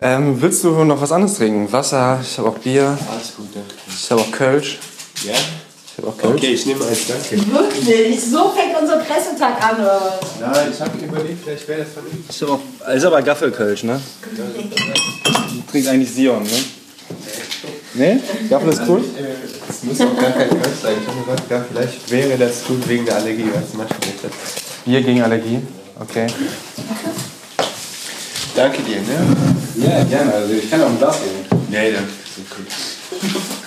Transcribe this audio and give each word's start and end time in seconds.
Ähm, 0.00 0.40
willst 0.40 0.62
du 0.62 0.84
noch 0.84 1.00
was 1.00 1.10
anderes 1.10 1.36
trinken? 1.38 1.70
Wasser, 1.72 2.20
ich 2.22 2.38
habe 2.38 2.50
auch 2.50 2.58
Bier, 2.58 2.96
Alles 3.10 3.34
gut, 3.36 3.48
danke. 3.52 3.74
ich 3.88 4.10
habe 4.12 4.20
auch 4.20 4.30
Kölsch. 4.30 4.78
Ja? 5.24 5.32
Ich 5.32 5.98
habe 5.98 6.08
auch 6.08 6.16
Kölsch. 6.16 6.36
Okay, 6.36 6.52
ich 6.52 6.66
nehme 6.66 6.84
eins, 6.86 7.00
danke. 7.08 7.52
Wirklich, 7.52 8.20
so 8.24 8.50
fängt 8.50 8.80
unser 8.80 8.98
Pressetag 8.98 9.60
an. 9.60 9.80
oder? 9.80 10.20
Nein, 10.40 10.68
ich 10.72 10.80
habe 10.80 10.98
überlegt, 11.04 11.42
vielleicht 11.42 11.66
wäre 11.66 11.80
das 11.80 11.92
vernünftig. 11.94 12.24
Ich 12.28 12.42
hab 12.42 12.50
auch, 12.50 12.94
ist 12.94 13.04
aber 13.04 13.22
Gaffelkölsch, 13.22 13.82
ne? 13.82 14.00
Du 15.24 15.72
trinkst 15.72 15.90
eigentlich 15.90 16.12
Sion, 16.14 16.44
ne? 16.44 16.50
Ne? 17.94 18.20
Gaffel 18.48 18.68
ist 18.68 18.82
cool? 18.86 19.02
Es 19.68 19.82
muss 19.82 20.00
auch 20.00 20.16
gar 20.16 20.30
kein 20.30 20.48
Kölsch 20.48 20.78
sein. 20.80 20.94
Ich 21.02 21.08
habe 21.08 21.18
mir 21.18 21.24
gedacht, 21.24 21.50
ja, 21.50 21.64
vielleicht 21.72 22.10
wäre 22.10 22.38
das 22.38 22.64
gut 22.64 22.88
wegen 22.88 23.04
der 23.04 23.16
Allergie. 23.16 23.50
Was 23.52 23.74
mit 23.74 23.88
das? 24.22 24.30
Bier 24.84 25.02
gegen 25.02 25.22
Allergie. 25.22 25.58
Okay. 25.98 26.28
Danke 28.58 28.82
dir, 28.82 28.96
ne? 28.96 29.86
Ja, 29.86 30.02
gerne. 30.02 30.34
Also 30.34 30.52
ich 30.52 30.68
kann 30.68 30.82
auch 30.82 30.88
ein 30.88 30.98
Glas 30.98 31.20
geben. 31.20 31.62
Nee, 31.70 31.92
danke. 31.92 32.10
Das 32.24 32.38
ist 32.38 33.30
cool. 33.30 33.48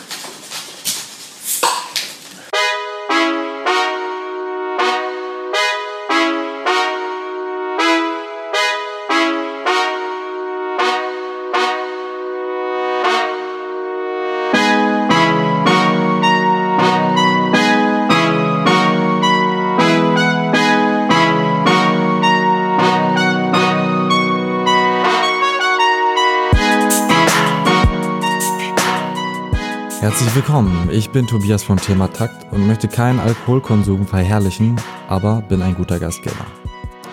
willkommen, 30.52 30.90
ich 30.92 31.10
bin 31.12 31.28
Tobias 31.28 31.64
vom 31.64 31.80
Thema 31.80 32.12
Takt 32.12 32.52
und 32.52 32.68
möchte 32.68 32.90
keinen 32.90 33.22
Alkoholkonsum 33.22 34.06
verherrlichen, 34.06 34.76
aber 35.08 35.42
bin 35.44 35.62
ein 35.62 35.76
guter 35.76 35.98
Gastgeber. 35.98 36.46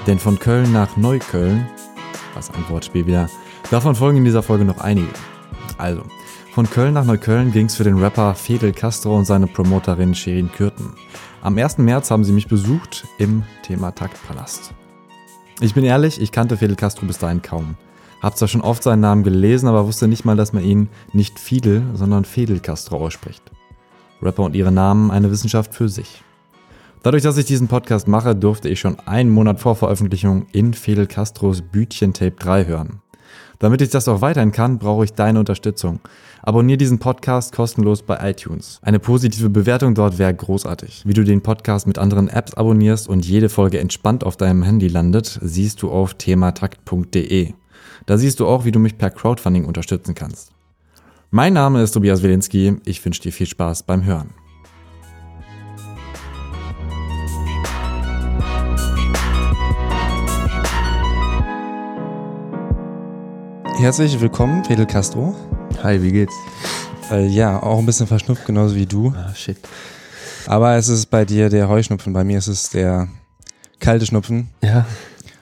Denn 0.09 0.19
von 0.19 0.41
Köln 0.41 0.73
nach 0.73 0.97
Neukölln, 0.97 1.69
was 2.35 2.51
ein 2.51 2.69
Wortspiel 2.69 3.07
wieder, 3.07 3.31
davon 3.71 3.95
folgen 3.95 4.19
in 4.19 4.25
dieser 4.25 4.43
Folge 4.43 4.65
noch 4.65 4.79
einige. 4.79 5.13
Also, 5.77 6.03
von 6.53 6.69
Köln 6.69 6.95
nach 6.95 7.05
Neukölln 7.05 7.53
ging's 7.53 7.77
für 7.77 7.85
den 7.85 7.99
Rapper 7.99 8.35
Fedel 8.35 8.73
Castro 8.73 9.17
und 9.17 9.25
seine 9.25 9.47
Promoterin 9.47 10.17
Sherin 10.17 10.51
Kürten. 10.51 10.95
Am 11.41 11.57
1. 11.57 11.79
März 11.79 12.11
haben 12.11 12.25
sie 12.25 12.33
mich 12.33 12.49
besucht 12.49 13.07
im 13.19 13.45
Thema 13.63 13.93
Taktpalast. 13.93 14.75
Ich 15.61 15.75
bin 15.75 15.85
ehrlich, 15.85 16.21
ich 16.21 16.33
kannte 16.33 16.57
Fidel 16.57 16.75
Castro 16.75 17.07
bis 17.07 17.19
dahin 17.19 17.41
kaum. 17.41 17.77
Hab 18.21 18.37
zwar 18.37 18.49
schon 18.49 18.61
oft 18.61 18.83
seinen 18.83 19.01
Namen 19.01 19.23
gelesen, 19.23 19.69
aber 19.69 19.87
wusste 19.87 20.09
nicht 20.09 20.25
mal, 20.25 20.37
dass 20.37 20.53
man 20.53 20.65
ihn 20.65 20.89
nicht 21.13 21.39
Fidel, 21.39 21.85
sondern 21.95 22.25
Fidel 22.25 22.61
Castro 22.61 22.97
ausspricht. 22.97 23.43
Rapper 24.21 24.43
und 24.43 24.57
ihre 24.57 24.73
Namen 24.73 25.11
eine 25.11 25.31
Wissenschaft 25.31 25.75
für 25.75 25.89
sich. 25.89 26.23
Dadurch, 27.05 27.23
dass 27.23 27.37
ich 27.37 27.47
diesen 27.47 27.69
Podcast 27.69 28.09
mache, 28.09 28.35
durfte 28.35 28.69
ich 28.69 28.81
schon 28.81 28.99
einen 29.07 29.31
Monat 29.31 29.61
vor 29.61 29.77
Veröffentlichung 29.77 30.47
in 30.53 30.75
Fidel 30.75 31.07
Castros 31.07 31.63
Bütchen 31.63 32.13
Tape 32.13 32.33
3 32.33 32.67
hören. 32.67 33.01
Damit 33.61 33.83
ich 33.83 33.91
das 33.91 34.09
auch 34.09 34.21
weiterhin 34.21 34.53
kann, 34.53 34.79
brauche 34.79 35.05
ich 35.05 35.15
deine 35.15 35.39
Unterstützung. 35.39 36.01
Abonnier 36.43 36.77
diesen 36.77 36.99
Podcast 36.99 37.55
kostenlos 37.55 38.03
bei 38.03 38.31
iTunes. 38.31 38.79
Eine 38.83 39.01
positive 39.01 39.51
Bewertung 39.51 39.95
dort 39.95 40.19
wäre 40.19 40.33
großartig. 40.33 41.03
Wie 41.05 41.15
du 41.15 41.25
den 41.25 41.43
Podcast 41.43 41.87
mit 41.87 41.99
anderen 41.99 42.29
Apps 42.29 42.55
abonnierst 42.55 43.09
und 43.09 43.27
jede 43.27 43.49
Folge 43.49 43.81
entspannt 43.81 44.25
auf 44.25 44.37
deinem 44.37 44.63
Handy 44.63 44.89
landet, 44.89 45.39
siehst 45.43 45.83
du 45.83 45.91
auf 45.91 46.15
thematakt.de. 46.15 47.53
Da 48.09 48.17
siehst 48.17 48.41
du 48.41 48.47
auch, 48.47 48.65
wie 48.65 48.73
du 48.73 48.79
mich 48.79 48.97
per 48.97 49.11
Crowdfunding 49.11 49.67
unterstützen 49.67 50.15
kannst. 50.15 50.51
Mein 51.31 51.53
Name 51.53 51.83
ist 51.83 51.91
Tobias 51.91 52.23
Wilinski. 52.23 52.79
Ich 52.87 53.05
wünsche 53.05 53.21
dir 53.21 53.35
viel 53.35 53.47
Spaß 53.47 53.83
beim 53.83 54.03
Hören. 54.03 54.31
Herzlich 63.77 64.19
willkommen, 64.19 64.65
Fidel 64.65 64.87
Castro. 64.87 65.37
Hi, 65.83 66.01
wie 66.03 66.11
geht's? 66.11 66.35
Äh, 67.11 67.27
ja, 67.27 67.63
auch 67.63 67.79
ein 67.79 67.85
bisschen 67.85 68.07
verschnupft, 68.07 68.47
genauso 68.47 68.75
wie 68.75 68.87
du. 68.87 69.13
Ah, 69.15 69.35
shit. 69.35 69.59
Aber 70.47 70.77
es 70.77 70.89
ist 70.89 71.11
bei 71.11 71.27
dir 71.27 71.51
der 71.51 71.69
Heuschnupfen, 71.69 72.15
bei 72.15 72.25
mir 72.25 72.39
ist 72.39 72.47
es 72.47 72.71
der 72.71 73.09
kalte 73.81 74.07
Schnupfen. 74.07 74.49
Ja. 74.63 74.87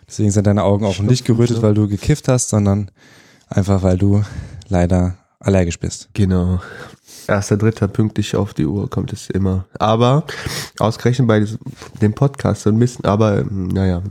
Deswegen 0.08 0.30
sind 0.30 0.46
deine 0.46 0.62
Augen 0.62 0.84
auch 0.84 0.98
nicht 1.00 1.24
gerötet, 1.24 1.56
so. 1.56 1.62
weil 1.62 1.74
du 1.74 1.88
gekifft 1.88 2.28
hast, 2.28 2.48
sondern 2.48 2.90
einfach, 3.48 3.82
weil 3.82 3.98
du 3.98 4.22
leider 4.68 5.16
allergisch 5.40 5.78
bist. 5.78 6.08
Genau. 6.14 6.60
Erster, 7.28 7.56
dritter 7.56 7.88
pünktlich 7.88 8.36
auf 8.36 8.54
die 8.54 8.66
Uhr 8.66 8.88
kommt 8.88 9.12
es 9.12 9.30
immer. 9.30 9.66
Aber 9.78 10.24
ausgerechnet 10.78 11.26
bei 11.26 11.44
dem 12.00 12.14
Podcast 12.14 12.62
so 12.62 12.70
ein 12.70 12.78
bisschen, 12.78 13.04
aber 13.04 13.40
ähm, 13.40 13.68
naja, 13.68 14.02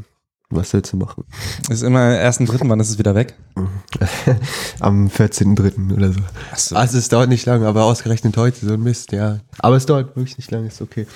was 0.49 0.73
willst 0.73 0.93
du 0.93 0.97
machen? 0.97 1.23
Ist 1.69 1.81
immer 1.81 2.01
ersten, 2.01 2.45
dritten, 2.45 2.69
wann 2.69 2.79
ist 2.79 2.89
es 2.89 2.99
wieder 2.99 3.15
weg? 3.15 3.35
Am 4.79 5.07
14.3. 5.07 5.93
oder 5.93 6.11
so. 6.11 6.19
Achso. 6.51 6.75
Also 6.75 6.97
es 6.97 7.09
dauert 7.09 7.29
nicht 7.29 7.45
lange, 7.45 7.67
aber 7.67 7.85
ausgerechnet 7.85 8.37
heute 8.37 8.65
so 8.65 8.73
ein 8.73 8.83
Mist, 8.83 9.11
ja. 9.11 9.39
Aber 9.59 9.75
es 9.75 9.85
dauert 9.85 10.15
wirklich 10.15 10.37
nicht 10.37 10.51
lange, 10.51 10.67
ist 10.67 10.81
okay. 10.81 11.07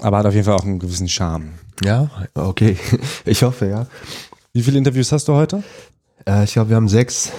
Aber 0.00 0.18
hat 0.18 0.26
auf 0.26 0.34
jeden 0.34 0.44
Fall 0.44 0.54
auch 0.54 0.64
einen 0.64 0.78
gewissen 0.78 1.08
Charme. 1.08 1.54
Ja, 1.84 2.10
okay. 2.34 2.76
Ich 3.24 3.42
hoffe, 3.42 3.66
ja. 3.66 3.86
Wie 4.52 4.62
viele 4.62 4.78
Interviews 4.78 5.12
hast 5.12 5.28
du 5.28 5.34
heute? 5.34 5.62
Äh, 6.26 6.44
ich 6.44 6.52
glaube, 6.52 6.70
wir 6.70 6.76
haben 6.76 6.88
sechs. 6.88 7.32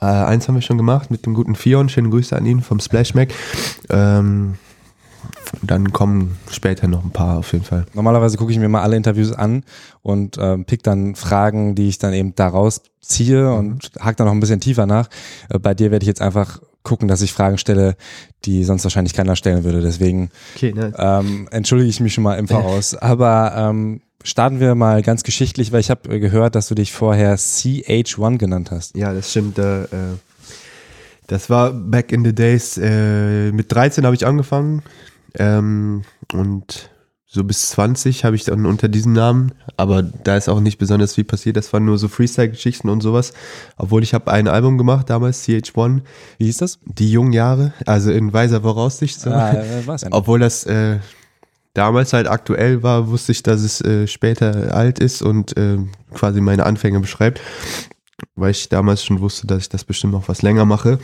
Äh, 0.00 0.06
eins 0.06 0.46
haben 0.46 0.54
wir 0.54 0.62
schon 0.62 0.76
gemacht 0.76 1.10
mit 1.10 1.26
dem 1.26 1.34
guten 1.34 1.54
Fion. 1.54 1.88
Schöne 1.88 2.10
Grüße 2.10 2.36
an 2.36 2.46
ihn 2.46 2.62
vom 2.62 2.80
Splash 2.80 3.14
Mac. 3.14 3.30
Ähm, 3.90 4.54
dann 5.62 5.92
kommen 5.92 6.36
später 6.50 6.88
noch 6.88 7.04
ein 7.04 7.10
paar 7.10 7.38
auf 7.38 7.52
jeden 7.52 7.64
Fall. 7.64 7.86
Normalerweise 7.94 8.36
gucke 8.36 8.52
ich 8.52 8.58
mir 8.58 8.68
mal 8.68 8.82
alle 8.82 8.96
Interviews 8.96 9.32
an 9.32 9.64
und 10.02 10.36
ähm, 10.38 10.64
pick 10.64 10.82
dann 10.82 11.14
Fragen, 11.14 11.74
die 11.74 11.88
ich 11.88 11.98
dann 11.98 12.12
eben 12.12 12.34
daraus 12.34 12.82
ziehe 13.00 13.52
und 13.52 13.90
hack 13.98 14.16
dann 14.16 14.26
noch 14.26 14.34
ein 14.34 14.40
bisschen 14.40 14.60
tiefer 14.60 14.86
nach. 14.86 15.08
Äh, 15.48 15.58
bei 15.58 15.74
dir 15.74 15.90
werde 15.90 16.04
ich 16.04 16.08
jetzt 16.08 16.22
einfach 16.22 16.60
gucken, 16.86 17.08
dass 17.08 17.20
ich 17.20 17.32
Fragen 17.32 17.58
stelle, 17.58 17.96
die 18.44 18.64
sonst 18.64 18.84
wahrscheinlich 18.84 19.12
keiner 19.12 19.36
stellen 19.36 19.64
würde. 19.64 19.82
Deswegen 19.82 20.30
Okay, 20.54 20.72
ne? 20.72 20.94
ähm, 20.96 21.48
entschuldige 21.50 21.90
ich 21.90 22.00
mich 22.00 22.14
schon 22.14 22.24
mal 22.24 22.38
im 22.38 22.48
Voraus. 22.48 22.94
Aber 23.12 23.52
ähm, 23.56 24.00
starten 24.22 24.60
wir 24.60 24.74
mal 24.74 25.02
ganz 25.02 25.22
geschichtlich, 25.22 25.72
weil 25.72 25.80
ich 25.80 25.90
habe 25.90 26.14
äh, 26.14 26.20
gehört, 26.20 26.54
dass 26.54 26.68
du 26.68 26.74
dich 26.74 26.92
vorher 26.92 27.36
CH1 27.36 28.38
genannt 28.38 28.70
hast. 28.70 28.96
Ja, 28.96 29.12
das 29.12 29.30
stimmt. 29.30 29.58
Äh, 29.58 29.82
äh, 29.84 29.88
das 31.26 31.50
war 31.50 31.72
back 31.72 32.12
in 32.12 32.24
the 32.24 32.34
days. 32.34 32.78
Äh, 32.78 33.50
mit 33.52 33.70
13 33.72 34.04
habe 34.04 34.14
ich 34.14 34.24
angefangen. 34.24 34.82
Ähm, 35.34 36.02
und 36.32 36.90
so 37.28 37.42
bis 37.42 37.70
20 37.70 38.24
habe 38.24 38.36
ich 38.36 38.44
dann 38.44 38.66
unter 38.66 38.88
diesem 38.88 39.12
Namen. 39.12 39.52
Aber 39.76 40.02
da 40.02 40.36
ist 40.36 40.48
auch 40.48 40.60
nicht 40.60 40.78
besonders 40.78 41.14
viel 41.14 41.24
passiert. 41.24 41.56
Das 41.56 41.72
waren 41.72 41.84
nur 41.84 41.98
so 41.98 42.08
Freestyle-Geschichten 42.08 42.88
und 42.88 43.00
sowas. 43.00 43.32
Obwohl 43.76 44.02
ich 44.02 44.14
habe 44.14 44.30
ein 44.30 44.48
Album 44.48 44.78
gemacht 44.78 45.10
damals, 45.10 45.44
CH1. 45.44 46.02
Wie 46.38 46.44
hieß 46.44 46.58
das? 46.58 46.78
Die 46.84 47.10
jungen 47.10 47.32
Jahre. 47.32 47.72
Also 47.84 48.12
in 48.12 48.32
weiser 48.32 48.60
Voraussicht. 48.62 49.20
So. 49.20 49.30
Ah, 49.30 49.54
weiß 49.84 50.02
ja. 50.02 50.08
Obwohl 50.12 50.38
das 50.38 50.64
äh, 50.64 50.98
damals 51.76 52.12
halt 52.12 52.28
aktuell 52.28 52.82
war, 52.82 53.08
wusste 53.08 53.32
ich, 53.32 53.42
dass 53.42 53.60
es 53.60 53.80
äh, 53.80 54.06
später 54.06 54.74
alt 54.74 54.98
ist 54.98 55.20
und 55.20 55.56
äh, 55.56 55.78
quasi 56.14 56.40
meine 56.40 56.64
Anfänge 56.64 57.00
beschreibt, 57.00 57.40
weil 58.34 58.52
ich 58.52 58.68
damals 58.68 59.04
schon 59.04 59.20
wusste, 59.20 59.46
dass 59.46 59.62
ich 59.62 59.68
das 59.68 59.84
bestimmt 59.84 60.12
noch 60.12 60.28
was 60.28 60.42
länger 60.42 60.64
mache. 60.64 60.98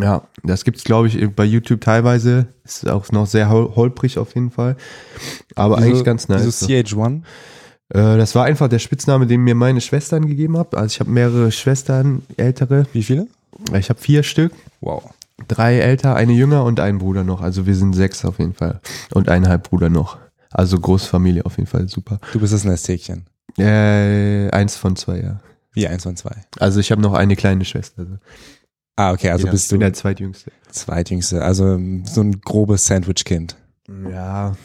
Ja, 0.00 0.22
das 0.42 0.64
gibt's 0.64 0.84
glaube 0.84 1.08
ich 1.08 1.34
bei 1.34 1.44
YouTube 1.44 1.80
teilweise. 1.80 2.46
Ist 2.64 2.88
auch 2.88 3.10
noch 3.12 3.26
sehr 3.26 3.48
hol 3.50 3.74
holprig 3.76 4.18
auf 4.18 4.34
jeden 4.34 4.50
Fall, 4.50 4.76
aber 5.54 5.76
Wieso- 5.78 5.86
eigentlich 5.86 6.04
ganz 6.04 6.28
nice. 6.28 6.44
Wieso 6.44 6.66
CH1? 6.66 7.22
Äh, 7.90 8.16
das 8.18 8.34
war 8.34 8.44
einfach 8.44 8.68
der 8.68 8.78
Spitzname, 8.78 9.26
den 9.26 9.40
mir 9.42 9.54
meine 9.54 9.80
Schwestern 9.80 10.26
gegeben 10.26 10.56
haben. 10.58 10.76
Also 10.76 10.86
ich 10.86 11.00
habe 11.00 11.10
mehrere 11.10 11.52
Schwestern, 11.52 12.22
ältere. 12.36 12.86
Wie 12.92 13.02
viele? 13.02 13.26
Ich 13.74 13.88
habe 13.88 14.00
vier 14.00 14.22
Stück. 14.22 14.52
Wow. 14.80 15.02
Drei 15.48 15.78
älter, 15.78 16.14
eine 16.16 16.32
jünger 16.32 16.64
und 16.64 16.80
ein 16.80 16.98
Bruder 16.98 17.22
noch. 17.24 17.40
Also 17.42 17.66
wir 17.66 17.74
sind 17.74 17.92
sechs 17.94 18.24
auf 18.24 18.38
jeden 18.38 18.54
Fall. 18.54 18.80
Und 19.14 19.28
ein 19.28 19.46
Halbbruder 19.48 19.88
noch. 19.88 20.18
Also 20.50 20.78
Großfamilie 20.78 21.44
auf 21.46 21.56
jeden 21.58 21.68
Fall 21.68 21.88
super. 21.88 22.18
Du 22.32 22.40
bist 22.40 22.52
das 22.52 22.64
Nesthäkchen. 22.64 23.26
Äh, 23.58 24.50
eins 24.50 24.76
von 24.76 24.96
zwei, 24.96 25.20
ja. 25.20 25.40
Wie 25.72 25.86
eins 25.86 26.04
von 26.04 26.16
zwei. 26.16 26.34
Also 26.58 26.80
ich 26.80 26.90
habe 26.90 27.02
noch 27.02 27.12
eine 27.12 27.36
kleine 27.36 27.64
Schwester. 27.64 28.00
Also, 28.02 28.14
Ah, 28.96 29.12
okay, 29.12 29.30
also 29.30 29.46
ja, 29.46 29.52
bist 29.52 29.64
ich 29.64 29.68
du 29.68 29.74
bin 29.74 29.80
der 29.80 29.92
zweitjüngste. 29.92 30.50
zweitjüngste, 30.70 31.42
also 31.42 31.78
so 32.04 32.20
ein 32.22 32.40
grobes 32.40 32.86
Sandwich-Kind. 32.86 33.56
Ja, 34.10 34.56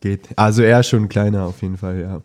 geht. 0.00 0.28
Also 0.36 0.62
er 0.62 0.82
schon 0.82 1.08
kleiner 1.08 1.44
auf 1.44 1.62
jeden 1.62 1.76
Fall, 1.76 2.00
ja. 2.00 2.22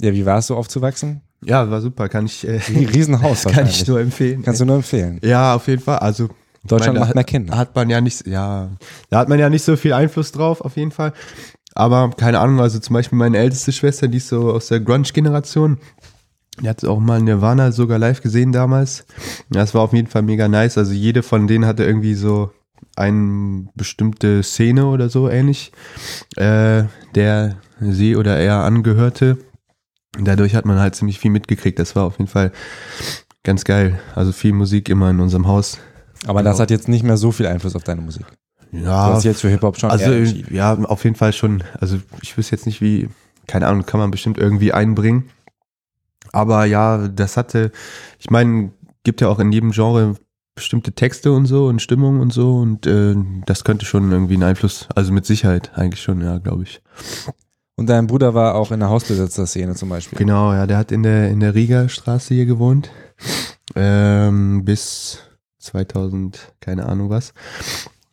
Ja, 0.00 0.12
wie 0.14 0.24
war 0.24 0.38
es 0.38 0.46
so 0.46 0.56
aufzuwachsen? 0.56 1.22
Ja, 1.44 1.70
war 1.70 1.80
super. 1.80 2.08
Kann 2.08 2.26
ich, 2.26 2.46
äh, 2.46 2.60
Riesenhaus 2.68 3.44
kann 3.50 3.66
ich 3.66 3.86
nur 3.86 4.00
empfehlen. 4.00 4.42
Kannst 4.42 4.60
du 4.60 4.64
nur 4.64 4.76
empfehlen. 4.76 5.20
ja, 5.22 5.54
auf 5.54 5.66
jeden 5.66 5.82
Fall. 5.82 5.98
Also 5.98 6.28
Deutschland 6.64 6.94
meine, 6.94 7.06
macht 7.06 7.14
mehr 7.14 7.24
Kinder. 7.24 7.56
Hat 7.56 7.74
man 7.74 7.88
ja 7.90 8.00
nicht, 8.00 8.26
ja, 8.26 8.70
da 9.08 9.18
hat 9.18 9.28
man 9.28 9.38
ja 9.38 9.48
nicht 9.50 9.64
so 9.64 9.76
viel 9.76 9.92
Einfluss 9.92 10.32
drauf, 10.32 10.60
auf 10.60 10.76
jeden 10.76 10.90
Fall. 10.90 11.12
Aber 11.74 12.10
keine 12.10 12.40
Ahnung, 12.40 12.60
also 12.60 12.78
zum 12.78 12.94
Beispiel 12.94 13.16
meine 13.16 13.38
älteste 13.38 13.72
Schwester, 13.72 14.08
die 14.08 14.18
ist 14.18 14.28
so 14.28 14.52
aus 14.52 14.68
der 14.68 14.80
Grunge-Generation. 14.80 15.78
Hat 16.64 16.84
auch 16.84 17.00
mal 17.00 17.20
Nirvana 17.20 17.72
sogar 17.72 17.98
live 17.98 18.20
gesehen 18.20 18.52
damals. 18.52 19.06
Das 19.48 19.74
war 19.74 19.82
auf 19.82 19.92
jeden 19.92 20.08
Fall 20.08 20.22
mega 20.22 20.48
nice. 20.48 20.76
Also 20.78 20.92
jede 20.92 21.22
von 21.22 21.46
denen 21.46 21.64
hatte 21.66 21.84
irgendwie 21.84 22.14
so 22.14 22.50
eine 22.96 23.66
bestimmte 23.74 24.42
Szene 24.42 24.86
oder 24.86 25.08
so 25.08 25.28
ähnlich, 25.28 25.72
äh, 26.36 26.84
der 27.14 27.56
sie 27.80 28.16
oder 28.16 28.36
er 28.36 28.64
angehörte. 28.64 29.38
Dadurch 30.18 30.54
hat 30.54 30.66
man 30.66 30.78
halt 30.78 30.94
ziemlich 30.96 31.18
viel 31.18 31.30
mitgekriegt. 31.30 31.78
Das 31.78 31.96
war 31.96 32.04
auf 32.04 32.18
jeden 32.18 32.30
Fall 32.30 32.52
ganz 33.42 33.64
geil. 33.64 33.98
Also 34.14 34.32
viel 34.32 34.52
Musik 34.52 34.88
immer 34.88 35.08
in 35.10 35.20
unserem 35.20 35.46
Haus. 35.46 35.78
Aber 36.26 36.42
das 36.42 36.60
hat 36.60 36.70
jetzt 36.70 36.88
nicht 36.88 37.04
mehr 37.04 37.16
so 37.16 37.32
viel 37.32 37.46
Einfluss 37.46 37.76
auf 37.76 37.84
deine 37.84 38.02
Musik. 38.02 38.26
Du 38.72 38.78
Ja, 38.78 39.14
hast 39.14 39.24
jetzt 39.24 39.40
für 39.40 39.48
Hip-Hop 39.48 39.78
schon 39.78 39.90
also 39.90 40.12
ja, 40.12 40.74
auf 40.74 41.04
jeden 41.04 41.16
Fall 41.16 41.32
schon. 41.32 41.64
Also 41.80 41.98
ich 42.22 42.36
wüsste 42.36 42.54
jetzt 42.54 42.66
nicht 42.66 42.80
wie, 42.80 43.08
keine 43.46 43.66
Ahnung, 43.66 43.86
kann 43.86 44.00
man 44.00 44.10
bestimmt 44.10 44.36
irgendwie 44.36 44.72
einbringen. 44.72 45.30
Aber 46.32 46.64
ja, 46.64 47.08
das 47.08 47.36
hatte, 47.36 47.72
ich 48.18 48.30
meine, 48.30 48.72
gibt 49.02 49.20
ja 49.20 49.28
auch 49.28 49.38
in 49.38 49.52
jedem 49.52 49.72
Genre 49.72 50.16
bestimmte 50.54 50.92
Texte 50.92 51.32
und 51.32 51.46
so 51.46 51.66
und 51.66 51.80
Stimmung 51.80 52.20
und 52.20 52.32
so 52.32 52.58
und 52.58 52.86
äh, 52.86 53.14
das 53.46 53.64
könnte 53.64 53.86
schon 53.86 54.12
irgendwie 54.12 54.34
einen 54.34 54.42
Einfluss, 54.42 54.88
also 54.94 55.12
mit 55.12 55.24
Sicherheit 55.24 55.72
eigentlich 55.74 56.02
schon, 56.02 56.20
ja, 56.20 56.38
glaube 56.38 56.64
ich. 56.64 56.82
Und 57.76 57.88
dein 57.88 58.06
Bruder 58.06 58.34
war 58.34 58.56
auch 58.56 58.72
in 58.72 58.80
der 58.80 58.90
Hausbesetzer-Szene 58.90 59.74
zum 59.74 59.88
Beispiel. 59.88 60.18
Genau, 60.18 60.52
ja, 60.52 60.66
der 60.66 60.76
hat 60.76 60.92
in 60.92 61.02
der 61.02 61.30
in 61.30 61.40
der 61.40 61.54
Riga 61.54 61.88
Straße 61.88 62.34
hier 62.34 62.44
gewohnt 62.44 62.90
ähm, 63.74 64.64
bis 64.64 65.18
2000, 65.58 66.52
keine 66.60 66.86
Ahnung 66.86 67.10
was. 67.10 67.32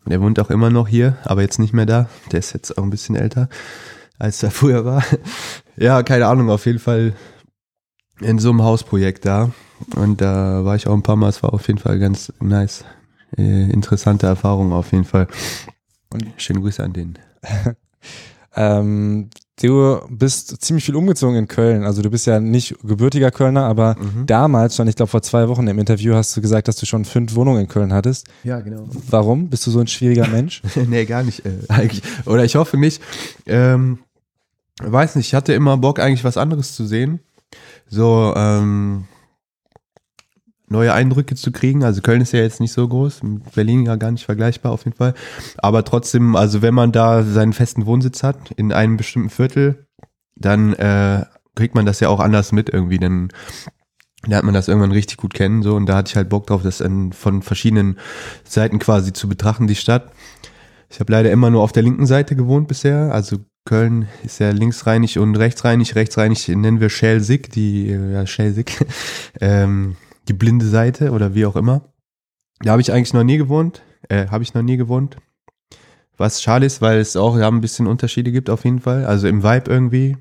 Der 0.05 0.21
wohnt 0.21 0.39
auch 0.39 0.49
immer 0.49 0.69
noch 0.69 0.87
hier, 0.87 1.17
aber 1.23 1.41
jetzt 1.41 1.59
nicht 1.59 1.73
mehr 1.73 1.85
da. 1.85 2.09
Der 2.31 2.39
ist 2.39 2.53
jetzt 2.53 2.77
auch 2.77 2.83
ein 2.83 2.89
bisschen 2.89 3.15
älter, 3.15 3.49
als 4.19 4.41
er 4.41 4.51
früher 4.51 4.85
war. 4.85 5.03
Ja, 5.75 6.01
keine 6.03 6.27
Ahnung, 6.27 6.49
auf 6.49 6.65
jeden 6.65 6.79
Fall 6.79 7.13
in 8.21 8.39
so 8.39 8.49
einem 8.49 8.63
Hausprojekt 8.63 9.25
da. 9.25 9.51
Und 9.95 10.21
da 10.21 10.65
war 10.65 10.75
ich 10.75 10.87
auch 10.87 10.93
ein 10.93 11.03
paar 11.03 11.15
Mal. 11.15 11.29
Es 11.29 11.43
war 11.43 11.53
auf 11.53 11.67
jeden 11.67 11.79
Fall 11.79 11.99
ganz 11.99 12.33
nice. 12.39 12.83
Äh, 13.37 13.69
interessante 13.71 14.25
Erfahrung 14.27 14.71
auf 14.73 14.91
jeden 14.91 15.03
Fall. 15.05 15.27
Und 16.09 16.25
schöne 16.37 16.61
Grüße 16.61 16.83
an 16.83 16.93
den. 16.93 17.19
Ähm, 18.59 19.29
du 19.61 19.99
bist 20.09 20.63
ziemlich 20.63 20.83
viel 20.85 20.95
umgezogen 20.95 21.35
in 21.35 21.47
Köln. 21.47 21.83
Also 21.83 22.01
du 22.01 22.09
bist 22.09 22.25
ja 22.25 22.39
nicht 22.39 22.75
gebürtiger 22.83 23.29
Kölner, 23.29 23.65
aber 23.65 23.95
Mhm. 23.99 24.25
damals 24.25 24.75
schon, 24.75 24.87
ich 24.87 24.95
glaube 24.95 25.11
vor 25.11 25.21
zwei 25.21 25.47
Wochen 25.47 25.67
im 25.67 25.77
Interview 25.77 26.15
hast 26.15 26.35
du 26.35 26.41
gesagt, 26.41 26.67
dass 26.67 26.75
du 26.77 26.87
schon 26.87 27.05
fünf 27.05 27.35
Wohnungen 27.35 27.61
in 27.61 27.67
Köln 27.67 27.93
hattest. 27.93 28.25
Ja, 28.43 28.59
genau. 28.61 28.87
Warum? 29.11 29.49
Bist 29.49 29.67
du 29.67 29.71
so 29.71 29.79
ein 29.79 29.85
schwieriger 29.85 30.27
Mensch? 30.31 30.63
nee, 30.87 31.05
gar 31.05 31.21
nicht 31.21 31.45
äh, 31.45 31.51
eigentlich. 31.67 32.01
Oder 32.25 32.45
ich 32.45 32.55
hoffe 32.55 32.77
nicht. 32.77 32.99
Ähm, 33.45 33.99
weiß 34.81 35.15
nicht, 35.17 35.27
ich 35.27 35.33
hatte 35.35 35.53
immer 35.53 35.77
Bock, 35.77 35.99
eigentlich 35.99 36.23
was 36.23 36.37
anderes 36.37 36.73
zu 36.75 36.87
sehen. 36.87 37.19
So, 37.89 38.33
ähm, 38.35 39.05
neue 40.69 40.93
Eindrücke 40.93 41.35
zu 41.35 41.51
kriegen. 41.51 41.83
Also 41.83 42.01
Köln 42.01 42.21
ist 42.21 42.33
ja 42.33 42.41
jetzt 42.41 42.59
nicht 42.59 42.73
so 42.73 42.87
groß, 42.87 43.21
Berlin 43.55 43.85
ja 43.85 43.95
gar 43.95 44.11
nicht 44.11 44.25
vergleichbar 44.25 44.71
auf 44.71 44.85
jeden 44.85 44.97
Fall. 44.97 45.13
Aber 45.57 45.83
trotzdem, 45.83 46.35
also 46.35 46.61
wenn 46.61 46.73
man 46.73 46.91
da 46.91 47.23
seinen 47.23 47.53
festen 47.53 47.85
Wohnsitz 47.85 48.23
hat, 48.23 48.51
in 48.51 48.73
einem 48.73 48.97
bestimmten 48.97 49.29
Viertel, 49.29 49.87
dann 50.35 50.73
äh, 50.73 51.25
kriegt 51.55 51.75
man 51.75 51.85
das 51.85 51.99
ja 51.99 52.09
auch 52.09 52.19
anders 52.19 52.51
mit 52.51 52.69
irgendwie. 52.69 52.99
Dann 52.99 53.29
lernt 54.25 54.45
man 54.45 54.53
das 54.53 54.67
irgendwann 54.67 54.91
richtig 54.91 55.17
gut 55.17 55.33
kennen. 55.33 55.63
So, 55.63 55.75
und 55.75 55.87
da 55.87 55.95
hatte 55.95 56.09
ich 56.09 56.15
halt 56.15 56.29
Bock 56.29 56.47
drauf, 56.47 56.63
das 56.63 56.83
von 57.11 57.41
verschiedenen 57.41 57.97
Seiten 58.43 58.79
quasi 58.79 59.13
zu 59.13 59.29
betrachten, 59.29 59.67
die 59.67 59.75
Stadt. 59.75 60.11
Ich 60.89 60.99
habe 60.99 61.11
leider 61.11 61.31
immer 61.31 61.49
nur 61.49 61.63
auf 61.63 61.71
der 61.71 61.83
linken 61.83 62.05
Seite 62.05 62.35
gewohnt 62.35 62.67
bisher. 62.67 63.13
Also 63.13 63.37
Köln 63.67 64.07
ist 64.23 64.39
ja 64.39 64.49
linksrheinig 64.51 65.19
und 65.19 65.35
rechtsrheinig. 65.35 65.93
Rechtsrheinig 65.95 66.47
nennen 66.47 66.79
wir 66.79 66.89
Schelsig, 66.89 67.51
die 67.51 67.91
äh, 67.91 68.13
ja, 68.13 68.25
Schelsig, 68.25 68.77
ähm, 69.41 69.97
die 70.27 70.33
blinde 70.33 70.65
Seite 70.65 71.11
oder 71.11 71.35
wie 71.35 71.45
auch 71.45 71.55
immer. 71.55 71.81
Da 72.61 72.71
habe 72.71 72.81
ich 72.81 72.91
eigentlich 72.91 73.13
noch 73.13 73.25
nie 73.25 73.37
gewohnt. 73.37 73.83
Äh, 74.09 74.27
habe 74.27 74.43
ich 74.43 74.53
noch 74.53 74.61
nie 74.61 74.77
gewohnt. 74.77 75.17
Was 76.15 76.41
schade 76.41 76.65
ist, 76.65 76.81
weil 76.81 76.99
es 76.99 77.15
auch 77.17 77.37
ja, 77.37 77.47
ein 77.47 77.61
bisschen 77.61 77.87
Unterschiede 77.87 78.31
gibt 78.31 78.49
auf 78.49 78.63
jeden 78.63 78.79
Fall. 78.79 79.05
Also 79.05 79.27
im 79.27 79.43
Vibe 79.43 79.69
irgendwie. 79.69 80.17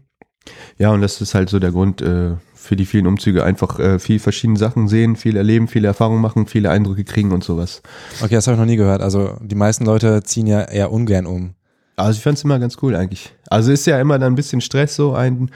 Ja, 0.77 0.91
und 0.91 1.01
das 1.01 1.21
ist 1.21 1.35
halt 1.35 1.49
so 1.49 1.59
der 1.61 1.71
Grund 1.71 2.03
äh, 2.03 2.33
für 2.55 2.75
die 2.75 2.85
vielen 2.85 3.07
Umzüge. 3.07 3.45
Einfach 3.45 3.79
äh, 3.79 4.01
viel 4.01 4.19
verschiedene 4.19 4.59
Sachen 4.59 4.89
sehen, 4.89 5.15
viel 5.15 5.37
erleben, 5.37 5.69
viele 5.69 5.87
Erfahrungen 5.87 6.21
machen, 6.21 6.47
viele 6.47 6.71
Eindrücke 6.71 7.05
kriegen 7.05 7.31
und 7.31 7.45
sowas. 7.45 7.81
Okay, 8.21 8.35
das 8.35 8.49
habe 8.49 8.57
ich 8.57 8.59
noch 8.59 8.67
nie 8.67 8.77
gehört. 8.77 9.03
Also 9.03 9.37
die 9.41 9.55
meisten 9.55 9.85
Leute 9.87 10.25
ziehen 10.25 10.49
ja 10.49 10.63
eher 10.63 10.91
ungern 10.91 11.27
um. 11.27 11.55
Also 11.97 12.19
ich 12.19 12.23
fand's 12.23 12.45
immer 12.45 12.59
ganz 12.59 12.77
cool 12.83 12.95
eigentlich. 12.95 13.35
Also 13.49 13.73
ist 13.73 13.87
ja 13.87 13.99
immer 14.01 14.19
dann 14.19 14.35
ein 14.35 14.37
bisschen 14.37 14.61
Stress, 14.61 14.97
so 14.97 15.15
ein 15.15 15.51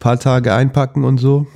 paar 0.00 0.18
Tage 0.18 0.54
einpacken 0.54 1.04
und 1.04 1.18
so. 1.18 1.46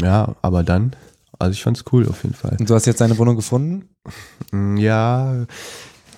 Ja, 0.00 0.34
aber 0.42 0.64
dann, 0.64 0.96
also 1.38 1.52
ich 1.52 1.62
fand's 1.62 1.84
cool 1.92 2.06
auf 2.08 2.24
jeden 2.24 2.34
Fall. 2.34 2.56
Und 2.58 2.68
du 2.68 2.74
hast 2.74 2.86
jetzt 2.86 3.00
deine 3.00 3.16
Wohnung 3.18 3.36
gefunden? 3.36 3.88
Mm, 4.50 4.76
Ja, 4.76 5.46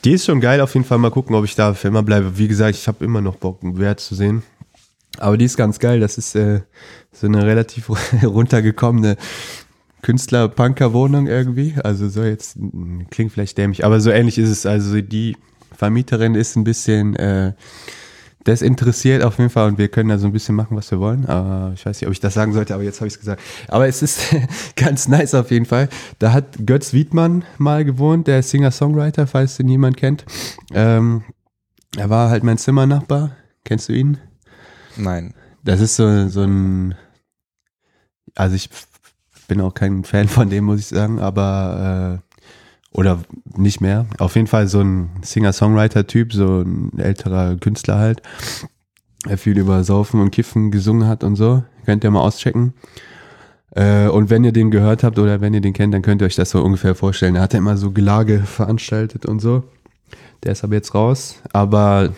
die 0.05 0.13
ist 0.13 0.25
schon 0.25 0.41
geil 0.41 0.63
auf 0.63 0.73
jeden 0.75 0.87
Fall. 0.87 0.97
Mal 0.99 1.11
gucken, 1.11 1.37
ob 1.37 1.45
ich 1.45 1.55
da 1.55 1.75
für 1.75 1.89
immer 1.89 2.03
bleibe. 2.03 2.39
Wie 2.39 2.49
gesagt, 2.49 2.75
ich 2.77 2.89
habe 2.89 3.05
immer 3.05 3.21
noch 3.21 3.37
Bock, 3.37 3.63
einen 3.63 3.79
Wert 3.79 4.01
zu 4.01 4.15
sehen. 4.15 4.43
Aber 5.19 5.37
die 5.37 5.45
ist 5.45 5.59
ganz 5.59 5.79
geil. 5.79 6.01
Das 6.01 6.17
ist 6.17 6.35
äh, 6.35 6.63
so 7.13 7.27
eine 7.27 7.45
relativ 7.45 7.91
runtergekommene 8.23 9.17
Künstler-Punker-Wohnung 10.01 11.27
irgendwie. 11.27 11.75
Also 11.85 12.09
so 12.09 12.23
jetzt, 12.23 12.57
mm, 12.57 13.03
klingt 13.11 13.33
vielleicht 13.33 13.59
dämlich, 13.59 13.85
aber 13.85 14.01
so 14.01 14.11
ähnlich 14.11 14.39
ist 14.39 14.49
es. 14.49 14.65
Also 14.65 15.01
die 15.03 15.37
Vermieterin 15.77 16.35
ist 16.35 16.57
ein 16.57 16.65
bisschen 16.65 17.17
äh, 17.17 17.53
desinteressiert 18.47 19.23
auf 19.23 19.39
jeden 19.39 19.51
Fall 19.51 19.69
und 19.69 19.79
wir 19.79 19.89
können 19.89 20.09
da 20.09 20.19
so 20.19 20.27
ein 20.27 20.33
bisschen 20.33 20.55
machen, 20.55 20.77
was 20.77 20.91
wir 20.91 20.99
wollen. 20.99 21.27
Aber 21.27 21.73
ich 21.75 21.85
weiß 21.85 22.01
nicht, 22.01 22.07
ob 22.07 22.13
ich 22.13 22.21
das 22.21 22.35
sagen 22.35 22.53
sollte, 22.53 22.75
aber 22.75 22.83
jetzt 22.83 23.01
habe 23.01 23.09
ich 23.09 23.15
es 23.15 23.21
gesagt. 23.21 23.43
Aber 23.69 23.87
es 23.87 24.03
ist 24.03 24.35
ganz 24.77 25.09
nice 25.09 25.35
auf 25.35 25.51
jeden 25.51 25.67
Fall. 25.67 25.89
Da 26.19 26.33
hat 26.33 26.67
Götz 26.67 26.93
Wiedmann 26.93 27.45
mal 27.59 27.85
gewohnt, 27.85 28.27
der 28.27 28.43
Singer-Songwriter, 28.43 29.27
falls 29.27 29.57
den 29.57 29.69
jemand 29.69 29.97
kennt. 29.97 30.25
Ähm, 30.73 31.23
er 31.97 32.09
war 32.09 32.31
halt 32.31 32.45
mein 32.45 32.59
Zimmernachbar. 32.59 33.37
Kennst 33.65 33.89
du 33.89 33.93
ihn? 33.93 34.19
Nein. 34.97 35.35
Das 35.63 35.81
ist 35.81 35.97
so, 35.97 36.29
so 36.29 36.43
ein, 36.43 36.95
also 38.35 38.57
ich 38.57 38.71
bin 39.49 39.61
auch 39.61 39.75
kein 39.75 40.05
Fan 40.05 40.29
von 40.29 40.49
dem, 40.49 40.65
muss 40.65 40.81
ich 40.81 40.87
sagen, 40.87 41.19
aber, 41.19 42.23
äh, 42.23 42.30
oder 42.93 43.21
nicht 43.57 43.81
mehr. 43.81 44.07
Auf 44.19 44.35
jeden 44.37 44.47
Fall 44.47 44.67
so 44.69 44.81
ein 44.81 45.11
Singer-Songwriter-Typ, 45.23 46.33
so 46.33 46.63
ein 46.63 46.99
älterer 46.99 47.57
Künstler 47.57 47.99
halt, 47.99 48.23
der 49.29 49.39
viel 49.39 49.59
über 49.59 49.85
Saufen 49.85 50.21
und 50.21 50.31
Kiffen 50.31 50.71
gesungen 50.71 51.07
hat 51.07 51.25
und 51.25 51.37
so. 51.37 51.63
Könnt 51.85 52.05
ihr 52.05 52.11
mal 52.11 52.21
auschecken. 52.21 52.75
Äh, 53.73 54.09
und 54.09 54.31
wenn 54.31 54.43
ihr 54.45 54.53
den 54.53 54.71
gehört 54.71 55.05
habt 55.05 55.19
oder 55.19 55.41
wenn 55.41 55.55
ihr 55.55 55.61
den 55.61 55.73
kennt, 55.73 55.95
dann 55.95 56.03
könnt 56.03 56.23
ihr 56.23 56.27
euch 56.27 56.35
das 56.35 56.51
so 56.51 56.63
ungefähr 56.63 56.95
vorstellen. 56.95 57.37
Er 57.37 57.43
hat 57.43 57.53
ja 57.53 57.59
immer 57.59 57.77
so 57.77 57.93
Gelage 57.93 58.41
veranstaltet 58.41 59.27
und 59.27 59.41
so. 59.41 59.63
Der 60.43 60.53
ist 60.53 60.65
aber 60.65 60.75
jetzt 60.75 60.95
raus. 60.95 61.37
Aber 61.53 62.11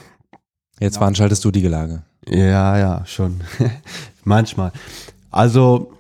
Jetzt 0.83 0.99
veranstaltest 0.99 1.45
du 1.45 1.53
die 1.53 1.63
Gelage. 1.63 2.03
ja, 2.27 2.77
ja, 2.77 3.07
schon. 3.07 3.41
Manchmal. 4.25 4.73
Also, 5.31 5.93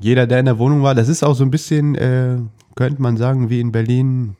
jeder, 0.00 0.26
der 0.26 0.40
in 0.40 0.46
der 0.46 0.58
Wohnung 0.58 0.82
war, 0.82 0.96
das 0.96 1.08
ist 1.08 1.22
auch 1.22 1.34
so 1.34 1.44
ein 1.44 1.52
bisschen, 1.52 1.94
äh, 1.94 2.36
könnte 2.74 3.02
man 3.02 3.16
sagen, 3.16 3.50
wie 3.50 3.60
in 3.60 3.72
Berlin. 3.72 4.36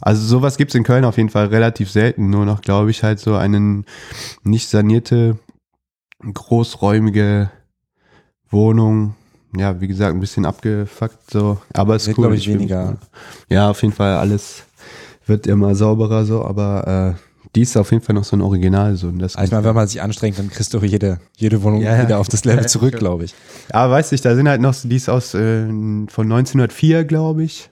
Also 0.00 0.24
sowas 0.24 0.56
gibt's 0.56 0.74
in 0.74 0.84
Köln 0.84 1.04
auf 1.04 1.16
jeden 1.16 1.28
Fall 1.28 1.46
relativ 1.46 1.90
selten. 1.90 2.30
Nur 2.30 2.44
noch, 2.44 2.60
glaube 2.60 2.90
ich, 2.90 3.02
halt 3.02 3.18
so 3.18 3.34
einen 3.34 3.84
nicht 4.42 4.68
sanierte, 4.68 5.38
großräumige 6.32 7.50
Wohnung. 8.50 9.14
Ja, 9.56 9.80
wie 9.80 9.88
gesagt, 9.88 10.14
ein 10.14 10.20
bisschen 10.20 10.46
abgefuckt 10.46 11.30
so. 11.30 11.58
Aber 11.74 11.96
es 11.96 12.02
ist 12.06 12.16
Wird, 12.16 12.18
cool. 12.18 12.34
ich, 12.34 12.48
weniger. 12.48 12.98
Ja, 13.48 13.70
auf 13.70 13.82
jeden 13.82 13.94
Fall 13.94 14.16
alles 14.16 14.64
wird 15.26 15.46
immer 15.46 15.74
sauberer 15.74 16.24
so, 16.24 16.44
aber 16.44 17.16
äh, 17.16 17.27
die 17.54 17.62
ist 17.62 17.76
auf 17.76 17.90
jeden 17.92 18.02
Fall 18.04 18.14
noch 18.14 18.24
so 18.24 18.36
ein 18.36 18.42
Original 18.42 18.96
so. 18.96 19.10
Das 19.10 19.36
Also 19.36 19.46
ich 19.46 19.52
meine, 19.52 19.64
wenn 19.64 19.74
man 19.74 19.88
sich 19.88 20.00
anstrengt, 20.02 20.38
dann 20.38 20.50
kriegst 20.50 20.74
du 20.74 20.78
jede, 20.80 21.18
jede 21.36 21.62
Wohnung 21.62 21.80
Ja, 21.82 22.02
wieder 22.02 22.18
auf 22.18 22.28
das 22.28 22.44
Level 22.44 22.62
Ja, 22.62 22.68
zurück, 22.68 22.96
glaube 22.98 23.24
ich. 23.24 23.34
Ja, 23.72 23.90
weiß 23.90 24.12
ich, 24.12 24.20
da 24.20 24.34
sind 24.34 24.48
halt 24.48 24.60
noch, 24.60 24.74
so- 24.74 24.88
die 24.88 24.96
ist 24.96 25.08
aus 25.08 25.34
äh, 25.34 25.66
von 25.66 26.26
1904, 26.26 27.04
glaube 27.04 27.42
ich. 27.44 27.70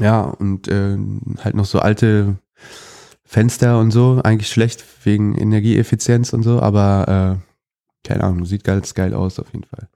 Ja, 0.00 0.20
und 0.22 0.68
äh, 0.68 0.96
halt 1.42 1.54
noch 1.56 1.64
so 1.66 1.80
alte 1.80 2.36
Fenster 3.24 3.78
und 3.78 3.90
so. 3.90 4.20
Eigentlich 4.22 4.48
schlecht 4.48 4.84
wegen 5.04 5.34
Energieeffizienz 5.36 6.32
und 6.32 6.42
so, 6.44 6.60
aber 6.60 7.40
äh, 8.04 8.06
keine 8.08 8.24
Ahnung, 8.24 8.44
sieht 8.46 8.64
ganz 8.64 8.94
geil 8.94 9.12
aus 9.12 9.38
auf 9.38 9.52
jeden 9.52 9.64
Fall. 9.66 9.88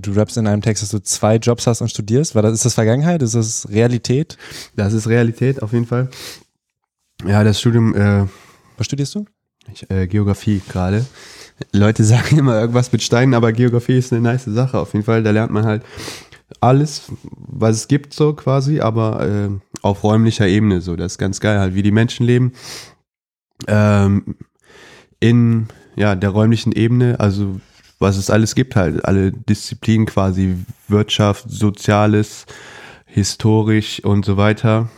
Du 0.00 0.12
rappst 0.12 0.36
in 0.36 0.46
einem 0.46 0.60
Text, 0.60 0.82
dass 0.82 0.90
du 0.90 0.98
zwei 1.02 1.36
Jobs 1.36 1.66
hast 1.66 1.80
und 1.80 1.88
studierst. 1.88 2.34
War 2.34 2.42
das, 2.42 2.52
ist 2.52 2.64
das 2.66 2.74
Vergangenheit? 2.74 3.22
Ist 3.22 3.34
das 3.34 3.68
Realität? 3.70 4.36
Das 4.76 4.92
ist 4.92 5.06
Realität 5.08 5.62
auf 5.62 5.72
jeden 5.72 5.86
Fall. 5.86 6.10
Ja, 7.26 7.44
das 7.44 7.60
Studium, 7.60 7.94
äh, 7.94 8.26
Was 8.76 8.86
studierst 8.86 9.14
du? 9.14 9.24
ich, 9.72 9.90
äh, 9.90 10.06
Geografie 10.06 10.60
gerade. 10.68 11.04
Leute 11.72 12.04
sagen 12.04 12.38
immer 12.38 12.60
irgendwas 12.60 12.92
mit 12.92 13.02
Steinen, 13.02 13.34
aber 13.34 13.52
Geografie 13.52 13.98
ist 13.98 14.12
eine 14.12 14.22
nice 14.22 14.44
Sache 14.44 14.78
auf 14.78 14.92
jeden 14.92 15.04
Fall. 15.04 15.22
Da 15.22 15.30
lernt 15.30 15.52
man 15.52 15.64
halt 15.64 15.82
alles, 16.60 17.12
was 17.22 17.76
es 17.76 17.88
gibt, 17.88 18.14
so 18.14 18.32
quasi, 18.32 18.80
aber 18.80 19.26
äh, 19.26 19.50
auf 19.82 20.02
räumlicher 20.02 20.46
Ebene. 20.46 20.80
So, 20.80 20.96
das 20.96 21.12
ist 21.12 21.18
ganz 21.18 21.40
geil, 21.40 21.58
halt, 21.58 21.74
wie 21.74 21.82
die 21.82 21.90
Menschen 21.90 22.24
leben. 22.24 22.52
Ähm, 23.66 24.36
in 25.20 25.68
ja, 25.96 26.14
der 26.14 26.30
räumlichen 26.30 26.72
Ebene, 26.72 27.18
also 27.18 27.60
was 27.98 28.16
es 28.16 28.30
alles 28.30 28.54
gibt 28.54 28.76
halt, 28.76 29.04
alle 29.04 29.32
Disziplinen 29.32 30.06
quasi, 30.06 30.56
Wirtschaft, 30.86 31.50
Soziales, 31.50 32.46
historisch 33.06 34.04
und 34.04 34.24
so 34.24 34.36
weiter. 34.36 34.88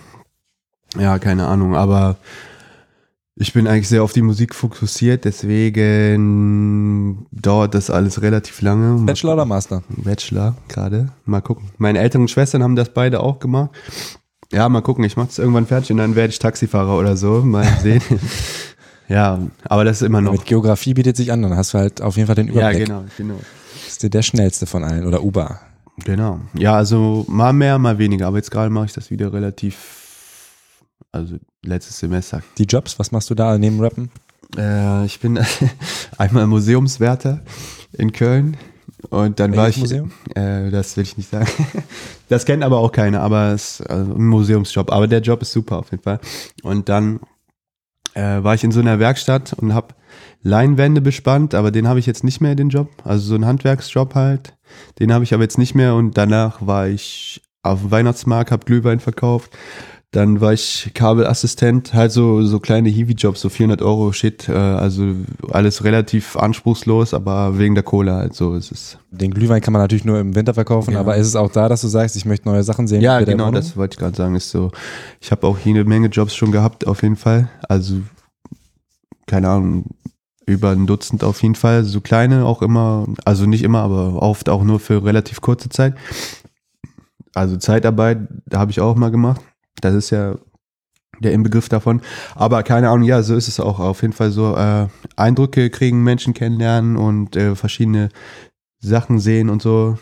Ja, 0.99 1.19
keine 1.19 1.47
Ahnung, 1.47 1.77
aber 1.77 2.17
ich 3.37 3.53
bin 3.53 3.67
eigentlich 3.67 3.89
sehr 3.89 4.03
auf 4.03 4.13
die 4.13 4.23
Musik 4.23 4.55
fokussiert, 4.55 5.25
deswegen 5.25 7.27
dauert 7.33 7.75
das 7.75 7.91
alles 7.91 8.23
relativ 8.23 8.61
lange. 8.63 9.05
Bachelor 9.07 9.35
oder 9.35 9.45
Master? 9.47 9.83
Bachelor 9.89 10.55
gerade. 10.69 11.09
Mal 11.25 11.41
gucken. 11.41 11.71
Meine 11.79 12.01
Eltern 12.01 12.23
und 12.23 12.31
Schwestern 12.31 12.63
haben 12.63 12.77
das 12.77 12.91
beide 12.91 13.21
auch 13.21 13.39
gemacht. 13.39 13.71
Ja, 14.53 14.69
mal 14.69 14.81
gucken. 14.83 15.05
Ich 15.05 15.17
mache 15.17 15.29
das 15.29 15.39
irgendwann 15.39 15.67
fertig 15.67 15.93
und 15.93 15.99
dann 15.99 16.17
werde 16.17 16.33
ich 16.33 16.39
Taxifahrer 16.41 16.99
oder 16.99 17.17
so. 17.17 17.41
Mal 17.43 17.65
sehen. 17.83 18.03
ja, 19.09 19.39
aber 19.65 19.85
das 19.85 20.03
ist 20.03 20.07
immer 20.07 20.21
noch. 20.21 20.33
Mit 20.33 20.45
Geografie 20.45 20.93
bietet 20.95 21.17
sich 21.17 21.31
an, 21.33 21.41
dann 21.43 21.57
hast 21.57 21.73
du 21.73 21.79
halt 21.79 22.03
auf 22.03 22.17
jeden 22.17 22.27
Fall 22.27 22.35
den 22.37 22.49
Ja, 22.49 22.53
Überblick. 22.71 22.87
genau, 22.87 23.05
genau. 23.17 23.39
Ist 23.87 24.03
dir 24.03 24.11
der 24.11 24.23
schnellste 24.23 24.67
von 24.67 24.83
allen 24.85 25.07
oder 25.07 25.23
Uber. 25.23 25.61
Genau. 26.05 26.41
Ja, 26.55 26.75
also 26.75 27.25
mal 27.29 27.53
mehr, 27.53 27.79
mal 27.79 27.99
weniger. 27.99 28.27
Aber 28.27 28.39
jetzt 28.39 28.51
gerade 28.51 28.71
mache 28.71 28.87
ich 28.87 28.93
das 28.93 29.11
wieder 29.13 29.33
relativ. 29.33 30.00
Also 31.13 31.37
letztes 31.65 31.99
Semester. 31.99 32.43
Die 32.59 32.65
Jobs, 32.65 32.99
was 32.99 33.13
machst 33.13 33.31
du 33.31 33.35
da 33.35 33.59
neben 33.59 33.81
Rappen? 33.81 34.11
Äh, 34.57 35.05
ich 35.07 35.21
bin 35.21 35.39
einmal 36.19 36.47
Museumswärter 36.47 37.41
in 37.93 38.13
Köln. 38.13 38.57
Und 39.09 39.41
dann 39.41 39.57
war 39.57 39.65
Welches 39.65 39.77
ich. 39.77 40.01
Museum? 40.01 40.13
Äh, 40.35 40.71
das 40.71 40.97
will 40.97 41.05
ich 41.05 41.17
nicht 41.17 41.31
sagen. 41.31 41.49
Das 42.29 42.45
kennt 42.45 42.63
aber 42.63 42.79
auch 42.79 42.93
keiner, 42.93 43.23
aber 43.23 43.49
es 43.49 43.81
ist 43.81 43.91
also 43.91 44.15
ein 44.15 44.25
Museumsjob. 44.25 44.93
Aber 44.93 45.09
der 45.09 45.21
Job 45.21 45.43
ist 45.43 45.51
super 45.51 45.79
auf 45.79 45.91
jeden 45.91 46.05
Fall. 46.05 46.21
Und 46.63 46.89
dann 46.89 47.19
äh, 48.15 48.45
war 48.45 48.55
ich 48.55 48.63
in 48.63 48.71
so 48.71 48.79
einer 48.79 49.01
Werkstatt 49.01 49.53
und 49.53 49.75
habe 49.75 49.95
Leinwände 50.41 51.01
bespannt, 51.01 51.57
aber 51.57 51.73
den 51.73 51.89
habe 51.89 51.99
ich 51.99 52.07
jetzt 52.07 52.23
nicht 52.23 52.41
mehr, 52.41 52.55
den 52.55 52.69
Job. 52.69 52.89
Also 53.03 53.31
so 53.31 53.35
ein 53.35 53.47
Handwerksjob 53.47 54.15
halt. 54.15 54.57
Den 55.01 55.13
habe 55.13 55.25
ich 55.25 55.35
aber 55.35 55.43
jetzt 55.43 55.59
nicht 55.59 55.75
mehr. 55.75 55.97
Und 55.97 56.17
danach 56.17 56.65
war 56.65 56.87
ich 56.87 57.43
auf 57.65 57.81
dem 57.81 57.91
Weihnachtsmarkt, 57.91 58.53
habe 58.53 58.65
Glühwein 58.65 59.01
verkauft. 59.01 59.51
Dann 60.13 60.41
war 60.41 60.53
ich 60.53 60.91
Kabelassistent, 60.93 61.95
halt 61.95 62.11
so, 62.11 62.43
so 62.43 62.59
kleine 62.59 62.89
Hiwi-Jobs, 62.89 63.41
so 63.41 63.49
400 63.49 63.81
Euro 63.81 64.11
Shit, 64.11 64.49
äh, 64.49 64.53
also 64.53 65.15
alles 65.53 65.85
relativ 65.85 66.37
anspruchslos, 66.37 67.15
aber 67.15 67.59
wegen 67.59 67.77
der 67.77 67.85
Kohle 67.85 68.15
halt 68.15 68.35
so 68.35 68.57
ist 68.57 68.73
es. 68.73 68.99
Den 69.13 69.33
Glühwein 69.33 69.61
kann 69.61 69.73
man 69.73 69.83
natürlich 69.83 70.05
nur 70.05 70.19
im 70.19 70.35
Winter 70.35 70.53
verkaufen, 70.53 70.95
Ja. 70.95 71.01
aber 71.01 71.15
ist 71.17 71.29
es 71.29 71.37
auch 71.37 71.53
da, 71.53 71.69
dass 71.69 71.83
du 71.83 71.87
sagst, 71.87 72.17
ich 72.17 72.25
möchte 72.25 72.49
neue 72.49 72.65
Sachen 72.65 72.89
sehen? 72.89 73.03
Ja, 73.03 73.21
genau, 73.21 73.53
das 73.53 73.77
wollte 73.77 73.95
ich 73.95 73.99
gerade 74.01 74.17
sagen, 74.17 74.35
ist 74.35 74.51
so. 74.51 74.73
Ich 75.21 75.31
habe 75.31 75.47
auch 75.47 75.57
hier 75.59 75.75
eine 75.77 75.85
Menge 75.85 76.09
Jobs 76.09 76.35
schon 76.35 76.51
gehabt, 76.51 76.89
auf 76.89 77.03
jeden 77.05 77.17
Fall. 77.17 77.49
Also, 77.69 78.01
keine 79.27 79.49
Ahnung, 79.49 79.85
über 80.45 80.71
ein 80.71 80.89
Dutzend 80.89 81.23
auf 81.23 81.41
jeden 81.41 81.55
Fall. 81.55 81.85
So 81.85 82.01
kleine 82.01 82.47
auch 82.47 82.63
immer, 82.63 83.07
also 83.25 83.47
nicht 83.47 83.63
immer, 83.63 83.83
aber 83.83 84.21
oft 84.21 84.49
auch 84.49 84.65
nur 84.65 84.81
für 84.81 85.05
relativ 85.05 85.41
kurze 85.41 85.69
Zeit. 85.69 85.95
Also 87.33 87.57
Zeitarbeit, 87.59 88.19
da 88.47 88.59
habe 88.59 88.73
ich 88.73 88.81
auch 88.81 88.97
mal 88.97 89.13
gemacht. 89.13 89.41
Das 89.81 89.95
ist 89.95 90.11
ja 90.11 90.37
der 91.21 91.33
Inbegriff 91.33 91.69
davon. 91.69 92.01
Aber 92.35 92.63
keine 92.63 92.89
Ahnung, 92.89 93.07
ja, 93.07 93.23
so 93.23 93.35
ist 93.37 93.49
es 93.49 93.61
auch. 93.61 93.79
Auf 93.79 94.03
jeden 94.03 94.15
Fall 94.15 94.31
so 94.31 94.57
äh, 94.57 94.89
Eindrücke 95.17 95.71
kriegen, 95.71 96.03
Menschen 96.03 96.35
kennenlernen 96.35 96.97
und 96.97 97.37
äh, 97.37 97.55
verschiedene 97.55 98.09
Sachen 98.81 99.19
sehen 99.19 99.51
und 99.51 99.63
so. 99.63 99.99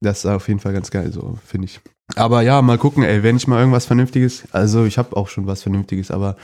Das 0.00 0.18
ist 0.18 0.26
auf 0.26 0.48
jeden 0.48 0.60
Fall 0.60 0.72
ganz 0.72 0.90
geil, 0.90 1.12
so 1.12 1.38
finde 1.44 1.66
ich. 1.66 1.80
Aber 2.14 2.42
ja, 2.42 2.62
mal 2.62 2.78
gucken, 2.78 3.02
ey, 3.02 3.22
wenn 3.22 3.36
ich 3.36 3.48
mal 3.48 3.58
irgendwas 3.58 3.86
Vernünftiges, 3.86 4.44
also 4.52 4.84
ich 4.84 4.98
habe 4.98 5.16
auch 5.16 5.28
schon 5.28 5.46
was 5.46 5.62
Vernünftiges, 5.62 6.10
aber 6.10 6.36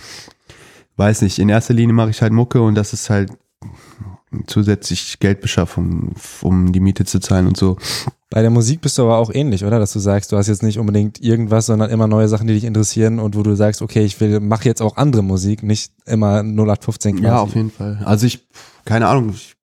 weiß 0.96 1.22
nicht, 1.22 1.38
in 1.38 1.48
erster 1.48 1.74
Linie 1.74 1.94
mache 1.94 2.10
ich 2.10 2.22
halt 2.22 2.32
Mucke 2.32 2.60
und 2.62 2.74
das 2.74 2.92
ist 2.92 3.10
halt 3.10 3.30
zusätzlich 4.46 5.18
Geldbeschaffung, 5.20 6.14
um 6.40 6.72
die 6.72 6.80
Miete 6.80 7.04
zu 7.04 7.20
zahlen 7.20 7.46
und 7.46 7.56
so. 7.56 7.76
Bei 8.30 8.40
der 8.40 8.50
Musik 8.50 8.80
bist 8.80 8.96
du 8.96 9.02
aber 9.02 9.18
auch 9.18 9.30
ähnlich, 9.32 9.64
oder? 9.64 9.78
Dass 9.78 9.92
du 9.92 9.98
sagst, 9.98 10.32
du 10.32 10.36
hast 10.36 10.46
jetzt 10.48 10.62
nicht 10.62 10.78
unbedingt 10.78 11.20
irgendwas, 11.20 11.66
sondern 11.66 11.90
immer 11.90 12.06
neue 12.06 12.28
Sachen, 12.28 12.46
die 12.46 12.54
dich 12.54 12.64
interessieren 12.64 13.18
und 13.18 13.36
wo 13.36 13.42
du 13.42 13.54
sagst, 13.54 13.82
okay, 13.82 14.04
ich 14.04 14.20
will, 14.20 14.40
mach 14.40 14.64
jetzt 14.64 14.80
auch 14.80 14.96
andere 14.96 15.22
Musik, 15.22 15.62
nicht 15.62 15.92
immer 16.06 16.42
0815 16.42 17.16
quasi. 17.16 17.26
Ja, 17.26 17.40
auf 17.40 17.54
jeden 17.54 17.70
Fall. 17.70 18.00
Also 18.04 18.26
ich, 18.26 18.46
keine 18.84 19.06
Ahnung, 19.08 19.30
ich 19.30 19.54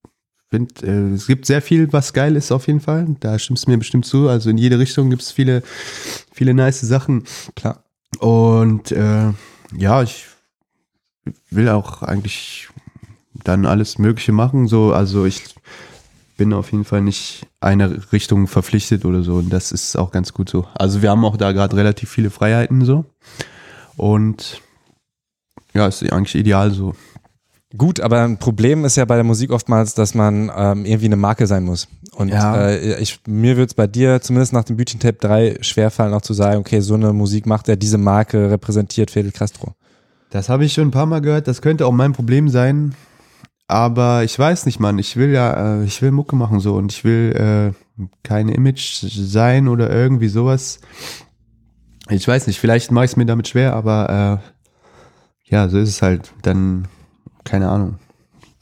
finde, 0.50 0.86
äh, 0.86 1.14
es 1.14 1.28
gibt 1.28 1.46
sehr 1.46 1.62
viel, 1.62 1.92
was 1.94 2.14
geil 2.14 2.36
ist 2.36 2.52
auf 2.52 2.68
jeden 2.68 2.80
Fall. 2.80 3.08
Da 3.20 3.40
stimmst 3.40 3.66
du 3.66 3.72
mir 3.72 3.78
bestimmt 3.78 4.06
zu. 4.06 4.30
Also 4.30 4.50
in 4.50 4.58
jede 4.58 4.78
Richtung 4.78 5.10
gibt 5.10 5.22
es 5.22 5.32
viele, 5.32 5.64
viele 6.32 6.54
nice 6.54 6.82
Sachen. 6.82 7.24
Klar. 7.56 7.84
Und 8.20 8.92
äh, 8.92 9.32
ja, 9.76 10.04
ich 10.04 10.26
will 11.50 11.70
auch 11.70 12.02
eigentlich 12.04 12.70
dann 13.44 13.66
alles 13.66 13.98
Mögliche 13.98 14.32
machen. 14.32 14.68
So, 14.68 14.94
also 14.94 15.26
ich 15.26 15.44
bin 16.38 16.54
auf 16.54 16.72
jeden 16.72 16.86
Fall 16.86 17.02
nicht 17.02 17.46
eine 17.60 18.12
Richtung 18.14 18.48
verpflichtet 18.48 19.04
oder 19.06 19.24
so. 19.24 19.36
Und 19.36 19.50
das 19.52 19.72
ist 19.72 19.98
auch 19.98 20.12
ganz 20.12 20.34
gut 20.34 20.50
so. 20.50 20.66
Also 20.76 21.02
wir 21.02 21.10
haben 21.12 21.26
auch 21.26 21.38
da 21.38 21.52
gerade 21.52 21.76
relativ 21.76 22.10
viele 22.10 22.30
Freiheiten 22.30 22.86
so. 22.86 23.06
Und 23.98 24.62
ja, 25.74 25.88
ist 25.88 26.02
eigentlich 26.12 26.36
ideal 26.36 26.72
so. 26.72 26.96
Gut, 27.78 28.00
aber 28.00 28.24
ein 28.24 28.40
Problem 28.40 28.84
ist 28.84 28.96
ja 28.96 29.06
bei 29.06 29.14
der 29.16 29.24
Musik 29.24 29.52
oftmals, 29.52 29.94
dass 29.94 30.16
man 30.16 30.52
ähm, 30.56 30.86
irgendwie 30.86 31.06
eine 31.06 31.18
Marke 31.18 31.46
sein 31.46 31.64
muss. 31.66 31.88
Und 32.14 32.30
Ja. 32.30 32.68
äh, 32.68 33.00
ich, 33.00 33.20
mir 33.28 33.58
wird 33.58 33.70
es 33.70 33.74
bei 33.76 33.86
dir, 33.86 34.22
zumindest 34.22 34.54
nach 34.54 34.64
dem 34.64 34.76
Bütchen-Tape 34.78 35.18
3, 35.20 35.58
schwerfallen, 35.62 36.14
auch 36.16 36.22
zu 36.24 36.34
sagen, 36.34 36.60
okay, 36.62 36.80
so 36.80 36.96
eine 36.96 37.14
Musik 37.14 37.46
macht 37.46 37.70
er, 37.70 37.76
diese 37.76 38.00
Marke 38.00 38.50
repräsentiert 38.50 39.12
Fidel 39.12 39.32
Castro. 39.32 39.76
Das 40.32 40.50
habe 40.50 40.66
ich 40.66 40.74
schon 40.74 40.88
ein 40.88 40.92
paar 40.92 41.06
Mal 41.06 41.22
gehört. 41.22 41.48
Das 41.48 41.62
könnte 41.62 41.86
auch 41.86 41.92
mein 41.92 42.14
Problem 42.14 42.50
sein. 42.50 42.96
Aber 43.70 44.24
ich 44.24 44.38
weiß 44.38 44.66
nicht, 44.66 44.80
Mann. 44.80 44.98
Ich 44.98 45.16
will 45.16 45.30
ja, 45.30 45.82
äh, 45.82 45.84
ich 45.84 46.02
will 46.02 46.10
Mucke 46.10 46.36
machen 46.36 46.60
so 46.60 46.76
und 46.76 46.92
ich 46.92 47.04
will 47.04 47.74
äh, 48.00 48.04
keine 48.24 48.56
Image 48.56 49.04
sein 49.04 49.68
oder 49.68 49.92
irgendwie 49.92 50.28
sowas. 50.28 50.80
Ich 52.10 52.28
weiß 52.28 52.48
nicht, 52.48 52.60
vielleicht 52.60 52.92
mache 52.92 53.06
ich 53.06 53.12
es 53.12 53.18
mir 53.18 53.28
damit 53.28 53.48
schwer, 53.48 53.76
aber 53.76 54.42
äh, 55.46 55.54
ja, 55.54 55.70
so 55.70 55.78
ist 55.78 55.90
es 55.90 56.02
halt. 56.02 56.34
Dann, 56.42 56.88
keine 57.44 57.70
Ahnung. 57.70 58.00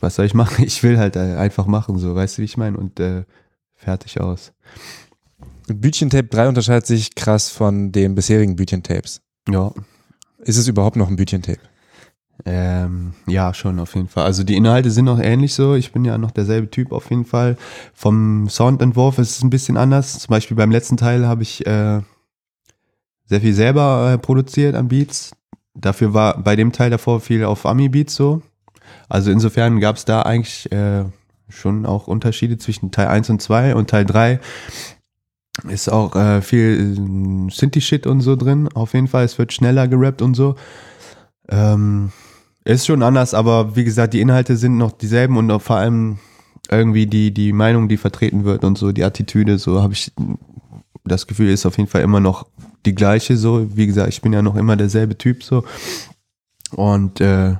Was 0.02 0.16
soll 0.16 0.26
ich 0.26 0.34
machen? 0.34 0.64
Ich 0.66 0.84
will 0.84 0.98
halt 0.98 1.16
äh, 1.16 1.38
einfach 1.38 1.68
machen, 1.68 1.98
so, 1.98 2.14
weißt 2.14 2.38
du, 2.38 2.42
wie 2.42 2.46
ich 2.46 2.58
meine? 2.58 2.76
Und 2.76 3.00
äh, 3.00 3.24
fertig 3.76 4.20
aus. 4.20 4.52
Bütchen-Tape 5.68 6.28
3 6.28 6.50
unterscheidet 6.50 6.86
sich 6.86 7.16
krass 7.16 7.50
von 7.50 7.94
den 7.94 8.14
bisherigen 8.14 8.58
Bütchen-Tapes. 8.58 9.22
Ja. 9.50 9.72
Ist 10.40 10.58
es 10.58 10.68
überhaupt 10.68 10.98
noch 10.98 11.08
ein 11.08 11.16
Bütchen-Tape? 11.16 11.62
Ähm, 12.46 13.14
ja, 13.26 13.54
schon 13.54 13.80
auf 13.80 13.96
jeden 13.96 14.08
Fall. 14.08 14.26
Also 14.26 14.44
die 14.44 14.56
Inhalte 14.56 14.92
sind 14.92 15.06
noch 15.06 15.20
ähnlich 15.20 15.54
so. 15.54 15.76
Ich 15.76 15.92
bin 15.92 16.06
ja 16.06 16.18
noch 16.18 16.32
derselbe 16.32 16.70
Typ 16.70 16.92
auf 16.92 17.10
jeden 17.10 17.26
Fall. 17.26 17.58
Vom 17.94 18.48
Soundentwurf 18.50 19.18
ist 19.18 19.38
es 19.38 19.44
ein 19.44 19.50
bisschen 19.50 19.78
anders. 19.78 20.20
Zum 20.20 20.30
Beispiel 20.30 20.56
beim 20.56 20.72
letzten 20.72 20.98
Teil 20.98 21.28
habe 21.28 21.44
ich 21.44 21.66
äh, 21.66 22.02
sehr 23.26 23.42
viel 23.42 23.54
selber 23.54 24.14
äh, 24.14 24.18
produziert 24.18 24.76
an 24.76 24.88
Beats. 24.88 25.32
Dafür 25.74 26.14
war 26.14 26.42
bei 26.42 26.56
dem 26.56 26.72
Teil 26.72 26.90
davor 26.90 27.20
viel 27.20 27.44
auf 27.44 27.66
Ami-Beats 27.66 28.16
so. 28.16 28.42
Also 29.10 29.32
insofern 29.32 29.80
gab 29.80 29.96
es 29.96 30.06
da 30.06 30.22
eigentlich 30.22 30.72
äh, 30.72 31.06
schon 31.50 31.86
auch 31.86 32.08
Unterschiede 32.08 32.58
zwischen 32.58 32.92
Teil 32.92 33.08
1 33.08 33.30
und 33.30 33.42
2 33.42 33.76
und 33.76 33.90
Teil 33.90 34.06
3 34.06 34.40
ist 35.70 35.90
auch 35.90 36.16
äh, 36.16 36.42
viel 36.42 37.48
äh, 37.50 37.52
Synthi-Shit 37.52 38.06
und 38.06 38.22
so 38.22 38.36
drin. 38.36 38.70
Auf 38.74 38.94
jeden 38.94 39.08
Fall, 39.08 39.26
es 39.26 39.40
wird 39.40 39.54
schneller 39.54 39.88
gerappt 39.88 40.22
und 40.22 40.36
so. 40.36 40.56
Ähm, 41.50 42.12
ist 42.74 42.86
schon 42.86 43.04
anders, 43.04 43.34
aber 43.34 43.76
wie 43.76 43.84
gesagt, 43.84 44.14
die 44.14 44.22
Inhalte 44.22 44.58
sind 44.58 44.78
noch 44.78 44.92
dieselben 44.92 45.38
und 45.38 45.60
vor 45.62 45.78
allem 45.78 46.18
irgendwie 46.70 47.08
die, 47.08 47.34
die 47.34 47.54
Meinung, 47.54 47.88
die 47.88 47.98
vertreten 47.98 48.44
wird 48.44 48.64
und 48.64 48.78
so, 48.78 48.92
die 48.92 49.04
Attitüde, 49.04 49.58
so 49.58 49.82
habe 49.82 49.94
ich 49.94 50.12
das 51.06 51.28
Gefühl, 51.28 51.50
ist 51.50 51.66
auf 51.66 51.78
jeden 51.78 51.90
Fall 51.90 52.02
immer 52.02 52.20
noch 52.20 52.48
die 52.86 52.94
gleiche, 52.94 53.38
so. 53.38 53.66
Wie 53.76 53.88
gesagt, 53.88 54.10
ich 54.10 54.22
bin 54.22 54.34
ja 54.34 54.42
noch 54.42 54.56
immer 54.56 54.76
derselbe 54.76 55.18
Typ, 55.18 55.44
so. 55.44 55.64
Und 56.72 57.22
äh, 57.22 57.56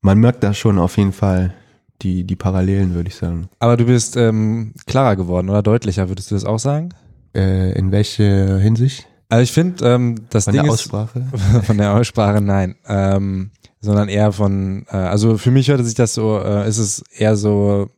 man 0.00 0.18
merkt 0.18 0.42
da 0.42 0.52
schon 0.52 0.78
auf 0.78 0.96
jeden 0.96 1.12
Fall 1.12 1.54
die, 2.02 2.24
die 2.24 2.36
Parallelen, 2.36 2.94
würde 2.94 3.08
ich 3.08 3.14
sagen. 3.14 3.48
Aber 3.60 3.76
du 3.76 3.86
bist 3.86 4.16
ähm, 4.16 4.74
klarer 4.86 5.16
geworden 5.16 5.48
oder 5.48 5.62
deutlicher, 5.62 6.08
würdest 6.08 6.30
du 6.30 6.34
das 6.34 6.44
auch 6.44 6.58
sagen? 6.58 6.90
Äh, 7.34 7.78
in 7.78 7.92
welche 7.92 8.58
Hinsicht? 8.58 9.06
Also 9.28 9.42
ich 9.42 9.52
finde, 9.52 9.84
ähm, 9.84 10.16
das 10.30 10.44
Von 10.44 10.52
Ding 10.52 10.62
der 10.62 10.72
ist, 10.72 10.80
Aussprache? 10.80 11.26
von 11.62 11.78
der 11.78 11.94
Aussprache 11.94 12.40
nein, 12.40 12.76
ähm, 12.86 13.50
sondern 13.80 14.08
eher 14.08 14.32
von, 14.32 14.86
äh, 14.90 14.96
also 14.96 15.38
für 15.38 15.50
mich 15.50 15.68
hörte 15.68 15.84
sich 15.84 15.94
das 15.94 16.14
so, 16.14 16.38
äh, 16.38 16.68
ist 16.68 16.78
es 16.78 17.02
eher 17.16 17.36
so 17.36 17.88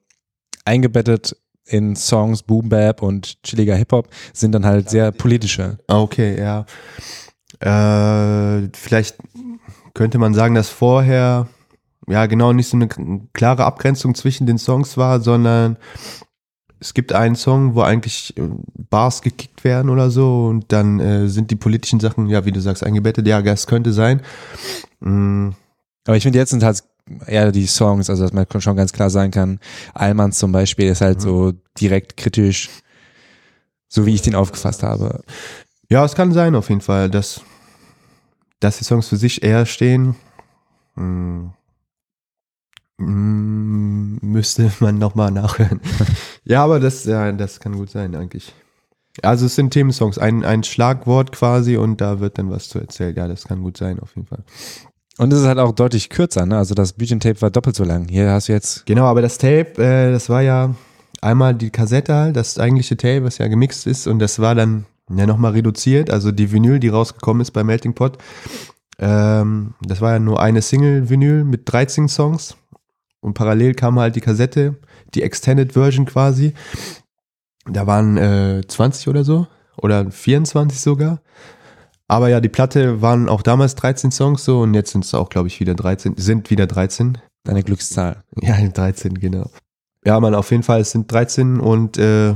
eingebettet 0.64 1.37
in 1.64 1.97
Songs, 1.97 2.42
Boom 2.42 2.68
Bap 2.68 3.02
und 3.02 3.42
chilliger 3.42 3.76
Hip 3.76 3.92
Hop, 3.92 4.08
sind 4.32 4.52
dann 4.52 4.64
halt 4.64 4.90
sehr 4.90 5.12
politische. 5.12 5.78
Ah, 5.87 6.00
Okay, 6.00 6.38
ja. 6.38 6.64
Äh, 7.61 8.68
vielleicht 8.75 9.16
könnte 9.94 10.18
man 10.18 10.32
sagen, 10.35 10.54
dass 10.54 10.68
vorher 10.68 11.49
ja 12.06 12.26
genau 12.26 12.52
nicht 12.52 12.68
so 12.68 12.76
eine 12.76 12.88
klare 13.32 13.64
Abgrenzung 13.64 14.14
zwischen 14.14 14.47
den 14.47 14.58
Songs 14.58 14.97
war, 14.97 15.20
sondern 15.20 15.76
es 16.80 16.94
gibt 16.94 17.12
einen 17.12 17.35
Song, 17.35 17.75
wo 17.75 17.82
eigentlich 17.82 18.37
äh, 18.37 18.49
Bars 18.90 19.23
gekickt 19.23 19.64
werden 19.64 19.90
oder 19.90 20.11
so 20.11 20.47
und 20.47 20.73
dann 20.73 21.00
äh, 21.00 21.28
sind 21.28 21.50
die 21.50 21.56
politischen 21.56 22.00
Sachen, 22.00 22.28
ja, 22.28 22.44
wie 22.44 22.52
du 22.52 22.61
sagst, 22.61 22.85
eingebettet. 22.85 23.26
Ja, 23.26 23.42
das 23.42 23.66
könnte 23.66 23.92
sein. 23.92 24.23
Mm, 25.00 25.50
Aber 26.07 26.17
ich 26.17 26.23
finde, 26.23 26.38
jetzt 26.38 26.50
sind 26.50 26.62
halt 26.62 26.83
eher 27.26 27.52
die 27.52 27.67
Songs, 27.67 28.11
also 28.11 28.23
dass 28.23 28.33
man 28.33 28.47
schon 28.61 28.76
ganz 28.76 28.93
klar 28.93 29.11
sagen 29.11 29.31
kann, 29.31 29.61
Allmanns 29.95 30.38
zum 30.38 30.52
Beispiel 30.52 30.88
ist 30.88 31.00
halt 31.00 31.21
so 31.21 31.52
direkt 31.81 32.17
kritisch, 32.17 32.71
so 33.88 34.07
wie 34.07 34.14
ich 34.14 34.23
den 34.23 34.35
aufgefasst 34.35 34.83
habe. 34.83 35.23
Ja, 35.90 36.05
es 36.05 36.14
kann 36.14 36.33
sein 36.33 36.55
auf 36.55 36.69
jeden 36.69 36.83
Fall, 36.83 37.09
dass, 37.09 37.40
dass 38.61 38.78
die 38.78 38.85
Songs 38.85 39.09
für 39.09 39.17
sich 39.17 39.43
eher 39.43 39.64
stehen. 39.67 40.17
Hm. 40.95 41.52
Hm, 42.99 44.19
müsste 44.21 44.71
man 44.81 44.99
nochmal 44.99 45.31
nachhören. 45.31 45.81
ja, 46.45 46.62
aber 46.64 46.81
das, 46.81 47.05
ja, 47.05 47.31
das 47.33 47.61
kann 47.61 47.76
gut 47.76 47.90
sein 47.90 48.14
eigentlich. 48.14 48.52
Also 49.23 49.47
es 49.47 49.57
sind 49.57 49.73
Themensongs, 49.73 50.19
ein, 50.19 50.45
ein 50.45 50.62
Schlagwort 50.62 51.33
quasi 51.33 51.76
und 51.76 52.00
da 52.00 52.21
wird 52.21 52.38
dann 52.38 52.50
was 52.50 52.69
zu 52.69 52.78
erzählen. 52.78 53.17
Ja, 53.17 53.26
das 53.26 53.45
kann 53.45 53.62
gut 53.62 53.76
sein 53.76 53.99
auf 53.99 54.14
jeden 54.14 54.28
Fall. 54.28 54.45
Und 55.18 55.32
es 55.32 55.40
ist 55.40 55.46
halt 55.46 55.58
auch 55.58 55.72
deutlich 55.72 56.10
kürzer, 56.10 56.46
ne? 56.46 56.56
Also 56.56 56.75
das 56.75 56.92
Büchentape 56.92 57.42
war 57.42 57.50
doppelt 57.50 57.76
so 57.76 57.84
lang. 57.84 58.08
Hier 58.08 58.30
hast 58.30 58.48
du 58.48 58.52
jetzt. 58.52 58.87
Genau, 58.87 59.04
aber 59.04 59.20
das 59.20 59.37
Tape, 59.37 59.82
äh, 59.82 60.12
das 60.12 60.30
war 60.30 60.42
ja 60.42 60.75
einmal 61.20 61.54
die 61.54 61.70
Kassette 61.70 62.32
das 62.32 62.58
eigentliche 62.58 62.96
Tape, 62.96 63.25
was 63.25 63.38
ja 63.38 63.48
gemixt 63.48 63.87
ist 63.87 64.06
und 64.06 64.20
das 64.20 64.38
war 64.38 64.54
dann 64.54 64.87
ja 65.10 65.26
nochmal 65.26 65.52
reduziert, 65.52 66.10
also 66.10 66.30
die 66.30 66.52
Vinyl, 66.52 66.78
die 66.78 66.88
rausgekommen 66.88 67.40
ist 67.40 67.50
bei 67.50 67.64
Melting 67.64 67.94
Pot. 67.94 68.18
Ähm, 68.98 69.75
das 69.82 70.00
war 70.00 70.12
ja 70.12 70.18
nur 70.18 70.40
eine 70.40 70.62
Single-Vinyl 70.62 71.44
mit 71.44 71.62
13 71.64 72.08
Songs 72.08 72.56
und 73.20 73.34
parallel 73.34 73.75
kam 73.75 73.98
halt 73.98 74.16
die 74.16 74.20
Kassette, 74.20 74.76
die 75.14 75.22
Extended 75.22 75.72
Version 75.72 76.06
quasi. 76.06 76.54
Da 77.64 77.87
waren 77.87 78.16
äh, 78.16 78.62
20 78.66 79.08
oder 79.08 79.25
so 79.25 79.46
oder 79.76 80.10
24 80.10 80.80
sogar. 80.80 81.20
Aber 82.08 82.28
ja, 82.30 82.40
die 82.40 82.48
Platte 82.48 83.02
waren 83.02 83.28
auch 83.28 83.42
damals 83.42 83.74
13 83.74 84.10
Songs 84.10 84.44
so 84.44 84.60
und 84.60 84.72
jetzt 84.72 84.92
sind 84.92 85.04
es 85.04 85.12
auch, 85.14 85.28
glaube 85.28 85.48
ich, 85.48 85.60
wieder 85.60 85.74
13, 85.74 86.14
sind 86.16 86.50
wieder 86.50 86.66
13. 86.66 87.18
Deine 87.44 87.62
Glückszahl. 87.62 88.24
Ja, 88.40 88.56
13, 88.56 89.14
genau. 89.14 89.50
Ja, 90.04 90.18
man, 90.18 90.34
auf 90.34 90.50
jeden 90.50 90.62
Fall, 90.62 90.80
es 90.80 90.90
sind 90.90 91.12
13 91.12 91.60
und 91.60 91.98
äh, 91.98 92.34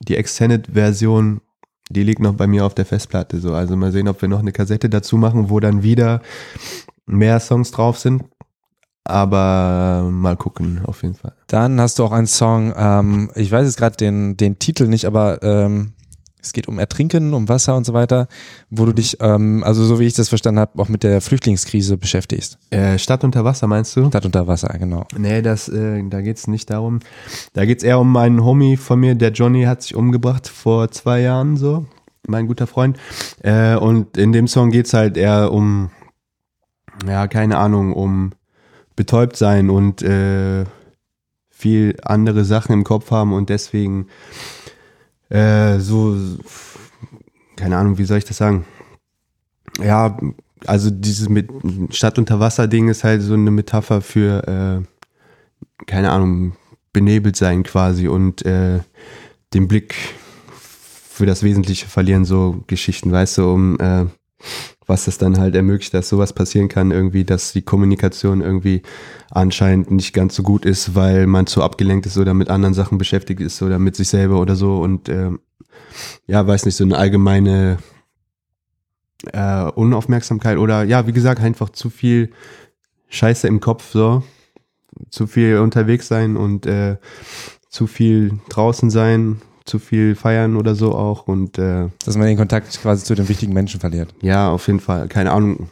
die 0.00 0.16
Extended-Version, 0.16 1.40
die 1.88 2.02
liegt 2.02 2.20
noch 2.20 2.34
bei 2.34 2.46
mir 2.46 2.66
auf 2.66 2.74
der 2.74 2.84
Festplatte. 2.84 3.40
So. 3.40 3.54
Also 3.54 3.74
mal 3.76 3.92
sehen, 3.92 4.08
ob 4.08 4.20
wir 4.20 4.28
noch 4.28 4.40
eine 4.40 4.52
Kassette 4.52 4.90
dazu 4.90 5.16
machen, 5.16 5.48
wo 5.48 5.58
dann 5.60 5.82
wieder 5.82 6.20
mehr 7.06 7.40
Songs 7.40 7.70
drauf 7.70 7.98
sind. 7.98 8.24
Aber 9.04 10.08
mal 10.10 10.36
gucken, 10.36 10.82
auf 10.84 11.02
jeden 11.02 11.14
Fall. 11.14 11.34
Dann 11.48 11.80
hast 11.80 11.98
du 11.98 12.04
auch 12.04 12.12
einen 12.12 12.26
Song, 12.26 12.72
ähm, 12.76 13.30
ich 13.34 13.50
weiß 13.50 13.66
jetzt 13.66 13.76
gerade 13.76 13.96
den, 13.96 14.36
den 14.36 14.58
Titel 14.58 14.86
nicht, 14.86 15.06
aber 15.06 15.42
ähm, 15.42 15.94
es 16.42 16.52
geht 16.52 16.68
um 16.68 16.78
Ertrinken, 16.78 17.34
um 17.34 17.48
Wasser 17.48 17.76
und 17.76 17.86
so 17.86 17.94
weiter, 17.94 18.26
wo 18.68 18.84
du 18.84 18.92
dich, 18.92 19.18
ähm, 19.20 19.62
also 19.64 19.84
so 19.84 20.00
wie 20.00 20.06
ich 20.06 20.14
das 20.14 20.28
verstanden 20.28 20.60
habe, 20.60 20.82
auch 20.82 20.88
mit 20.88 21.04
der 21.04 21.20
Flüchtlingskrise 21.20 21.96
beschäftigst. 21.96 22.58
Äh, 22.70 22.98
Stadt 22.98 23.22
unter 23.22 23.44
Wasser 23.44 23.68
meinst 23.68 23.94
du? 23.96 24.08
Stadt 24.08 24.26
unter 24.26 24.46
Wasser, 24.46 24.74
genau. 24.78 25.06
Nee, 25.16 25.40
das, 25.40 25.68
äh, 25.68 26.02
da 26.08 26.20
geht's 26.20 26.48
nicht 26.48 26.68
darum. 26.70 26.98
Da 27.52 27.64
geht's 27.64 27.84
eher 27.84 28.00
um 28.00 28.16
einen 28.16 28.44
Homie 28.44 28.76
von 28.76 28.98
mir, 28.98 29.14
der 29.14 29.30
Johnny 29.30 29.64
hat 29.64 29.82
sich 29.82 29.94
umgebracht 29.94 30.48
vor 30.48 30.90
zwei 30.90 31.20
Jahren 31.20 31.56
so, 31.56 31.86
mein 32.26 32.48
guter 32.48 32.66
Freund. 32.66 32.98
Äh, 33.42 33.76
und 33.76 34.16
in 34.16 34.32
dem 34.32 34.48
Song 34.48 34.70
geht's 34.70 34.94
halt 34.94 35.16
eher 35.16 35.52
um, 35.52 35.90
ja, 37.06 37.28
keine 37.28 37.58
Ahnung, 37.58 37.92
um 37.92 38.32
betäubt 38.96 39.36
sein 39.36 39.70
und 39.70 40.02
äh, 40.02 40.64
viel 41.50 41.96
andere 42.02 42.44
Sachen 42.44 42.72
im 42.72 42.84
Kopf 42.84 43.12
haben 43.12 43.32
und 43.32 43.48
deswegen 43.48 44.08
äh, 45.32 45.80
so, 45.80 46.16
keine 47.56 47.78
Ahnung, 47.78 47.96
wie 47.98 48.04
soll 48.04 48.18
ich 48.18 48.24
das 48.24 48.36
sagen? 48.36 48.66
Ja, 49.82 50.18
also 50.66 50.90
dieses 50.90 51.28
mit 51.28 51.48
Stadt 51.90 52.18
unter 52.18 52.38
Wasser 52.38 52.68
Ding 52.68 52.88
ist 52.88 53.04
halt 53.04 53.22
so 53.22 53.34
eine 53.34 53.50
Metapher 53.50 54.02
für, 54.02 54.46
äh, 54.46 55.84
keine 55.86 56.10
Ahnung, 56.10 56.52
benebelt 56.92 57.36
sein 57.36 57.62
quasi 57.62 58.08
und 58.08 58.44
äh, 58.44 58.80
den 59.54 59.68
Blick 59.68 59.94
für 61.12 61.24
das 61.26 61.42
Wesentliche 61.42 61.86
verlieren, 61.86 62.24
so 62.24 62.62
Geschichten, 62.66 63.10
weißt 63.10 63.38
du, 63.38 63.52
um 63.52 63.80
äh, 63.80 64.06
was 64.92 65.06
das 65.06 65.16
dann 65.16 65.38
halt 65.38 65.54
ermöglicht, 65.56 65.94
dass 65.94 66.10
sowas 66.10 66.34
passieren 66.34 66.68
kann, 66.68 66.90
irgendwie, 66.90 67.24
dass 67.24 67.54
die 67.54 67.62
Kommunikation 67.62 68.42
irgendwie 68.42 68.82
anscheinend 69.30 69.90
nicht 69.90 70.12
ganz 70.12 70.34
so 70.34 70.42
gut 70.42 70.66
ist, 70.66 70.94
weil 70.94 71.26
man 71.26 71.46
zu 71.46 71.62
abgelenkt 71.62 72.04
ist 72.04 72.18
oder 72.18 72.34
mit 72.34 72.50
anderen 72.50 72.74
Sachen 72.74 72.98
beschäftigt 72.98 73.40
ist 73.40 73.62
oder 73.62 73.78
mit 73.78 73.96
sich 73.96 74.10
selber 74.10 74.38
oder 74.38 74.54
so. 74.54 74.82
Und 74.82 75.08
ähm, 75.08 75.40
ja, 76.26 76.46
weiß 76.46 76.66
nicht, 76.66 76.76
so 76.76 76.84
eine 76.84 76.98
allgemeine 76.98 77.78
äh, 79.32 79.62
Unaufmerksamkeit 79.62 80.58
oder 80.58 80.84
ja, 80.84 81.06
wie 81.06 81.12
gesagt, 81.12 81.40
einfach 81.40 81.70
zu 81.70 81.88
viel 81.88 82.30
Scheiße 83.08 83.48
im 83.48 83.60
Kopf, 83.60 83.90
so. 83.90 84.22
Zu 85.08 85.26
viel 85.26 85.56
unterwegs 85.56 86.06
sein 86.06 86.36
und 86.36 86.66
äh, 86.66 86.98
zu 87.70 87.86
viel 87.86 88.40
draußen 88.50 88.90
sein, 88.90 89.40
zu 89.64 89.78
viel 89.78 90.14
feiern 90.14 90.56
oder 90.56 90.74
so 90.74 90.94
auch 90.94 91.28
und 91.28 91.58
äh, 91.58 91.88
Dass 92.04 92.16
man 92.16 92.26
den 92.26 92.36
Kontakt 92.36 92.80
quasi 92.80 93.04
zu 93.04 93.14
den 93.14 93.28
wichtigen 93.28 93.52
Menschen 93.52 93.80
verliert. 93.80 94.14
ja, 94.22 94.50
auf 94.50 94.66
jeden 94.66 94.80
Fall, 94.80 95.08
keine 95.08 95.32
Ahnung. 95.32 95.68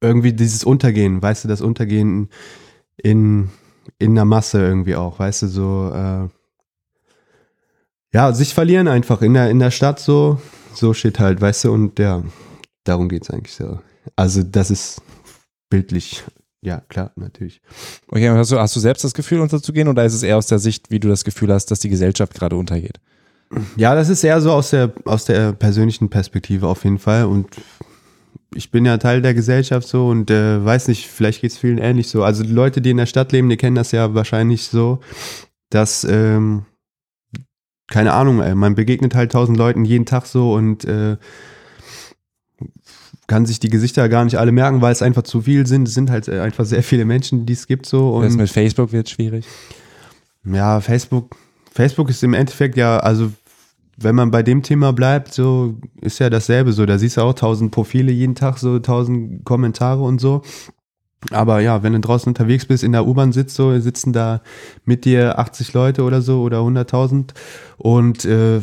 Irgendwie 0.00 0.32
dieses 0.32 0.64
Untergehen, 0.64 1.22
weißt 1.22 1.44
du, 1.44 1.48
das 1.48 1.60
Untergehen 1.60 2.28
in, 2.96 3.50
in 3.98 4.14
der 4.14 4.24
Masse 4.24 4.60
irgendwie 4.60 4.96
auch, 4.96 5.18
weißt 5.18 5.42
du, 5.42 5.46
so, 5.48 5.92
äh, 5.94 6.28
ja, 8.12 8.32
sich 8.32 8.54
verlieren 8.54 8.88
einfach 8.88 9.22
in 9.22 9.34
der, 9.34 9.50
in 9.50 9.58
der 9.58 9.70
Stadt 9.70 9.98
so, 9.98 10.40
so 10.74 10.94
shit 10.94 11.18
halt, 11.18 11.40
weißt 11.40 11.64
du, 11.64 11.72
und 11.72 11.98
ja, 11.98 12.22
darum 12.84 13.08
geht's 13.08 13.30
eigentlich 13.30 13.54
so. 13.54 13.80
Also, 14.14 14.42
das 14.42 14.70
ist 14.70 15.02
bildlich, 15.68 16.24
ja, 16.66 16.80
klar, 16.88 17.12
natürlich. 17.14 17.60
Okay, 18.08 18.28
hast 18.28 18.50
du, 18.50 18.58
hast 18.58 18.74
du 18.74 18.80
selbst 18.80 19.04
das 19.04 19.14
Gefühl, 19.14 19.38
unterzugehen 19.38 19.86
oder 19.86 20.04
ist 20.04 20.14
es 20.14 20.24
eher 20.24 20.36
aus 20.36 20.48
der 20.48 20.58
Sicht, 20.58 20.90
wie 20.90 20.98
du 20.98 21.06
das 21.06 21.22
Gefühl 21.22 21.52
hast, 21.52 21.70
dass 21.70 21.78
die 21.78 21.88
Gesellschaft 21.88 22.34
gerade 22.34 22.56
untergeht? 22.56 22.98
Ja, 23.76 23.94
das 23.94 24.08
ist 24.08 24.24
eher 24.24 24.40
so 24.40 24.50
aus 24.50 24.70
der, 24.70 24.92
aus 25.04 25.26
der 25.26 25.52
persönlichen 25.52 26.10
Perspektive 26.10 26.66
auf 26.66 26.82
jeden 26.82 26.98
Fall. 26.98 27.26
Und 27.26 27.46
ich 28.52 28.72
bin 28.72 28.84
ja 28.84 28.98
Teil 28.98 29.22
der 29.22 29.32
Gesellschaft 29.32 29.86
so 29.86 30.08
und 30.08 30.28
äh, 30.32 30.64
weiß 30.64 30.88
nicht, 30.88 31.06
vielleicht 31.06 31.40
geht's 31.40 31.56
vielen 31.56 31.78
ähnlich 31.78 32.08
so. 32.08 32.24
Also 32.24 32.42
die 32.42 32.52
Leute, 32.52 32.80
die 32.80 32.90
in 32.90 32.96
der 32.96 33.06
Stadt 33.06 33.30
leben, 33.30 33.48
die 33.48 33.56
kennen 33.56 33.76
das 33.76 33.92
ja 33.92 34.14
wahrscheinlich 34.14 34.64
so, 34.64 34.98
dass, 35.70 36.02
ähm, 36.02 36.66
keine 37.88 38.12
Ahnung, 38.12 38.42
ey, 38.42 38.56
man 38.56 38.74
begegnet 38.74 39.14
halt 39.14 39.30
tausend 39.30 39.56
Leuten 39.56 39.84
jeden 39.84 40.04
Tag 40.04 40.26
so 40.26 40.52
und 40.52 40.84
äh, 40.84 41.16
kann 43.26 43.46
sich 43.46 43.58
die 43.58 43.70
Gesichter 43.70 44.08
gar 44.08 44.24
nicht 44.24 44.38
alle 44.38 44.52
merken, 44.52 44.80
weil 44.80 44.92
es 44.92 45.02
einfach 45.02 45.22
zu 45.22 45.42
viel 45.42 45.66
sind. 45.66 45.88
Es 45.88 45.94
sind 45.94 46.10
halt 46.10 46.28
äh, 46.28 46.40
einfach 46.40 46.64
sehr 46.64 46.82
viele 46.82 47.04
Menschen, 47.04 47.46
die 47.46 47.52
es 47.52 47.66
gibt 47.66 47.86
so. 47.86 48.20
Das 48.22 48.32
Und 48.32 48.38
mit 48.38 48.50
Facebook 48.50 48.92
wird 48.92 49.08
schwierig. 49.08 49.46
ja, 50.44 50.80
Facebook, 50.80 51.36
Facebook 51.72 52.10
ist 52.10 52.22
im 52.22 52.34
Endeffekt 52.34 52.76
ja, 52.76 52.98
also 52.98 53.32
wenn 53.98 54.14
man 54.14 54.30
bei 54.30 54.42
dem 54.42 54.62
Thema 54.62 54.92
bleibt, 54.92 55.32
so 55.32 55.74
ist 56.00 56.18
ja 56.18 56.30
dasselbe 56.30 56.72
so. 56.72 56.86
Da 56.86 56.98
siehst 56.98 57.16
du 57.16 57.22
auch 57.22 57.32
tausend 57.32 57.72
Profile 57.72 58.12
jeden 58.12 58.34
Tag, 58.34 58.58
so 58.58 58.78
tausend 58.78 59.44
Kommentare 59.44 60.02
und 60.02 60.20
so. 60.20 60.42
Aber 61.30 61.60
ja, 61.60 61.82
wenn 61.82 61.94
du 61.94 62.00
draußen 62.00 62.28
unterwegs 62.28 62.66
bist, 62.66 62.84
in 62.84 62.92
der 62.92 63.06
U-Bahn 63.06 63.32
sitzt, 63.32 63.56
so 63.56 63.78
sitzen 63.80 64.12
da 64.12 64.42
mit 64.84 65.04
dir 65.04 65.38
80 65.38 65.72
Leute 65.72 66.02
oder 66.02 66.20
so 66.20 66.42
oder 66.42 66.58
100.000 66.58 67.30
und 67.78 68.24
äh, 68.26 68.60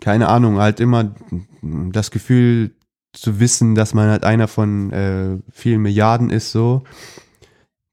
keine 0.00 0.28
Ahnung, 0.28 0.58
halt 0.58 0.80
immer 0.80 1.14
das 1.62 2.10
Gefühl 2.10 2.72
zu 3.16 3.40
wissen, 3.40 3.74
dass 3.74 3.94
man 3.94 4.08
halt 4.08 4.24
einer 4.24 4.48
von 4.48 4.92
äh, 4.92 5.38
vielen 5.52 5.82
Milliarden 5.82 6.30
ist, 6.30 6.52
so. 6.52 6.82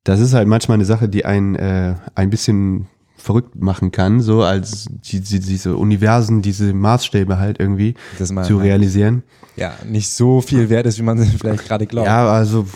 Das 0.03 0.19
ist 0.19 0.33
halt 0.33 0.47
manchmal 0.47 0.75
eine 0.75 0.85
Sache, 0.85 1.07
die 1.07 1.25
einen 1.25 1.55
äh, 1.55 1.95
ein 2.13 2.29
bisschen 2.29 2.87
verrückt 3.15 3.55
machen 3.55 3.91
kann, 3.91 4.19
so 4.19 4.43
als 4.43 4.87
die, 4.89 5.21
die, 5.21 5.39
diese 5.39 5.77
Universen, 5.77 6.41
diese 6.41 6.73
Maßstäbe 6.73 7.39
halt 7.39 7.57
irgendwie 7.57 7.95
mal, 8.31 8.43
zu 8.43 8.57
realisieren. 8.57 9.23
ja, 9.55 9.73
nicht 9.87 10.09
so 10.09 10.41
viel 10.41 10.69
wert 10.69 10.85
ist, 10.87 10.99
wie 10.99 11.03
man 11.03 11.17
vielleicht 11.39 11.65
gerade 11.65 11.87
glaubt. 11.87 12.07
Ja, 12.07 12.27
also 12.27 12.67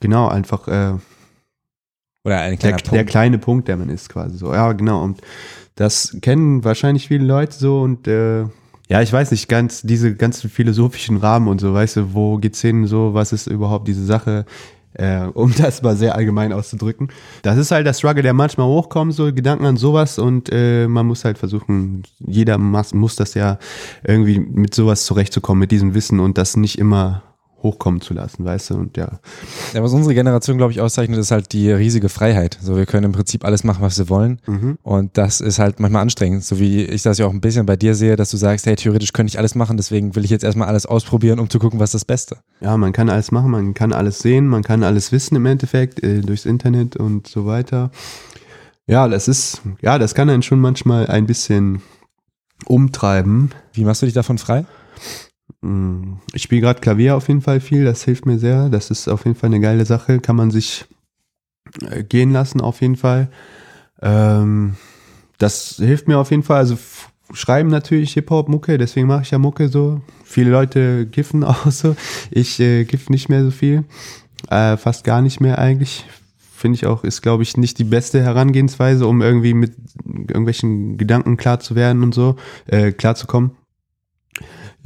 genau, 0.00 0.26
einfach 0.26 0.66
äh, 0.66 0.94
Oder 2.24 2.40
ein 2.40 2.58
der, 2.58 2.72
kleiner 2.72 2.76
der 2.78 2.90
Punkt. 2.90 3.10
kleine 3.10 3.38
Punkt, 3.38 3.68
der 3.68 3.76
man 3.76 3.88
ist 3.88 4.08
quasi 4.08 4.36
so. 4.36 4.52
Ja, 4.52 4.72
genau. 4.72 5.04
Und 5.04 5.20
das 5.76 6.16
kennen 6.20 6.64
wahrscheinlich 6.64 7.06
viele 7.06 7.24
Leute 7.24 7.56
so 7.56 7.82
und 7.82 8.08
äh, 8.08 8.46
ja, 8.88 9.02
ich 9.02 9.12
weiß 9.12 9.32
nicht, 9.32 9.48
ganz 9.48 9.82
diese 9.82 10.14
ganzen 10.14 10.48
philosophischen 10.48 11.16
Rahmen 11.16 11.48
und 11.48 11.60
so, 11.60 11.74
weißt 11.74 11.96
du, 11.96 12.14
wo 12.14 12.38
geht's 12.38 12.60
hin, 12.60 12.86
so, 12.86 13.14
was 13.14 13.32
ist 13.32 13.46
überhaupt 13.48 13.88
diese 13.88 14.04
Sache, 14.04 14.44
äh, 14.94 15.26
um 15.34 15.52
das 15.58 15.82
mal 15.82 15.96
sehr 15.96 16.14
allgemein 16.14 16.52
auszudrücken. 16.52 17.08
Das 17.42 17.58
ist 17.58 17.70
halt 17.70 17.86
der 17.86 17.94
Struggle, 17.94 18.22
der 18.22 18.32
manchmal 18.32 18.66
hochkommt, 18.66 19.14
so 19.14 19.32
Gedanken 19.32 19.66
an 19.66 19.76
sowas 19.76 20.18
und 20.18 20.50
äh, 20.52 20.86
man 20.86 21.06
muss 21.06 21.24
halt 21.24 21.38
versuchen, 21.38 22.04
jeder 22.18 22.58
muss, 22.58 22.94
muss 22.94 23.16
das 23.16 23.34
ja 23.34 23.58
irgendwie 24.04 24.38
mit 24.38 24.74
sowas 24.74 25.04
zurechtzukommen, 25.04 25.60
mit 25.60 25.72
diesem 25.72 25.94
Wissen 25.94 26.20
und 26.20 26.38
das 26.38 26.56
nicht 26.56 26.78
immer 26.78 27.22
hochkommen 27.62 28.00
zu 28.00 28.14
lassen, 28.14 28.44
weißt 28.44 28.70
du? 28.70 28.74
Und 28.74 28.96
ja, 28.96 29.18
Ja, 29.72 29.82
was 29.82 29.92
unsere 29.92 30.14
Generation, 30.14 30.56
glaube 30.58 30.72
ich, 30.72 30.80
auszeichnet, 30.80 31.18
ist 31.18 31.30
halt 31.30 31.52
die 31.52 31.70
riesige 31.70 32.08
Freiheit. 32.08 32.58
So, 32.62 32.76
wir 32.76 32.86
können 32.86 33.04
im 33.04 33.12
Prinzip 33.12 33.44
alles 33.44 33.64
machen, 33.64 33.82
was 33.82 33.98
wir 33.98 34.08
wollen. 34.08 34.40
Mhm. 34.46 34.78
Und 34.82 35.16
das 35.18 35.40
ist 35.40 35.58
halt 35.58 35.80
manchmal 35.80 36.02
anstrengend. 36.02 36.44
So 36.44 36.60
wie 36.60 36.84
ich 36.84 37.02
das 37.02 37.18
ja 37.18 37.26
auch 37.26 37.32
ein 37.32 37.40
bisschen 37.40 37.66
bei 37.66 37.76
dir 37.76 37.94
sehe, 37.94 38.16
dass 38.16 38.30
du 38.30 38.36
sagst, 38.36 38.66
hey, 38.66 38.76
theoretisch 38.76 39.12
könnte 39.12 39.30
ich 39.30 39.38
alles 39.38 39.54
machen, 39.54 39.76
deswegen 39.76 40.14
will 40.14 40.24
ich 40.24 40.30
jetzt 40.30 40.44
erstmal 40.44 40.68
alles 40.68 40.86
ausprobieren, 40.86 41.38
um 41.40 41.50
zu 41.50 41.58
gucken, 41.58 41.80
was 41.80 41.92
das 41.92 42.04
Beste. 42.04 42.36
ja, 42.60 42.76
man 42.76 42.92
kann 42.92 43.08
alles 43.08 43.32
machen, 43.32 43.50
man 43.50 43.74
kann 43.74 43.92
alles 43.92 44.18
sehen, 44.20 44.46
man 44.46 44.62
kann 44.62 44.82
alles 44.82 45.10
wissen 45.10 45.34
im 45.36 45.46
Endeffekt 45.46 46.02
äh, 46.02 46.20
durchs 46.20 46.44
Internet 46.44 46.96
und 46.96 47.26
so 47.26 47.46
weiter. 47.46 47.90
Ja, 48.86 49.08
das 49.08 49.26
ist, 49.26 49.62
ja, 49.80 49.98
das 49.98 50.14
kann 50.14 50.30
einen 50.30 50.42
schon 50.42 50.60
manchmal 50.60 51.06
ein 51.08 51.26
bisschen 51.26 51.82
umtreiben. 52.66 53.50
Wie 53.72 53.84
machst 53.84 54.02
du 54.02 54.06
dich 54.06 54.14
davon 54.14 54.38
frei? 54.38 54.64
Ich 56.32 56.42
spiele 56.42 56.60
gerade 56.60 56.80
Klavier 56.80 57.16
auf 57.16 57.28
jeden 57.28 57.40
Fall 57.40 57.60
viel, 57.60 57.84
das 57.84 58.04
hilft 58.04 58.26
mir 58.26 58.38
sehr. 58.38 58.68
Das 58.68 58.90
ist 58.90 59.08
auf 59.08 59.24
jeden 59.24 59.36
Fall 59.36 59.48
eine 59.48 59.60
geile 59.60 59.84
Sache, 59.84 60.20
kann 60.20 60.36
man 60.36 60.50
sich 60.50 60.86
äh, 61.88 62.04
gehen 62.04 62.32
lassen 62.32 62.60
auf 62.60 62.80
jeden 62.80 62.96
Fall. 62.96 63.28
Ähm, 64.00 64.76
das 65.38 65.76
hilft 65.76 66.08
mir 66.08 66.18
auf 66.18 66.30
jeden 66.30 66.42
Fall. 66.42 66.58
Also 66.58 66.78
schreiben 67.32 67.68
natürlich 67.68 68.12
Hip-Hop, 68.12 68.48
Mucke, 68.48 68.78
deswegen 68.78 69.06
mache 69.06 69.22
ich 69.22 69.30
ja 69.30 69.38
Mucke 69.38 69.68
so. 69.68 70.00
Viele 70.24 70.50
Leute 70.50 71.06
giffen 71.10 71.44
auch 71.44 71.70
so. 71.70 71.96
Ich 72.30 72.60
äh, 72.60 72.84
giff 72.84 73.10
nicht 73.10 73.28
mehr 73.28 73.44
so 73.44 73.50
viel. 73.50 73.84
Äh, 74.50 74.76
fast 74.76 75.04
gar 75.04 75.22
nicht 75.22 75.40
mehr 75.40 75.58
eigentlich. 75.58 76.04
Finde 76.54 76.76
ich 76.76 76.86
auch, 76.86 77.04
ist 77.04 77.22
glaube 77.22 77.42
ich 77.42 77.56
nicht 77.56 77.78
die 77.78 77.84
beste 77.84 78.22
Herangehensweise, 78.22 79.06
um 79.06 79.20
irgendwie 79.20 79.52
mit 79.52 79.74
irgendwelchen 80.06 80.96
Gedanken 80.96 81.36
klar 81.36 81.60
zu 81.60 81.74
werden 81.74 82.02
und 82.02 82.14
so, 82.14 82.36
äh, 82.66 82.92
klar 82.92 83.14
zu 83.14 83.26
kommen. 83.26 83.56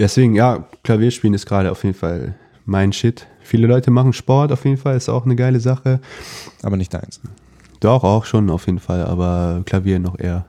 Deswegen, 0.00 0.34
ja, 0.34 0.64
Klavierspielen 0.82 1.34
ist 1.34 1.44
gerade 1.44 1.70
auf 1.70 1.84
jeden 1.84 1.94
Fall 1.94 2.34
mein 2.64 2.92
Shit. 2.92 3.26
Viele 3.42 3.66
Leute 3.66 3.90
machen 3.90 4.14
Sport 4.14 4.50
auf 4.50 4.64
jeden 4.64 4.78
Fall, 4.78 4.96
ist 4.96 5.10
auch 5.10 5.26
eine 5.26 5.36
geile 5.36 5.60
Sache. 5.60 6.00
Aber 6.62 6.78
nicht 6.78 6.94
deins. 6.94 7.20
Doch, 7.80 8.02
auch 8.02 8.24
schon 8.24 8.48
auf 8.48 8.64
jeden 8.64 8.78
Fall, 8.78 9.04
aber 9.04 9.62
Klavier 9.66 9.98
noch 9.98 10.18
eher. 10.18 10.46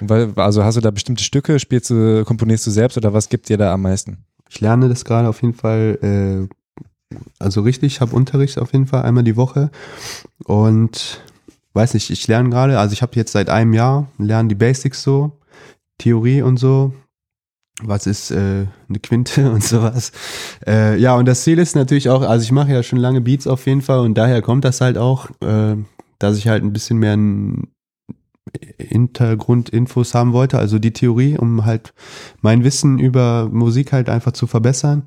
Weil, 0.00 0.32
also 0.34 0.64
hast 0.64 0.76
du 0.76 0.80
da 0.80 0.90
bestimmte 0.90 1.22
Stücke, 1.22 1.60
spielst 1.60 1.90
du, 1.90 2.24
komponierst 2.24 2.66
du 2.66 2.70
selbst 2.72 2.96
oder 2.96 3.12
was 3.12 3.28
gibt 3.28 3.48
dir 3.48 3.58
da 3.58 3.72
am 3.72 3.82
meisten? 3.82 4.24
Ich 4.48 4.60
lerne 4.60 4.88
das 4.88 5.04
gerade 5.04 5.28
auf 5.28 5.40
jeden 5.40 5.54
Fall, 5.54 6.48
äh, 7.12 7.16
also 7.38 7.60
richtig, 7.60 7.94
ich 7.94 8.00
habe 8.00 8.16
Unterricht 8.16 8.58
auf 8.58 8.72
jeden 8.72 8.88
Fall 8.88 9.02
einmal 9.02 9.22
die 9.22 9.36
Woche 9.36 9.70
und 10.44 11.20
weiß 11.74 11.94
nicht, 11.94 12.10
ich 12.10 12.26
lerne 12.26 12.50
gerade, 12.50 12.78
also 12.80 12.92
ich 12.92 13.02
habe 13.02 13.12
jetzt 13.14 13.32
seit 13.32 13.50
einem 13.50 13.72
Jahr, 13.72 14.08
lerne 14.18 14.48
die 14.48 14.56
Basics 14.56 15.04
so, 15.04 15.38
Theorie 15.98 16.42
und 16.42 16.56
so, 16.56 16.92
was 17.82 18.06
ist 18.06 18.30
äh, 18.30 18.66
eine 18.88 18.98
Quinte 19.02 19.50
und 19.52 19.62
sowas. 19.62 20.12
Äh, 20.66 20.98
ja, 20.98 21.16
und 21.16 21.26
das 21.26 21.42
Ziel 21.42 21.58
ist 21.58 21.76
natürlich 21.76 22.08
auch, 22.08 22.22
also 22.22 22.42
ich 22.42 22.52
mache 22.52 22.72
ja 22.72 22.82
schon 22.82 22.98
lange 22.98 23.20
Beats 23.20 23.46
auf 23.46 23.66
jeden 23.66 23.82
Fall 23.82 24.00
und 24.00 24.14
daher 24.14 24.42
kommt 24.42 24.64
das 24.64 24.80
halt 24.80 24.98
auch, 24.98 25.30
äh, 25.40 25.76
dass 26.18 26.36
ich 26.36 26.48
halt 26.48 26.62
ein 26.62 26.72
bisschen 26.72 26.98
mehr 26.98 27.16
Hintergrundinfos 28.78 30.14
haben 30.14 30.32
wollte, 30.32 30.58
also 30.58 30.78
die 30.78 30.92
Theorie, 30.92 31.38
um 31.38 31.64
halt 31.64 31.92
mein 32.40 32.64
Wissen 32.64 32.98
über 32.98 33.48
Musik 33.50 33.92
halt 33.92 34.08
einfach 34.08 34.32
zu 34.32 34.46
verbessern. 34.46 35.06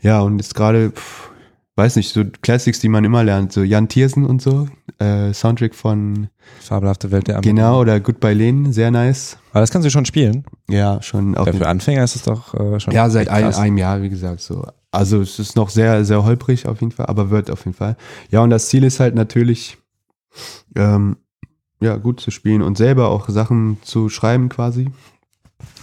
Ja, 0.00 0.20
und 0.20 0.38
jetzt 0.38 0.54
gerade, 0.54 0.90
pf, 0.90 1.30
weiß 1.76 1.96
nicht, 1.96 2.12
so 2.12 2.24
Classics, 2.42 2.80
die 2.80 2.88
man 2.88 3.04
immer 3.04 3.24
lernt, 3.24 3.52
so 3.52 3.62
Jan 3.62 3.88
Tiersen 3.88 4.26
und 4.26 4.42
so, 4.42 4.68
äh, 4.98 5.32
Soundtrack 5.32 5.74
von 5.74 6.28
Fabelhafte 6.60 7.10
Welt 7.10 7.28
der 7.28 7.36
Amor. 7.36 7.42
Genau 7.42 7.80
oder 7.80 7.98
Goodbye 8.00 8.34
Lane, 8.34 8.72
sehr 8.72 8.90
nice. 8.90 9.38
Aber 9.52 9.60
das 9.60 9.70
kannst 9.70 9.86
du 9.86 9.90
schon 9.90 10.04
spielen. 10.04 10.44
Ja, 10.68 11.00
schon 11.02 11.36
jeden 11.36 11.52
für 11.52 11.66
Anfänger 11.66 12.04
ist 12.04 12.16
es 12.16 12.22
doch 12.22 12.54
äh, 12.54 12.78
schon. 12.78 12.92
Ja, 12.92 13.08
seit 13.08 13.28
ein, 13.28 13.52
einem 13.54 13.78
Jahr, 13.78 14.02
wie 14.02 14.10
gesagt, 14.10 14.40
so. 14.40 14.66
Also 14.90 15.22
es 15.22 15.38
ist 15.38 15.56
noch 15.56 15.70
sehr, 15.70 16.04
sehr 16.04 16.22
holprig 16.24 16.66
auf 16.68 16.80
jeden 16.80 16.92
Fall, 16.92 17.06
aber 17.06 17.30
wird 17.30 17.50
auf 17.50 17.64
jeden 17.64 17.76
Fall. 17.76 17.96
Ja, 18.30 18.42
und 18.42 18.50
das 18.50 18.68
Ziel 18.68 18.84
ist 18.84 19.00
halt 19.00 19.14
natürlich, 19.14 19.78
ähm, 20.76 21.16
ja, 21.80 21.96
gut 21.96 22.20
zu 22.20 22.30
spielen 22.30 22.62
und 22.62 22.76
selber 22.76 23.08
auch 23.08 23.28
Sachen 23.28 23.78
zu 23.82 24.10
schreiben 24.10 24.50
quasi. 24.50 24.90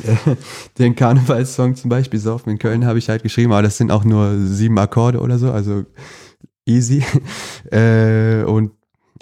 Den 0.78 0.96
Karnevalssong 0.96 1.76
zum 1.76 1.90
Beispiel, 1.90 2.20
Saufen 2.20 2.52
in 2.52 2.60
Köln, 2.60 2.86
habe 2.86 3.00
ich 3.00 3.10
halt 3.10 3.24
geschrieben, 3.24 3.52
aber 3.52 3.64
das 3.64 3.78
sind 3.78 3.92
auch 3.92 4.04
nur 4.04 4.38
sieben 4.38 4.78
Akkorde 4.78 5.20
oder 5.20 5.38
so, 5.38 5.52
also 5.52 5.84
easy. 6.66 7.04
äh, 7.72 8.44
und 8.44 8.72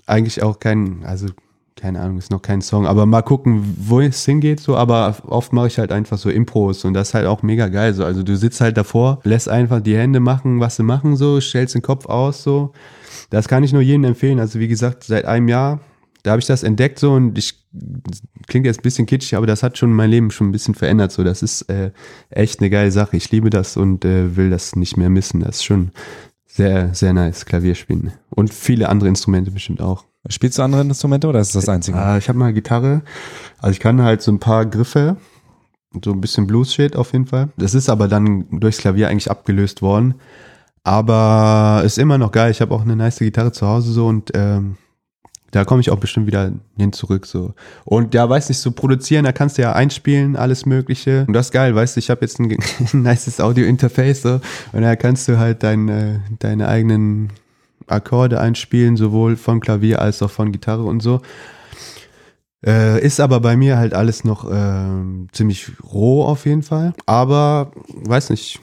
eigentlich 0.06 0.44
auch 0.44 0.60
kein, 0.60 1.04
also 1.04 1.28
keine 1.76 2.02
Ahnung, 2.02 2.18
ist 2.18 2.32
noch 2.32 2.42
kein 2.42 2.62
Song, 2.62 2.88
aber 2.88 3.06
mal 3.06 3.22
gucken, 3.22 3.76
wo 3.78 4.02
es 4.02 4.26
hingeht, 4.26 4.60
so, 4.60 4.76
aber 4.76 5.16
oft 5.28 5.54
mache 5.54 5.68
ich 5.68 5.78
halt 5.78 5.92
einfach 5.92 6.18
so 6.18 6.30
Impros 6.30 6.84
und 6.86 6.94
das 6.94 7.10
ist 7.10 7.14
halt 7.14 7.28
auch 7.28 7.44
mega 7.44 7.68
geil, 7.68 7.94
so, 7.94 8.04
also 8.04 8.24
du 8.24 8.36
sitzt 8.36 8.60
halt 8.62 8.78
davor, 8.78 9.20
lässt 9.24 9.48
einfach 9.48 9.80
die 9.80 9.96
Hände 9.96 10.20
machen, 10.20 10.60
was 10.60 10.78
sie 10.78 10.84
machen, 10.84 11.16
so, 11.16 11.40
stellst 11.40 11.76
den 11.76 11.84
Kopf 11.84 12.08
aus, 12.08 12.42
so, 12.42 12.74
das 13.30 13.48
kann 13.48 13.64
ich 13.64 13.74
nur 13.74 13.84
jedem 13.84 14.06
empfehlen, 14.06 14.40
also 14.40 14.60
wie 14.60 14.68
gesagt, 14.68 15.04
seit 15.04 15.26
einem 15.26 15.48
Jahr, 15.48 15.80
da 16.28 16.32
habe 16.32 16.42
ich 16.42 16.46
das 16.46 16.64
entdeckt, 16.64 17.00
so, 17.00 17.14
und 17.14 17.38
ich, 17.38 17.66
klingt 18.48 18.66
jetzt 18.66 18.80
ein 18.80 18.84
bisschen 18.84 19.06
kitschig, 19.06 19.36
aber 19.36 19.48
das 19.48 19.64
hat 19.64 19.78
schon 19.78 19.94
mein 19.94 20.10
Leben 20.10 20.30
schon 20.30 20.50
ein 20.50 20.52
bisschen 20.52 20.76
verändert, 20.76 21.12
so, 21.12 21.24
das 21.24 21.42
ist 21.42 21.64
äh, 21.64 21.92
echt 22.30 22.60
eine 22.60 22.70
geile 22.70 22.92
Sache, 22.92 23.16
ich 23.16 23.32
liebe 23.32 23.50
das 23.50 23.78
und 23.78 24.04
äh, 24.04 24.36
will 24.36 24.50
das 24.50 24.76
nicht 24.76 24.98
mehr 24.98 25.10
missen, 25.10 25.40
das 25.40 25.58
ist 25.58 25.64
schon 25.64 25.92
sehr, 26.46 26.94
sehr 26.94 27.14
nice, 27.14 27.46
Klavierspielen 27.46 28.12
und 28.30 28.54
viele 28.54 28.90
andere 28.90 29.08
Instrumente 29.08 29.52
bestimmt 29.52 29.82
auch. 29.82 30.04
Spielst 30.28 30.58
du 30.58 30.64
andere 30.64 30.82
Instrumente 30.82 31.28
oder 31.28 31.40
ist 31.40 31.56
das 31.56 31.66
das 31.66 31.74
einzige? 31.74 31.98
Ah, 31.98 32.18
ich 32.18 32.28
habe 32.28 32.38
mal 32.38 32.52
Gitarre. 32.52 33.02
Also 33.60 33.72
ich 33.72 33.80
kann 33.80 34.02
halt 34.02 34.22
so 34.22 34.30
ein 34.30 34.40
paar 34.40 34.66
Griffe, 34.66 35.16
so 36.04 36.12
ein 36.12 36.20
bisschen 36.20 36.48
Blues-Shit 36.48 36.98
auf 36.98 37.14
jeden 37.14 37.28
Fall. 37.28 37.48
Das 37.56 37.74
ist 37.74 37.88
aber 37.90 38.10
dann 38.10 38.46
durchs 38.52 38.80
Klavier 38.80 39.08
eigentlich 39.08 39.32
abgelöst 39.32 39.82
worden. 39.82 40.16
Aber 40.84 41.82
ist 41.86 41.98
immer 41.98 42.18
noch 42.18 42.32
geil. 42.32 42.52
Ich 42.52 42.60
habe 42.60 42.74
auch 42.74 42.82
eine 42.82 42.96
nice 42.96 43.20
Gitarre 43.20 43.54
zu 43.54 43.68
Hause 43.68 43.92
so 43.94 44.08
und 44.08 44.32
ähm, 44.34 44.76
da 45.52 45.66
komme 45.66 45.82
ich 45.82 45.90
auch 45.92 46.00
bestimmt 46.00 46.28
wieder 46.28 46.52
hin 46.78 46.94
zurück 46.94 47.26
so. 47.26 47.54
Und 47.86 48.14
ja, 48.14 48.30
weiß 48.30 48.50
nicht, 48.50 48.60
so 48.60 48.72
produzieren, 48.72 49.26
da 49.26 49.32
kannst 49.32 49.58
du 49.58 49.62
ja 49.62 49.74
einspielen, 49.74 50.36
alles 50.36 50.66
mögliche. 50.66 51.26
Und 51.28 51.34
das 51.34 51.48
ist 51.48 51.52
geil, 51.52 51.74
weißt 51.74 51.96
du, 51.96 52.00
ich 52.00 52.10
habe 52.10 52.22
jetzt 52.22 52.40
ein, 52.40 52.52
ein 52.94 53.02
nices 53.02 53.40
Audio-Interface 53.40 54.22
so 54.22 54.42
und 54.74 54.82
da 54.82 54.96
kannst 54.96 55.28
du 55.28 55.38
halt 55.38 55.64
deine, 55.64 56.22
deine 56.40 56.68
eigenen 56.68 57.30
Akkorde 57.88 58.40
einspielen, 58.40 58.98
sowohl 58.98 59.38
von 59.38 59.60
Klavier 59.60 60.02
als 60.02 60.22
auch 60.22 60.32
von 60.32 60.52
Gitarre 60.52 60.84
und 60.84 61.02
so. 61.02 61.22
Äh, 62.66 63.02
ist 63.06 63.20
aber 63.20 63.40
bei 63.40 63.56
mir 63.56 63.78
halt 63.78 63.94
alles 63.94 64.24
noch 64.24 64.50
ähm, 64.52 65.28
ziemlich 65.32 65.72
roh 65.84 66.24
auf 66.24 66.46
jeden 66.46 66.64
Fall. 66.64 66.94
Aber, 67.06 67.72
weiß 67.88 68.32
nicht, 68.32 68.60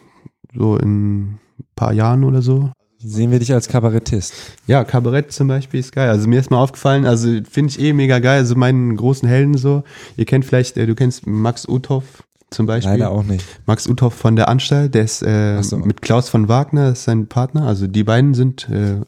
so 0.54 0.76
in 0.76 1.22
ein 1.22 1.40
paar 1.76 1.92
Jahren 1.92 2.24
oder 2.24 2.42
so. 2.42 2.70
Sehen 3.06 3.30
wir 3.30 3.38
dich 3.38 3.52
als 3.52 3.68
Kabarettist? 3.68 4.32
Ja, 4.66 4.82
Kabarett 4.82 5.30
zum 5.30 5.46
Beispiel 5.46 5.80
ist 5.80 5.92
geil. 5.92 6.08
Also 6.08 6.26
mir 6.26 6.40
ist 6.40 6.50
mal 6.50 6.62
aufgefallen, 6.62 7.04
also 7.04 7.28
finde 7.50 7.70
ich 7.70 7.78
eh 7.78 7.92
mega 7.92 8.18
geil. 8.18 8.38
Also 8.38 8.54
meinen 8.54 8.96
großen 8.96 9.28
Helden 9.28 9.58
so. 9.58 9.84
Ihr 10.16 10.24
kennt 10.24 10.46
vielleicht, 10.46 10.78
äh, 10.78 10.86
du 10.86 10.94
kennst 10.94 11.26
Max 11.26 11.68
Uthoff 11.68 12.24
zum 12.48 12.64
Beispiel. 12.64 12.92
Leider 12.92 13.10
auch 13.10 13.22
nicht. 13.22 13.44
Max 13.66 13.86
Uthoff 13.86 14.14
von 14.14 14.36
der 14.36 14.48
Anstalt, 14.48 14.94
der 14.94 15.04
ist 15.04 15.22
äh, 15.22 15.60
so. 15.62 15.76
mit 15.76 16.00
Klaus 16.00 16.30
von 16.30 16.48
Wagner, 16.48 16.92
ist 16.92 17.04
sein 17.04 17.26
Partner. 17.26 17.66
Also 17.66 17.86
die 17.86 18.04
beiden 18.04 18.32
sind 18.32 18.70
äh, 18.70 19.02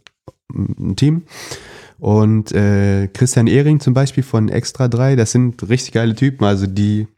ein 0.53 0.97
Team. 0.97 1.23
Und 1.99 2.53
äh, 2.53 3.09
Christian 3.09 3.47
Ehring 3.47 3.81
zum 3.81 3.95
Beispiel 3.95 4.23
von 4.23 4.51
Extra 4.51 4.89
3, 4.89 5.17
das 5.17 5.33
sind 5.33 5.67
richtig 5.71 5.93
geile 5.93 6.15
Typen. 6.15 6.45
Also 6.45 6.67
die, 6.67 7.09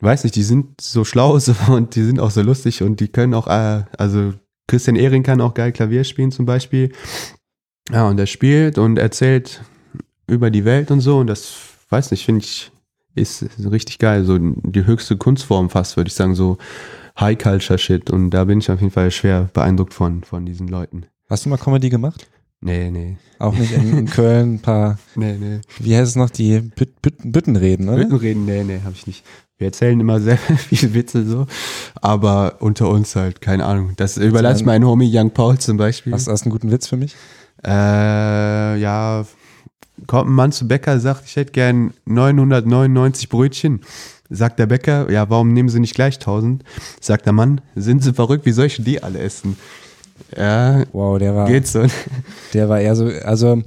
weiß 0.00 0.24
nicht, 0.24 0.36
die 0.36 0.42
sind 0.42 0.82
so 0.82 1.04
schlau 1.04 1.38
so, 1.38 1.54
und 1.72 1.94
die 1.94 2.04
sind 2.04 2.20
auch 2.20 2.30
so 2.30 2.42
lustig 2.42 2.82
und 2.82 3.00
die 3.00 3.08
können 3.08 3.32
auch, 3.32 3.46
äh, 3.46 3.84
also 3.96 4.34
Christian 4.66 4.96
Ehring 4.96 5.22
kann 5.22 5.40
auch 5.40 5.54
geil 5.54 5.72
Klavier 5.72 6.04
spielen 6.04 6.32
zum 6.32 6.46
Beispiel. 6.46 6.92
Ja, 7.90 8.08
und 8.08 8.18
er 8.18 8.26
spielt 8.26 8.78
und 8.78 8.98
erzählt 8.98 9.62
über 10.26 10.50
die 10.50 10.64
Welt 10.64 10.90
und 10.90 11.00
so. 11.00 11.18
Und 11.18 11.26
das, 11.26 11.54
weiß 11.90 12.10
nicht, 12.10 12.24
finde 12.24 12.44
ich, 12.44 12.70
ist, 13.14 13.44
richtig 13.70 13.98
geil. 13.98 14.24
So 14.24 14.38
die 14.38 14.86
höchste 14.86 15.16
Kunstform 15.16 15.68
fast, 15.68 15.96
würde 15.96 16.08
ich 16.08 16.14
sagen, 16.14 16.34
so 16.34 16.58
High-Culture-Shit. 17.18 18.10
Und 18.10 18.30
da 18.30 18.44
bin 18.44 18.60
ich 18.60 18.70
auf 18.70 18.80
jeden 18.80 18.92
Fall 18.92 19.10
schwer 19.10 19.50
beeindruckt 19.52 19.94
von, 19.94 20.24
von 20.24 20.46
diesen 20.46 20.68
Leuten. 20.68 21.06
Hast 21.28 21.44
du 21.44 21.50
mal 21.50 21.58
Comedy 21.58 21.90
gemacht? 21.90 22.28
Nee, 22.64 22.90
nee. 22.90 23.16
Auch 23.40 23.54
nicht 23.54 23.72
in, 23.72 24.06
Köln 24.06 24.54
ein 24.54 24.58
paar, 24.60 24.98
Nee, 25.16 25.36
nee. 25.38 25.60
wie 25.80 25.96
heißt 25.96 26.10
es 26.10 26.16
noch, 26.16 26.30
die 26.30 26.60
Büt, 26.60 27.02
Büt, 27.02 27.16
Büttenreden, 27.24 27.88
oder? 27.88 27.98
Büttenreden, 27.98 28.44
nee, 28.44 28.62
nee, 28.62 28.80
habe 28.84 28.94
ich 28.94 29.06
nicht. 29.08 29.24
Wir 29.58 29.66
erzählen 29.66 29.98
immer 29.98 30.20
sehr 30.20 30.36
viele 30.56 30.94
Witze 30.94 31.26
so, 31.26 31.46
aber 32.00 32.56
unter 32.60 32.88
uns 32.88 33.16
halt, 33.16 33.40
keine 33.40 33.64
Ahnung. 33.64 33.94
Das 33.96 34.16
überlasse 34.16 34.60
ich 34.60 34.66
meinen 34.66 34.86
Homie 34.86 35.10
Young 35.12 35.32
Paul 35.32 35.58
zum 35.58 35.76
Beispiel. 35.76 36.12
Hast, 36.12 36.28
hast 36.28 36.42
du 36.42 36.46
einen 36.46 36.52
guten 36.52 36.70
Witz 36.70 36.86
für 36.86 36.96
mich? 36.96 37.16
Äh, 37.64 38.78
ja, 38.78 39.26
kommt 40.06 40.30
ein 40.30 40.34
Mann 40.34 40.52
zu 40.52 40.68
Bäcker, 40.68 41.00
sagt, 41.00 41.26
ich 41.26 41.34
hätte 41.34 41.52
gern 41.52 41.92
999 42.06 43.28
Brötchen. 43.28 43.80
Sagt 44.30 44.58
der 44.60 44.66
Bäcker, 44.66 45.10
ja, 45.10 45.28
warum 45.28 45.52
nehmen 45.52 45.68
Sie 45.68 45.80
nicht 45.80 45.94
gleich 45.94 46.14
1000? 46.14 46.64
Sagt 47.00 47.26
der 47.26 47.32
Mann, 47.32 47.60
sind 47.74 48.02
Sie 48.02 48.14
verrückt, 48.14 48.46
wie 48.46 48.52
soll 48.52 48.66
ich 48.66 48.82
die 48.82 49.02
alle 49.02 49.18
essen? 49.18 49.56
Ja, 50.36 50.82
Wow, 50.92 51.18
der 51.18 51.34
war, 51.34 51.46
geht 51.48 51.66
so. 51.66 51.84
der 52.54 52.68
war 52.68 52.80
eher 52.80 52.94
so, 52.96 53.06
also 53.24 53.62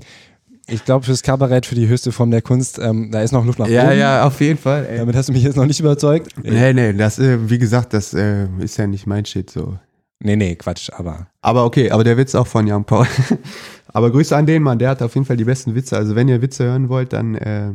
ich 0.67 0.83
glaube 0.83 1.05
fürs 1.05 1.21
Kabarett, 1.21 1.65
für 1.67 1.75
die 1.75 1.87
höchste 1.87 2.11
Form 2.11 2.31
der 2.31 2.41
Kunst, 2.41 2.79
ähm, 2.79 3.09
da 3.11 3.21
ist 3.21 3.31
noch 3.31 3.45
Luft 3.45 3.59
nach 3.59 3.67
Ja, 3.67 3.89
oben. 3.89 3.99
ja, 3.99 4.25
auf 4.25 4.41
jeden 4.41 4.57
Fall. 4.57 4.87
Ey. 4.89 4.97
Damit 4.97 5.15
hast 5.15 5.29
du 5.29 5.33
mich 5.33 5.43
jetzt 5.43 5.55
noch 5.57 5.65
nicht 5.67 5.79
überzeugt. 5.79 6.31
Nee, 6.41 6.73
nee, 6.73 6.93
das, 6.93 7.19
äh, 7.19 7.49
wie 7.49 7.59
gesagt, 7.59 7.93
das 7.93 8.13
äh, 8.15 8.47
ist 8.59 8.77
ja 8.77 8.87
nicht 8.87 9.05
mein 9.05 9.25
Shit 9.25 9.49
so. 9.51 9.77
Nee, 10.19 10.35
nee, 10.37 10.55
Quatsch, 10.55 10.89
aber. 10.91 11.27
Aber 11.41 11.65
okay, 11.65 11.91
aber 11.91 12.03
der 12.03 12.17
Witz 12.17 12.33
auch 12.33 12.47
von 12.47 12.65
Jan 12.65 12.83
Paul. 12.85 13.05
aber 13.89 14.09
Grüße 14.11 14.35
an 14.35 14.45
den 14.47 14.63
Mann, 14.63 14.79
der 14.79 14.89
hat 14.89 15.01
auf 15.03 15.13
jeden 15.13 15.25
Fall 15.27 15.37
die 15.37 15.43
besten 15.43 15.75
Witze. 15.75 15.97
Also 15.97 16.15
wenn 16.15 16.27
ihr 16.29 16.41
Witze 16.41 16.63
hören 16.63 16.89
wollt, 16.89 17.13
dann 17.13 17.35
äh, 17.35 17.69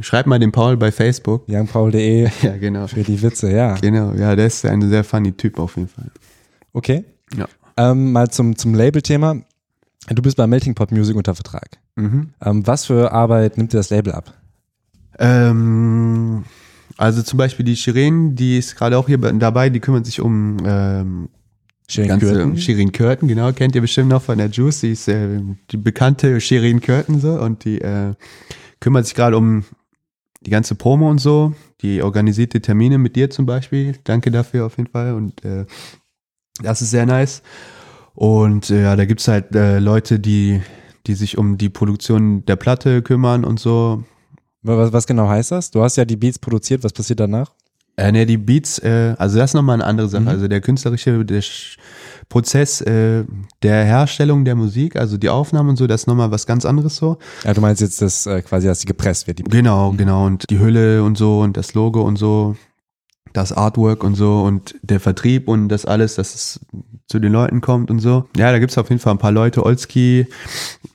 schreibt 0.00 0.26
mal 0.26 0.40
den 0.40 0.50
Paul 0.50 0.76
bei 0.78 0.90
Facebook. 0.90 1.44
youngpaul.de 1.48 2.28
Ja, 2.42 2.56
genau. 2.56 2.88
für 2.88 3.02
die 3.04 3.20
Witze, 3.22 3.52
ja. 3.52 3.74
Genau, 3.74 4.12
ja, 4.14 4.34
der 4.34 4.46
ist 4.46 4.64
ein 4.66 4.88
sehr 4.88 5.04
funny 5.04 5.30
Typ 5.32 5.60
auf 5.60 5.76
jeden 5.76 5.88
Fall. 5.88 6.10
Okay. 6.72 7.04
Ja. 7.36 7.46
Ähm, 7.76 8.12
mal 8.12 8.30
zum, 8.30 8.56
zum 8.56 8.74
Label-Thema. 8.74 9.42
Du 10.08 10.22
bist 10.22 10.36
bei 10.36 10.46
Melting 10.46 10.74
Pot 10.74 10.92
Music 10.92 11.16
unter 11.16 11.34
Vertrag. 11.34 11.78
Mhm. 11.96 12.30
Ähm, 12.42 12.66
was 12.66 12.86
für 12.86 13.12
Arbeit 13.12 13.56
nimmt 13.56 13.72
dir 13.72 13.78
das 13.78 13.90
Label 13.90 14.12
ab? 14.12 14.32
Ähm, 15.18 16.44
also 16.96 17.22
zum 17.22 17.38
Beispiel 17.38 17.64
die 17.64 17.76
Shirin, 17.76 18.36
die 18.36 18.58
ist 18.58 18.76
gerade 18.76 18.96
auch 18.98 19.06
hier 19.06 19.18
dabei, 19.18 19.68
die 19.70 19.80
kümmert 19.80 20.06
sich 20.06 20.20
um 20.20 20.58
ähm, 20.64 21.28
Shirin 21.88 22.08
ganze 22.08 22.32
Kürten? 22.32 22.56
Shirin 22.56 22.92
Curtin, 22.92 23.28
genau, 23.28 23.52
kennt 23.52 23.74
ihr 23.74 23.80
bestimmt 23.80 24.08
noch 24.08 24.22
von 24.22 24.38
der 24.38 24.48
Juice, 24.48 24.80
die 24.80 24.92
ist 24.92 25.08
äh, 25.08 25.40
die 25.70 25.76
bekannte 25.76 26.40
Shirin 26.40 26.80
Curtin 26.80 27.20
so 27.20 27.40
und 27.40 27.64
die 27.64 27.80
äh, 27.80 28.14
kümmert 28.80 29.06
sich 29.06 29.14
gerade 29.14 29.36
um 29.36 29.64
die 30.40 30.50
ganze 30.50 30.74
Promo 30.74 31.10
und 31.10 31.18
so, 31.18 31.54
die 31.82 32.02
organisiert 32.02 32.54
die 32.54 32.60
Termine 32.60 32.98
mit 32.98 33.16
dir 33.16 33.30
zum 33.30 33.46
Beispiel, 33.46 33.96
danke 34.04 34.30
dafür 34.30 34.66
auf 34.66 34.76
jeden 34.78 34.90
Fall 34.90 35.14
und 35.14 35.44
äh, 35.44 35.66
das 36.62 36.82
ist 36.82 36.90
sehr 36.90 37.06
nice 37.06 37.42
und 38.14 38.70
äh, 38.70 38.82
ja, 38.82 38.96
da 38.96 39.04
gibt's 39.04 39.28
halt 39.28 39.54
äh, 39.54 39.78
Leute, 39.78 40.18
die 40.18 40.60
die 41.06 41.14
sich 41.14 41.38
um 41.38 41.56
die 41.56 41.68
Produktion 41.68 42.44
der 42.46 42.56
Platte 42.56 43.00
kümmern 43.00 43.44
und 43.44 43.60
so, 43.60 44.02
Was, 44.62 44.92
was 44.92 45.06
genau 45.06 45.28
heißt 45.28 45.52
das? 45.52 45.70
Du 45.70 45.82
hast 45.82 45.94
ja 45.96 46.04
die 46.04 46.16
Beats 46.16 46.38
produziert, 46.40 46.82
was 46.82 46.92
passiert 46.92 47.20
danach? 47.20 47.52
Äh, 47.96 48.10
ne, 48.10 48.26
die 48.26 48.36
Beats, 48.36 48.80
äh, 48.80 49.14
also 49.16 49.38
das 49.38 49.50
ist 49.50 49.54
nochmal 49.54 49.74
eine 49.74 49.84
andere 49.84 50.08
Sache. 50.08 50.22
Mhm. 50.22 50.28
Also 50.28 50.48
der 50.48 50.60
künstlerische 50.60 51.24
der 51.24 51.42
Sch- 51.44 51.76
Prozess 52.28 52.80
äh, 52.80 53.22
der 53.62 53.84
Herstellung 53.84 54.44
der 54.44 54.56
Musik, 54.56 54.96
also 54.96 55.16
die 55.16 55.28
Aufnahmen 55.28 55.70
und 55.70 55.76
so, 55.76 55.86
das 55.86 56.00
ist 56.02 56.06
nochmal 56.08 56.32
was 56.32 56.44
ganz 56.44 56.64
anderes 56.64 56.96
so. 56.96 57.18
Ja, 57.44 57.54
du 57.54 57.60
meinst 57.60 57.80
jetzt, 57.80 58.02
dass 58.02 58.26
äh, 58.26 58.42
quasi, 58.42 58.66
dass 58.66 58.80
die 58.80 58.86
gepresst 58.86 59.28
wird. 59.28 59.38
Die 59.38 59.44
Genau, 59.44 59.92
genau. 59.96 60.26
Und 60.26 60.50
die 60.50 60.58
Hülle 60.58 61.04
und 61.04 61.16
so 61.16 61.38
und 61.40 61.56
das 61.56 61.74
Logo 61.74 62.02
und 62.02 62.16
so, 62.16 62.56
das 63.36 63.52
Artwork 63.52 64.02
und 64.02 64.14
so 64.14 64.42
und 64.42 64.74
der 64.82 65.00
Vertrieb 65.00 65.48
und 65.48 65.68
das 65.68 65.84
alles, 65.84 66.14
dass 66.14 66.34
es 66.34 66.60
zu 67.06 67.18
den 67.18 67.32
Leuten 67.32 67.60
kommt 67.60 67.90
und 67.90 68.00
so. 68.00 68.26
Ja, 68.36 68.50
da 68.50 68.58
gibt's 68.58 68.78
auf 68.78 68.88
jeden 68.88 69.00
Fall 69.00 69.14
ein 69.14 69.18
paar 69.18 69.32
Leute. 69.32 69.64
Olski, 69.64 70.26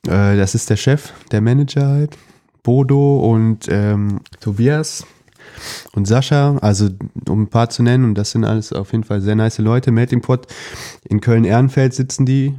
äh, 0.08 0.38
das 0.38 0.56
ist 0.56 0.70
der 0.70 0.76
Chef, 0.76 1.14
der 1.32 1.42
Manager 1.42 1.88
halt. 1.88 2.18
Bodo 2.64 3.20
und 3.20 3.68
ähm, 3.70 4.20
Tobias 4.40 5.06
und 5.94 6.08
Sascha, 6.08 6.58
also 6.62 6.90
um 7.28 7.44
ein 7.44 7.48
paar 7.48 7.70
zu 7.70 7.82
nennen, 7.84 8.06
und 8.06 8.16
das 8.16 8.32
sind 8.32 8.46
alles 8.46 8.72
auf 8.72 8.92
jeden 8.92 9.04
Fall 9.04 9.22
sehr 9.22 9.36
nice 9.36 9.58
Leute. 9.58 9.92
Melting 9.92 10.22
Pot 10.22 10.48
in 11.06 11.22
Köln-Ehrenfeld 11.22 11.94
sitzen 11.94 12.26
die. 12.26 12.56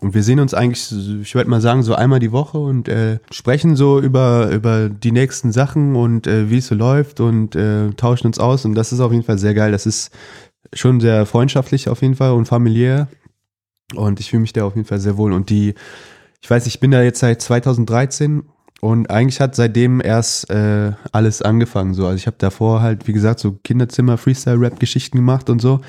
Und 0.00 0.14
wir 0.14 0.22
sehen 0.22 0.40
uns 0.40 0.54
eigentlich, 0.54 0.92
ich 1.22 1.34
würde 1.34 1.48
mal 1.48 1.60
sagen, 1.60 1.82
so 1.82 1.94
einmal 1.94 2.18
die 2.18 2.32
Woche 2.32 2.58
und 2.58 2.88
äh, 2.88 3.18
sprechen 3.30 3.76
so 3.76 4.00
über, 4.00 4.50
über 4.50 4.88
die 4.88 5.12
nächsten 5.12 5.52
Sachen 5.52 5.94
und 5.96 6.26
äh, 6.26 6.50
wie 6.50 6.58
es 6.58 6.66
so 6.66 6.74
läuft 6.74 7.20
und 7.20 7.54
äh, 7.54 7.90
tauschen 7.90 8.26
uns 8.26 8.38
aus. 8.38 8.64
Und 8.64 8.74
das 8.74 8.92
ist 8.92 9.00
auf 9.00 9.12
jeden 9.12 9.24
Fall 9.24 9.38
sehr 9.38 9.54
geil. 9.54 9.72
Das 9.72 9.86
ist 9.86 10.10
schon 10.72 11.00
sehr 11.00 11.26
freundschaftlich 11.26 11.88
auf 11.88 12.02
jeden 12.02 12.16
Fall 12.16 12.32
und 12.32 12.46
familiär. 12.46 13.08
Und 13.94 14.20
ich 14.20 14.30
fühle 14.30 14.40
mich 14.40 14.52
da 14.52 14.64
auf 14.64 14.74
jeden 14.74 14.86
Fall 14.86 15.00
sehr 15.00 15.16
wohl. 15.16 15.32
Und 15.32 15.50
die, 15.50 15.74
ich 16.42 16.50
weiß, 16.50 16.66
ich 16.66 16.80
bin 16.80 16.90
da 16.90 17.02
jetzt 17.02 17.20
seit 17.20 17.40
2013 17.40 18.42
und 18.80 19.08
eigentlich 19.08 19.40
hat 19.40 19.54
seitdem 19.54 20.02
erst 20.02 20.50
äh, 20.50 20.92
alles 21.12 21.40
angefangen. 21.40 21.94
So. 21.94 22.04
Also 22.04 22.16
ich 22.16 22.26
habe 22.26 22.36
davor 22.38 22.82
halt, 22.82 23.06
wie 23.06 23.12
gesagt, 23.12 23.40
so 23.40 23.52
Kinderzimmer, 23.64 24.18
Freestyle-Rap-Geschichten 24.18 25.16
gemacht 25.16 25.48
und 25.48 25.60
so. 25.60 25.80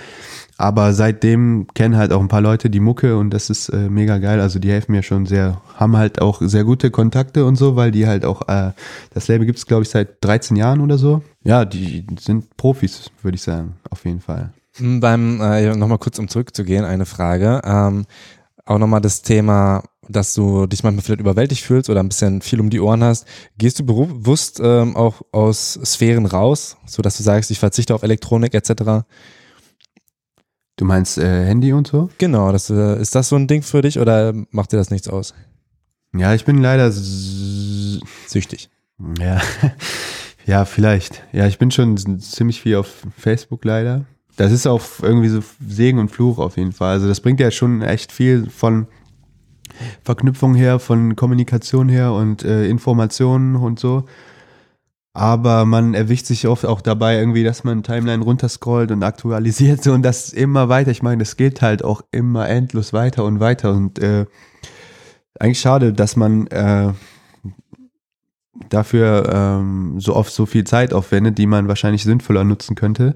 Aber 0.57 0.93
seitdem 0.93 1.67
kennen 1.73 1.97
halt 1.97 2.13
auch 2.13 2.21
ein 2.21 2.29
paar 2.29 2.41
Leute 2.41 2.69
die 2.69 2.79
Mucke 2.79 3.17
und 3.17 3.31
das 3.31 3.49
ist 3.49 3.69
äh, 3.69 3.89
mega 3.89 4.19
geil. 4.19 4.39
Also 4.39 4.57
die 4.59 4.71
helfen 4.71 4.93
mir 4.93 5.03
schon 5.03 5.25
sehr, 5.25 5.61
haben 5.75 5.97
halt 5.97 6.21
auch 6.21 6.41
sehr 6.41 6.63
gute 6.63 6.91
Kontakte 6.91 7.45
und 7.45 7.57
so, 7.57 7.75
weil 7.75 7.91
die 7.91 8.07
halt 8.07 8.23
auch, 8.23 8.47
äh, 8.47 8.71
das 9.13 9.27
Label 9.27 9.45
gibt's 9.45 9.65
glaube 9.65 9.83
ich 9.83 9.89
seit 9.89 10.23
13 10.23 10.55
Jahren 10.55 10.79
oder 10.79 10.97
so. 10.97 11.21
Ja, 11.43 11.65
die 11.65 12.05
sind 12.19 12.55
Profis, 12.55 13.11
würde 13.21 13.35
ich 13.35 13.41
sagen, 13.41 13.75
auf 13.89 14.05
jeden 14.05 14.21
Fall. 14.21 14.53
Mm, 14.79 14.99
Beim, 14.99 15.41
äh, 15.41 15.75
nochmal 15.75 15.97
kurz 15.97 16.19
um 16.19 16.29
zurückzugehen, 16.29 16.85
eine 16.85 17.05
Frage. 17.05 17.61
Ähm, 17.65 18.05
auch 18.65 18.79
nochmal 18.79 19.01
das 19.01 19.21
Thema, 19.21 19.83
dass 20.07 20.33
du 20.33 20.67
dich 20.67 20.83
manchmal 20.83 21.03
vielleicht 21.03 21.19
überwältigt 21.19 21.63
fühlst 21.63 21.89
oder 21.89 21.99
ein 21.99 22.09
bisschen 22.09 22.41
viel 22.41 22.59
um 22.59 22.69
die 22.69 22.79
Ohren 22.79 23.03
hast. 23.03 23.27
Gehst 23.57 23.79
du 23.79 23.85
bewusst 23.85 24.59
ähm, 24.63 24.95
auch 24.95 25.21
aus 25.31 25.79
Sphären 25.83 26.25
raus, 26.25 26.77
so 26.85 27.01
dass 27.01 27.17
du 27.17 27.23
sagst, 27.23 27.51
ich 27.51 27.59
verzichte 27.59 27.93
auf 27.93 28.03
Elektronik 28.03 28.53
etc.? 28.53 29.05
Du 30.77 30.85
meinst 30.85 31.17
äh, 31.17 31.45
Handy 31.45 31.71
und 31.71 31.87
so? 31.87 32.09
Genau, 32.17 32.51
das, 32.51 32.69
äh, 32.69 32.99
ist 33.01 33.15
das 33.15 33.29
so 33.29 33.35
ein 33.35 33.47
Ding 33.47 33.61
für 33.61 33.81
dich 33.81 33.99
oder 33.99 34.33
macht 34.51 34.73
dir 34.73 34.77
das 34.77 34.91
nichts 34.91 35.07
aus? 35.07 35.33
Ja, 36.13 36.33
ich 36.33 36.45
bin 36.45 36.57
leider 36.57 36.91
Süchtig. 36.91 38.69
Ja, 39.19 39.41
ja, 40.45 40.65
vielleicht. 40.65 41.23
Ja, 41.31 41.47
ich 41.47 41.57
bin 41.57 41.71
schon 41.71 41.97
ziemlich 42.19 42.61
viel 42.61 42.75
auf 42.75 43.03
Facebook 43.17 43.63
leider. 43.65 44.05
Das 44.37 44.51
ist 44.51 44.67
auch 44.67 44.81
irgendwie 45.01 45.29
so 45.29 45.41
Segen 45.65 45.99
und 45.99 46.09
Fluch 46.09 46.39
auf 46.39 46.57
jeden 46.57 46.73
Fall. 46.73 46.91
Also 46.91 47.07
das 47.07 47.21
bringt 47.21 47.39
ja 47.39 47.51
schon 47.51 47.81
echt 47.81 48.11
viel 48.11 48.49
von 48.49 48.87
Verknüpfung 50.03 50.55
her, 50.55 50.79
von 50.79 51.15
Kommunikation 51.15 51.89
her 51.89 52.13
und 52.13 52.43
äh, 52.43 52.67
Informationen 52.67 53.55
und 53.55 53.79
so. 53.79 54.05
Aber 55.15 55.63
man 55.63 55.93
erwischt 55.93 56.25
sich 56.25 56.45
oft 56.45 56.65
auch 56.65 56.81
dabei 56.81 57.17
irgendwie, 57.17 57.45
dass 57.45 57.63
man 57.63 57.83
Timeline 57.83 58.21
runterscrollt 58.21 58.91
und 58.91 59.01
aktualisiert 59.01 59.87
und 59.87 60.01
das 60.01 60.33
immer 60.33 60.67
weiter. 60.67 60.91
Ich 60.91 61.01
meine, 61.01 61.19
das 61.19 61.37
geht 61.37 61.61
halt 61.61 61.85
auch 61.85 62.01
immer 62.11 62.49
endlos 62.49 62.91
weiter 62.91 63.23
und 63.23 63.39
weiter 63.39 63.71
und 63.71 63.97
äh, 63.97 64.25
eigentlich 65.39 65.61
schade, 65.61 65.93
dass 65.93 66.17
man 66.17 66.47
äh, 66.47 66.91
dafür 68.67 69.31
ähm, 69.33 70.01
so 70.01 70.17
oft 70.17 70.33
so 70.33 70.45
viel 70.45 70.65
Zeit 70.65 70.93
aufwendet, 70.93 71.37
die 71.37 71.47
man 71.47 71.69
wahrscheinlich 71.69 72.03
sinnvoller 72.03 72.43
nutzen 72.43 72.75
könnte. 72.75 73.15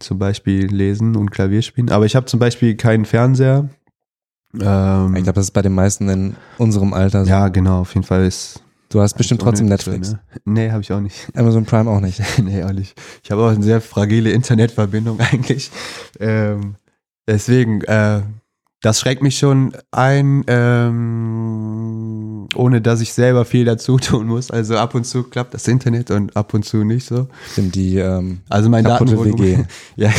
Zum 0.00 0.18
Beispiel 0.18 0.66
lesen 0.66 1.14
und 1.14 1.30
Klavier 1.30 1.62
spielen. 1.62 1.90
Aber 1.90 2.04
ich 2.04 2.16
habe 2.16 2.26
zum 2.26 2.40
Beispiel 2.40 2.74
keinen 2.74 3.04
Fernseher. 3.04 3.68
Ähm, 4.60 5.14
Ich 5.14 5.22
glaube, 5.22 5.36
das 5.36 5.46
ist 5.46 5.50
bei 5.52 5.62
den 5.62 5.74
meisten 5.74 6.08
in 6.08 6.36
unserem 6.58 6.92
Alter 6.94 7.24
so. 7.24 7.30
ja, 7.30 7.46
genau, 7.46 7.82
auf 7.82 7.94
jeden 7.94 8.06
Fall 8.06 8.24
ist. 8.24 8.60
Du 8.92 9.00
hast 9.00 9.14
bestimmt 9.14 9.40
trotzdem 9.40 9.68
Netflix. 9.68 10.12
ne? 10.12 10.20
Nee, 10.44 10.70
habe 10.70 10.82
ich 10.82 10.92
auch 10.92 11.00
nicht. 11.00 11.16
Amazon 11.34 11.64
Prime 11.64 11.90
auch 11.90 12.00
nicht. 12.00 12.20
nee, 12.42 12.62
auch 12.62 12.72
nicht. 12.72 13.00
Ich 13.24 13.30
habe 13.30 13.42
auch 13.42 13.48
eine 13.48 13.62
sehr 13.62 13.80
fragile 13.80 14.30
Internetverbindung 14.30 15.18
eigentlich. 15.20 15.70
Ähm, 16.20 16.76
deswegen, 17.26 17.80
äh, 17.84 18.20
das 18.82 19.00
schreckt 19.00 19.22
mich 19.22 19.38
schon 19.38 19.72
ein, 19.92 20.44
ähm, 20.46 22.48
ohne 22.54 22.82
dass 22.82 23.00
ich 23.00 23.14
selber 23.14 23.46
viel 23.46 23.64
dazu 23.64 23.96
tun 23.98 24.26
muss. 24.26 24.50
Also 24.50 24.76
ab 24.76 24.94
und 24.94 25.04
zu 25.04 25.22
klappt 25.22 25.54
das 25.54 25.68
Internet 25.68 26.10
und 26.10 26.36
ab 26.36 26.52
und 26.52 26.66
zu 26.66 26.84
nicht 26.84 27.06
so. 27.06 27.28
Stimmt, 27.52 27.74
die 27.74 27.96
ähm, 27.96 28.42
Also 28.50 28.68
mein. 28.68 28.84
Datenvolumen, 28.84 29.68
ja, 29.96 30.10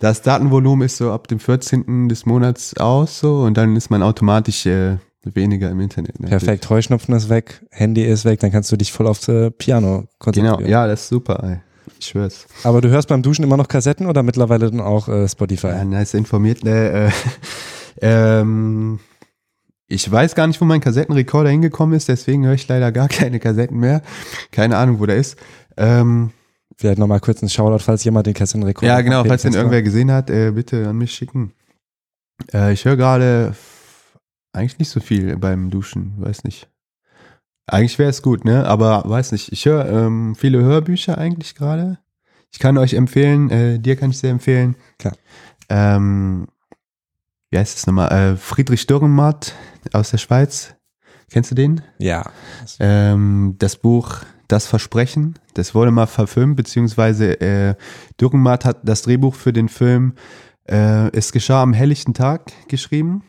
das 0.00 0.22
Datenvolumen 0.22 0.86
ist 0.86 0.96
so 0.96 1.12
ab 1.12 1.28
dem 1.28 1.38
14. 1.38 2.08
des 2.08 2.24
Monats 2.24 2.78
aus 2.78 3.18
so 3.18 3.42
und 3.42 3.58
dann 3.58 3.76
ist 3.76 3.90
man 3.90 4.02
automatisch 4.02 4.64
äh, 4.64 4.96
weniger 5.24 5.70
im 5.70 5.80
Internet. 5.80 6.20
ne? 6.20 6.28
perfekt, 6.28 6.68
Heuschnupfen 6.68 7.14
ist 7.14 7.28
weg, 7.28 7.64
Handy 7.70 8.04
ist 8.04 8.24
weg, 8.24 8.40
dann 8.40 8.50
kannst 8.50 8.72
du 8.72 8.76
dich 8.76 8.92
voll 8.92 9.06
aufs 9.06 9.28
äh, 9.28 9.50
Piano 9.50 10.08
konzentrieren. 10.18 10.58
Genau, 10.58 10.70
ja, 10.70 10.86
das 10.86 11.02
ist 11.02 11.08
super. 11.08 11.42
Ey. 11.42 11.60
Ich 11.98 12.06
schwör's. 12.06 12.46
Aber 12.64 12.80
du 12.80 12.88
hörst 12.88 13.08
beim 13.08 13.22
Duschen 13.22 13.44
immer 13.44 13.56
noch 13.56 13.68
Kassetten 13.68 14.06
oder 14.06 14.22
mittlerweile 14.22 14.70
dann 14.70 14.80
auch 14.80 15.08
äh, 15.08 15.28
Spotify? 15.28 15.68
Ja, 15.68 15.84
nice 15.84 16.14
informiert. 16.14 16.64
Ne, 16.64 16.90
äh, 16.90 17.10
ähm, 18.40 18.98
ich 19.86 20.10
weiß 20.10 20.34
gar 20.34 20.46
nicht, 20.46 20.60
wo 20.60 20.64
mein 20.64 20.80
Kassettenrekorder 20.80 21.50
hingekommen 21.50 21.96
ist, 21.96 22.08
deswegen 22.08 22.44
höre 22.46 22.54
ich 22.54 22.66
leider 22.66 22.90
gar 22.92 23.08
keine 23.08 23.38
Kassetten 23.38 23.78
mehr. 23.78 24.02
Keine 24.50 24.76
Ahnung, 24.76 24.98
wo 25.00 25.06
der 25.06 25.16
ist. 25.16 25.36
Ähm, 25.76 26.30
Vielleicht 26.76 26.98
nochmal 26.98 27.20
kurz 27.20 27.42
ein 27.42 27.48
Shoutout, 27.48 27.84
falls 27.84 28.02
jemand 28.02 28.26
den 28.26 28.34
Kassettenrekorder 28.34 28.94
ja, 28.94 29.00
genau, 29.02 29.24
falls 29.24 29.42
den 29.42 29.54
irgendwer 29.54 29.82
gesehen 29.82 30.10
hat, 30.10 30.30
äh, 30.30 30.50
bitte 30.52 30.88
an 30.88 30.96
mich 30.96 31.12
schicken. 31.12 31.52
Äh, 32.52 32.72
ich 32.72 32.84
höre 32.84 32.96
gerade 32.96 33.54
eigentlich 34.52 34.78
nicht 34.78 34.90
so 34.90 35.00
viel 35.00 35.36
beim 35.36 35.70
Duschen, 35.70 36.14
weiß 36.18 36.44
nicht. 36.44 36.68
Eigentlich 37.66 37.98
wäre 37.98 38.10
es 38.10 38.22
gut, 38.22 38.44
ne? 38.44 38.66
Aber 38.66 39.02
weiß 39.06 39.32
nicht. 39.32 39.52
Ich 39.52 39.64
höre 39.66 39.88
ähm, 39.88 40.34
viele 40.34 40.62
Hörbücher 40.62 41.16
eigentlich 41.16 41.54
gerade. 41.54 41.98
Ich 42.52 42.58
kann 42.58 42.76
euch 42.76 42.94
empfehlen, 42.94 43.50
äh, 43.50 43.78
dir 43.78 43.96
kann 43.96 44.10
ich 44.10 44.18
sehr 44.18 44.30
empfehlen. 44.30 44.76
Klar. 44.98 45.14
Ähm, 45.68 46.48
wie 47.50 47.58
heißt 47.58 47.78
es 47.78 47.86
nochmal? 47.86 48.12
Äh, 48.12 48.36
Friedrich 48.36 48.86
Dürrenmatt 48.86 49.54
aus 49.92 50.10
der 50.10 50.18
Schweiz. 50.18 50.74
Kennst 51.30 51.50
du 51.50 51.54
den? 51.54 51.80
Ja. 51.98 52.30
Ähm, 52.78 53.54
das 53.58 53.76
Buch 53.76 54.18
Das 54.48 54.66
Versprechen, 54.66 55.38
das 55.54 55.74
wurde 55.74 55.90
mal 55.90 56.06
verfilmt, 56.06 56.56
beziehungsweise 56.56 57.40
äh, 57.40 57.74
Dürrenmatt 58.20 58.66
hat 58.66 58.80
das 58.82 59.00
Drehbuch 59.00 59.34
für 59.34 59.54
den 59.54 59.70
Film 59.70 60.14
äh, 60.68 61.08
Es 61.16 61.32
geschah 61.32 61.62
am 61.62 61.72
helllichten 61.72 62.12
Tag 62.12 62.52
geschrieben. 62.68 63.22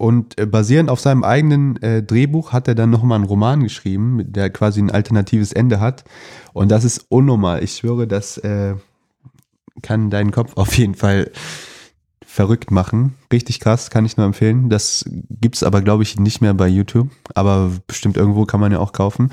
Und 0.00 0.40
äh, 0.40 0.46
basierend 0.46 0.88
auf 0.88 0.98
seinem 0.98 1.24
eigenen 1.24 1.76
äh, 1.82 2.02
Drehbuch 2.02 2.54
hat 2.54 2.66
er 2.68 2.74
dann 2.74 2.88
nochmal 2.88 3.16
einen 3.16 3.26
Roman 3.26 3.62
geschrieben, 3.62 4.22
der 4.32 4.48
quasi 4.48 4.80
ein 4.80 4.90
alternatives 4.90 5.52
Ende 5.52 5.78
hat. 5.78 6.04
Und 6.54 6.70
das 6.70 6.84
ist 6.84 7.04
unnormal. 7.10 7.62
Ich 7.62 7.76
schwöre, 7.76 8.06
das 8.06 8.38
äh, 8.38 8.76
kann 9.82 10.08
deinen 10.08 10.30
Kopf 10.30 10.56
auf 10.56 10.72
jeden 10.78 10.94
Fall 10.94 11.30
verrückt 12.24 12.70
machen. 12.70 13.16
Richtig 13.30 13.60
krass, 13.60 13.90
kann 13.90 14.06
ich 14.06 14.16
nur 14.16 14.24
empfehlen. 14.24 14.70
Das 14.70 15.04
gibt's 15.28 15.62
aber, 15.62 15.82
glaube 15.82 16.02
ich, 16.02 16.18
nicht 16.18 16.40
mehr 16.40 16.54
bei 16.54 16.68
YouTube. 16.68 17.10
Aber 17.34 17.70
bestimmt 17.86 18.16
irgendwo 18.16 18.46
kann 18.46 18.60
man 18.60 18.72
ja 18.72 18.78
auch 18.78 18.92
kaufen. 18.92 19.30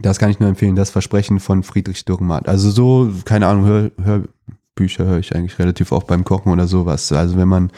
Das 0.00 0.18
kann 0.18 0.30
ich 0.30 0.40
nur 0.40 0.48
empfehlen, 0.48 0.74
das 0.74 0.88
Versprechen 0.88 1.38
von 1.38 1.64
Friedrich 1.64 2.06
Dürrenmatt. 2.06 2.48
Also 2.48 2.70
so, 2.70 3.12
keine 3.26 3.46
Ahnung, 3.46 3.66
Hör, 3.66 3.90
Hörbücher 4.02 5.04
höre 5.04 5.18
ich 5.18 5.36
eigentlich 5.36 5.58
relativ 5.58 5.92
oft 5.92 6.06
beim 6.06 6.24
Kochen 6.24 6.50
oder 6.50 6.66
sowas. 6.66 7.12
Also 7.12 7.36
wenn 7.36 7.48
man, 7.48 7.70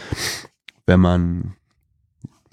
wenn 0.86 1.00
man, 1.00 1.54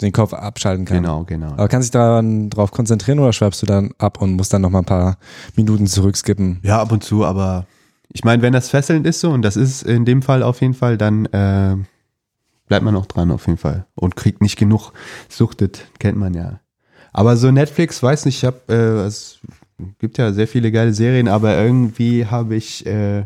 Den 0.00 0.12
Kopf 0.12 0.32
abschalten 0.32 0.86
kann. 0.86 0.98
genau, 0.98 1.24
genau. 1.24 1.52
Aber 1.52 1.68
kannst 1.68 1.88
du 1.88 1.98
dich 1.98 2.00
daran 2.00 2.50
drauf 2.50 2.70
konzentrieren 2.70 3.18
oder 3.18 3.32
schreibst 3.32 3.60
du 3.60 3.66
dann 3.66 3.90
ab 3.98 4.20
und 4.22 4.34
musst 4.34 4.52
dann 4.52 4.62
noch 4.62 4.70
mal 4.70 4.78
ein 4.78 4.84
paar 4.86 5.18
Minuten 5.56 5.86
zurückskippen? 5.86 6.60
Ja, 6.62 6.80
ab 6.80 6.90
und 6.90 7.04
zu, 7.04 7.24
aber 7.24 7.66
ich 8.12 8.24
meine, 8.24 8.42
wenn 8.42 8.52
das 8.52 8.70
fesselnd 8.70 9.06
ist 9.06 9.20
so, 9.20 9.30
und 9.30 9.42
das 9.42 9.56
ist 9.56 9.82
in 9.82 10.04
dem 10.04 10.22
Fall 10.22 10.42
auf 10.42 10.60
jeden 10.60 10.74
Fall, 10.74 10.96
dann 10.96 11.26
äh, 11.26 11.76
bleibt 12.66 12.84
man 12.84 12.96
auch 12.96 13.06
dran 13.06 13.30
auf 13.30 13.46
jeden 13.46 13.58
Fall 13.58 13.86
und 13.94 14.16
kriegt 14.16 14.40
nicht 14.42 14.56
genug 14.56 14.92
suchtet, 15.28 15.86
kennt 15.98 16.18
man 16.18 16.34
ja. 16.34 16.60
Aber 17.12 17.36
so 17.36 17.50
Netflix, 17.50 18.02
weiß 18.02 18.24
nicht, 18.24 18.38
ich 18.38 18.44
habe, 18.44 18.60
äh, 18.68 19.06
es 19.06 19.40
gibt 19.98 20.18
ja 20.18 20.32
sehr 20.32 20.48
viele 20.48 20.72
geile 20.72 20.94
Serien, 20.94 21.28
aber 21.28 21.56
irgendwie 21.56 22.26
habe 22.26 22.54
ich 22.54 22.86
äh, 22.86 23.24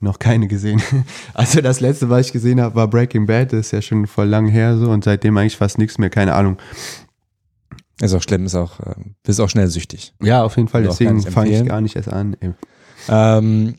noch 0.00 0.18
keine 0.18 0.48
gesehen. 0.48 0.82
Also 1.34 1.60
das 1.60 1.80
letzte, 1.80 2.08
was 2.08 2.26
ich 2.26 2.32
gesehen 2.32 2.60
habe, 2.60 2.74
war 2.74 2.88
Breaking 2.88 3.26
Bad, 3.26 3.52
das 3.52 3.66
ist 3.66 3.72
ja 3.72 3.82
schon 3.82 4.06
voll 4.06 4.26
lang 4.26 4.48
her 4.48 4.76
so 4.76 4.90
und 4.90 5.04
seitdem 5.04 5.36
eigentlich 5.36 5.56
fast 5.56 5.78
nichts 5.78 5.98
mehr, 5.98 6.10
keine 6.10 6.34
Ahnung. 6.34 6.58
Ist 8.00 8.14
auch 8.14 8.22
schlimm, 8.22 8.44
ist 8.44 8.54
auch, 8.54 8.80
äh, 8.80 8.94
bist 9.22 9.40
auch 9.40 9.48
schnell 9.48 9.68
süchtig. 9.68 10.14
Ja, 10.22 10.42
auf 10.42 10.56
jeden 10.56 10.68
Fall, 10.68 10.82
Will 10.82 10.90
deswegen 10.90 11.22
fange 11.22 11.50
ich 11.50 11.66
gar 11.66 11.80
nicht 11.80 11.96
erst 11.96 12.10
an. 12.10 12.36
Ähm, 13.08 13.76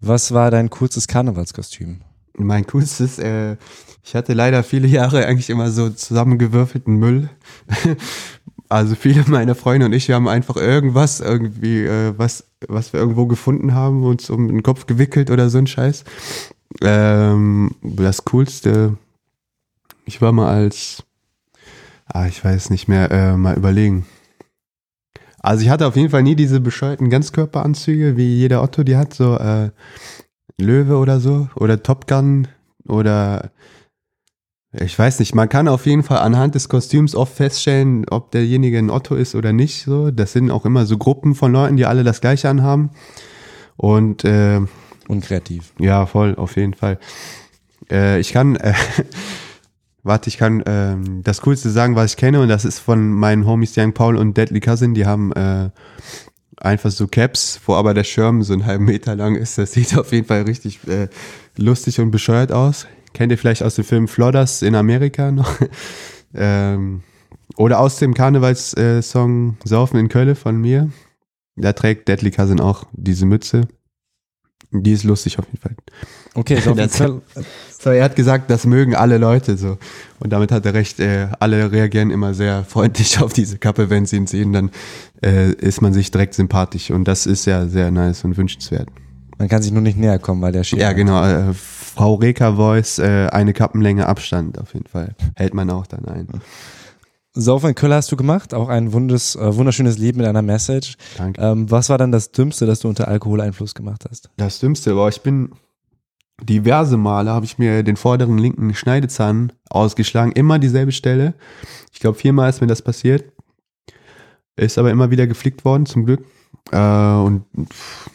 was 0.00 0.32
war 0.32 0.50
dein 0.50 0.70
kurzes 0.70 1.08
Karnevalskostüm? 1.08 2.02
Mein 2.38 2.66
coolstes, 2.66 3.18
äh, 3.18 3.56
ich 4.04 4.14
hatte 4.14 4.34
leider 4.34 4.62
viele 4.62 4.86
Jahre 4.86 5.26
eigentlich 5.26 5.50
immer 5.50 5.70
so 5.70 5.90
zusammengewürfelten 5.90 6.94
Müll. 6.96 7.28
Also 8.68 8.94
viele 8.94 9.24
meiner 9.28 9.54
Freunde 9.54 9.86
und 9.86 9.92
ich, 9.92 10.08
wir 10.08 10.14
haben 10.14 10.28
einfach 10.28 10.56
irgendwas 10.56 11.20
irgendwie, 11.20 11.84
äh, 11.84 12.14
was, 12.16 12.44
was 12.68 12.92
wir 12.92 13.00
irgendwo 13.00 13.26
gefunden 13.26 13.74
haben, 13.74 14.04
uns 14.04 14.30
um 14.30 14.48
den 14.48 14.62
Kopf 14.62 14.86
gewickelt 14.86 15.30
oder 15.30 15.50
so 15.50 15.58
ein 15.58 15.66
Scheiß. 15.66 16.04
Ähm, 16.82 17.72
das 17.82 18.24
Coolste, 18.24 18.96
ich 20.04 20.20
war 20.20 20.32
mal 20.32 20.52
als, 20.52 21.04
ah, 22.06 22.26
ich 22.26 22.44
weiß 22.44 22.70
nicht 22.70 22.88
mehr, 22.88 23.10
äh, 23.10 23.36
mal 23.36 23.56
überlegen. 23.56 24.06
Also 25.38 25.62
ich 25.62 25.70
hatte 25.70 25.86
auf 25.86 25.94
jeden 25.94 26.10
Fall 26.10 26.24
nie 26.24 26.34
diese 26.34 26.60
bescheuerten 26.60 27.08
Ganzkörperanzüge, 27.08 28.16
wie 28.16 28.34
jeder 28.34 28.62
Otto 28.62 28.82
die 28.82 28.96
hat, 28.96 29.14
so 29.14 29.36
äh, 29.36 29.70
Löwe 30.58 30.96
oder 30.96 31.20
so 31.20 31.48
oder 31.54 31.82
Top 31.82 32.08
Gun 32.08 32.48
oder 32.88 33.50
ich 34.72 34.98
weiß 34.98 35.20
nicht, 35.20 35.34
man 35.34 35.48
kann 35.48 35.68
auf 35.68 35.86
jeden 35.86 36.02
Fall 36.02 36.18
anhand 36.18 36.54
des 36.54 36.68
Kostüms 36.68 37.14
oft 37.14 37.34
feststellen, 37.34 38.06
ob 38.10 38.30
derjenige 38.32 38.78
ein 38.78 38.90
Otto 38.90 39.14
ist 39.14 39.34
oder 39.34 39.52
nicht. 39.52 39.84
So, 39.84 40.10
das 40.10 40.32
sind 40.32 40.50
auch 40.50 40.64
immer 40.64 40.86
so 40.86 40.98
Gruppen 40.98 41.34
von 41.34 41.52
Leuten, 41.52 41.76
die 41.76 41.86
alle 41.86 42.04
das 42.04 42.20
Gleiche 42.20 42.48
anhaben. 42.48 42.90
Und 43.76 44.24
äh, 44.24 44.60
Unkreativ. 45.08 45.72
ja, 45.78 46.06
voll, 46.06 46.34
auf 46.34 46.56
jeden 46.56 46.74
Fall. 46.74 46.98
Äh, 47.90 48.20
ich 48.20 48.32
kann, 48.32 48.56
äh, 48.56 48.74
warte, 50.02 50.28
ich 50.28 50.36
kann 50.36 50.62
ähm, 50.66 51.22
das 51.22 51.40
Coolste 51.42 51.70
sagen, 51.70 51.94
was 51.94 52.12
ich 52.12 52.16
kenne, 52.16 52.40
und 52.40 52.48
das 52.48 52.64
ist 52.64 52.78
von 52.78 53.10
meinen 53.10 53.46
Homies 53.46 53.76
Young 53.76 53.92
Paul 53.92 54.16
und 54.16 54.36
Deadly 54.36 54.60
Cousin. 54.60 54.94
Die 54.94 55.06
haben 55.06 55.32
äh, 55.32 55.70
einfach 56.56 56.90
so 56.90 57.06
Caps, 57.06 57.60
wo 57.66 57.74
aber 57.74 57.94
der 57.94 58.04
Schirm 58.04 58.42
so 58.42 58.52
einen 58.52 58.66
halben 58.66 58.84
Meter 58.84 59.14
lang 59.14 59.36
ist. 59.36 59.58
Das 59.58 59.72
sieht 59.72 59.96
auf 59.96 60.12
jeden 60.12 60.26
Fall 60.26 60.42
richtig 60.42 60.86
äh, 60.88 61.08
lustig 61.56 62.00
und 62.00 62.10
bescheuert 62.10 62.52
aus. 62.52 62.86
Kennt 63.16 63.32
ihr 63.32 63.38
vielleicht 63.38 63.62
aus 63.62 63.76
dem 63.76 63.84
Film 63.84 64.08
Flodders 64.08 64.60
in 64.60 64.74
Amerika 64.74 65.32
noch? 65.32 65.50
ähm, 66.34 67.02
oder 67.56 67.80
aus 67.80 67.96
dem 67.96 68.12
Karnevalssong 68.12 69.00
Song 69.00 69.56
Saufen 69.64 69.98
in 69.98 70.08
Köln 70.10 70.36
von 70.36 70.60
mir. 70.60 70.90
Da 71.56 71.72
trägt 71.72 72.08
Deadly 72.08 72.30
Cousin 72.30 72.60
auch 72.60 72.84
diese 72.92 73.24
Mütze. 73.24 73.62
Die 74.70 74.92
ist 74.92 75.04
lustig 75.04 75.38
auf 75.38 75.46
jeden 75.46 75.58
Fall. 75.62 75.76
Okay, 76.34 76.60
so 76.60 76.74
Das- 76.74 76.98
So, 77.78 77.88
er 77.90 78.04
hat 78.04 78.16
gesagt, 78.16 78.50
das 78.50 78.66
mögen 78.66 78.94
alle 78.94 79.16
Leute 79.16 79.56
so. 79.56 79.78
Und 80.18 80.34
damit 80.34 80.52
hat 80.52 80.66
er 80.66 80.74
recht, 80.74 81.00
äh, 81.00 81.28
alle 81.40 81.72
reagieren 81.72 82.10
immer 82.10 82.34
sehr 82.34 82.64
freundlich 82.64 83.18
auf 83.22 83.32
diese 83.32 83.56
Kappe, 83.56 83.88
wenn 83.88 84.04
sie 84.04 84.16
ihn 84.16 84.26
sehen, 84.26 84.52
dann 84.52 84.70
äh, 85.24 85.52
ist 85.52 85.80
man 85.80 85.94
sich 85.94 86.10
direkt 86.10 86.34
sympathisch. 86.34 86.90
Und 86.90 87.08
das 87.08 87.24
ist 87.24 87.46
ja 87.46 87.66
sehr 87.66 87.90
nice 87.90 88.24
und 88.24 88.36
wünschenswert. 88.36 88.90
Man 89.38 89.48
kann 89.48 89.62
sich 89.62 89.72
nur 89.72 89.82
nicht 89.82 89.98
näher 89.98 90.18
kommen, 90.18 90.40
weil 90.42 90.52
der 90.52 90.64
Schild. 90.64 90.82
Ja, 90.82 90.92
genau. 90.92 91.24
Äh, 91.24 91.52
Frau 91.52 92.14
Reka 92.14 92.56
Voice, 92.56 92.98
äh, 92.98 93.28
eine 93.28 93.52
Kappenlänge 93.52 94.06
Abstand 94.06 94.58
auf 94.58 94.74
jeden 94.74 94.86
Fall. 94.86 95.14
Hält 95.34 95.54
man 95.54 95.70
auch 95.70 95.86
dann 95.86 96.04
ein. 96.06 96.28
Saufen 97.32 97.68
in 97.70 97.74
Köln 97.74 97.92
hast 97.92 98.10
du 98.10 98.16
gemacht, 98.16 98.54
auch 98.54 98.70
ein 98.70 98.92
wundes, 98.94 99.36
äh, 99.36 99.56
wunderschönes 99.56 99.98
Leben 99.98 100.18
mit 100.18 100.26
einer 100.26 100.42
Message. 100.42 100.96
Danke. 101.18 101.40
Ähm, 101.40 101.70
was 101.70 101.90
war 101.90 101.98
dann 101.98 102.10
das 102.10 102.32
Dümmste, 102.32 102.64
das 102.64 102.80
du 102.80 102.88
unter 102.88 103.08
Alkoholeinfluss 103.08 103.74
gemacht 103.74 104.06
hast? 104.08 104.30
Das 104.38 104.58
Dümmste, 104.58 104.92
aber 104.92 105.08
ich 105.08 105.20
bin 105.20 105.50
diverse 106.42 106.96
Male 106.96 107.30
habe 107.30 107.46
ich 107.46 107.58
mir 107.58 107.82
den 107.82 107.96
vorderen 107.96 108.38
linken 108.38 108.74
Schneidezahn 108.74 109.52
ausgeschlagen, 109.68 110.32
immer 110.32 110.58
dieselbe 110.58 110.92
Stelle. 110.92 111.34
Ich 111.92 112.00
glaube, 112.00 112.18
viermal 112.18 112.50
ist 112.50 112.60
mir 112.60 112.66
das 112.66 112.82
passiert. 112.82 113.24
Ist 114.56 114.78
aber 114.78 114.90
immer 114.90 115.10
wieder 115.10 115.26
geflickt 115.26 115.64
worden, 115.64 115.86
zum 115.86 116.06
Glück. 116.06 116.24
Äh, 116.72 116.78
und 116.78 117.44
pff, 117.70 118.10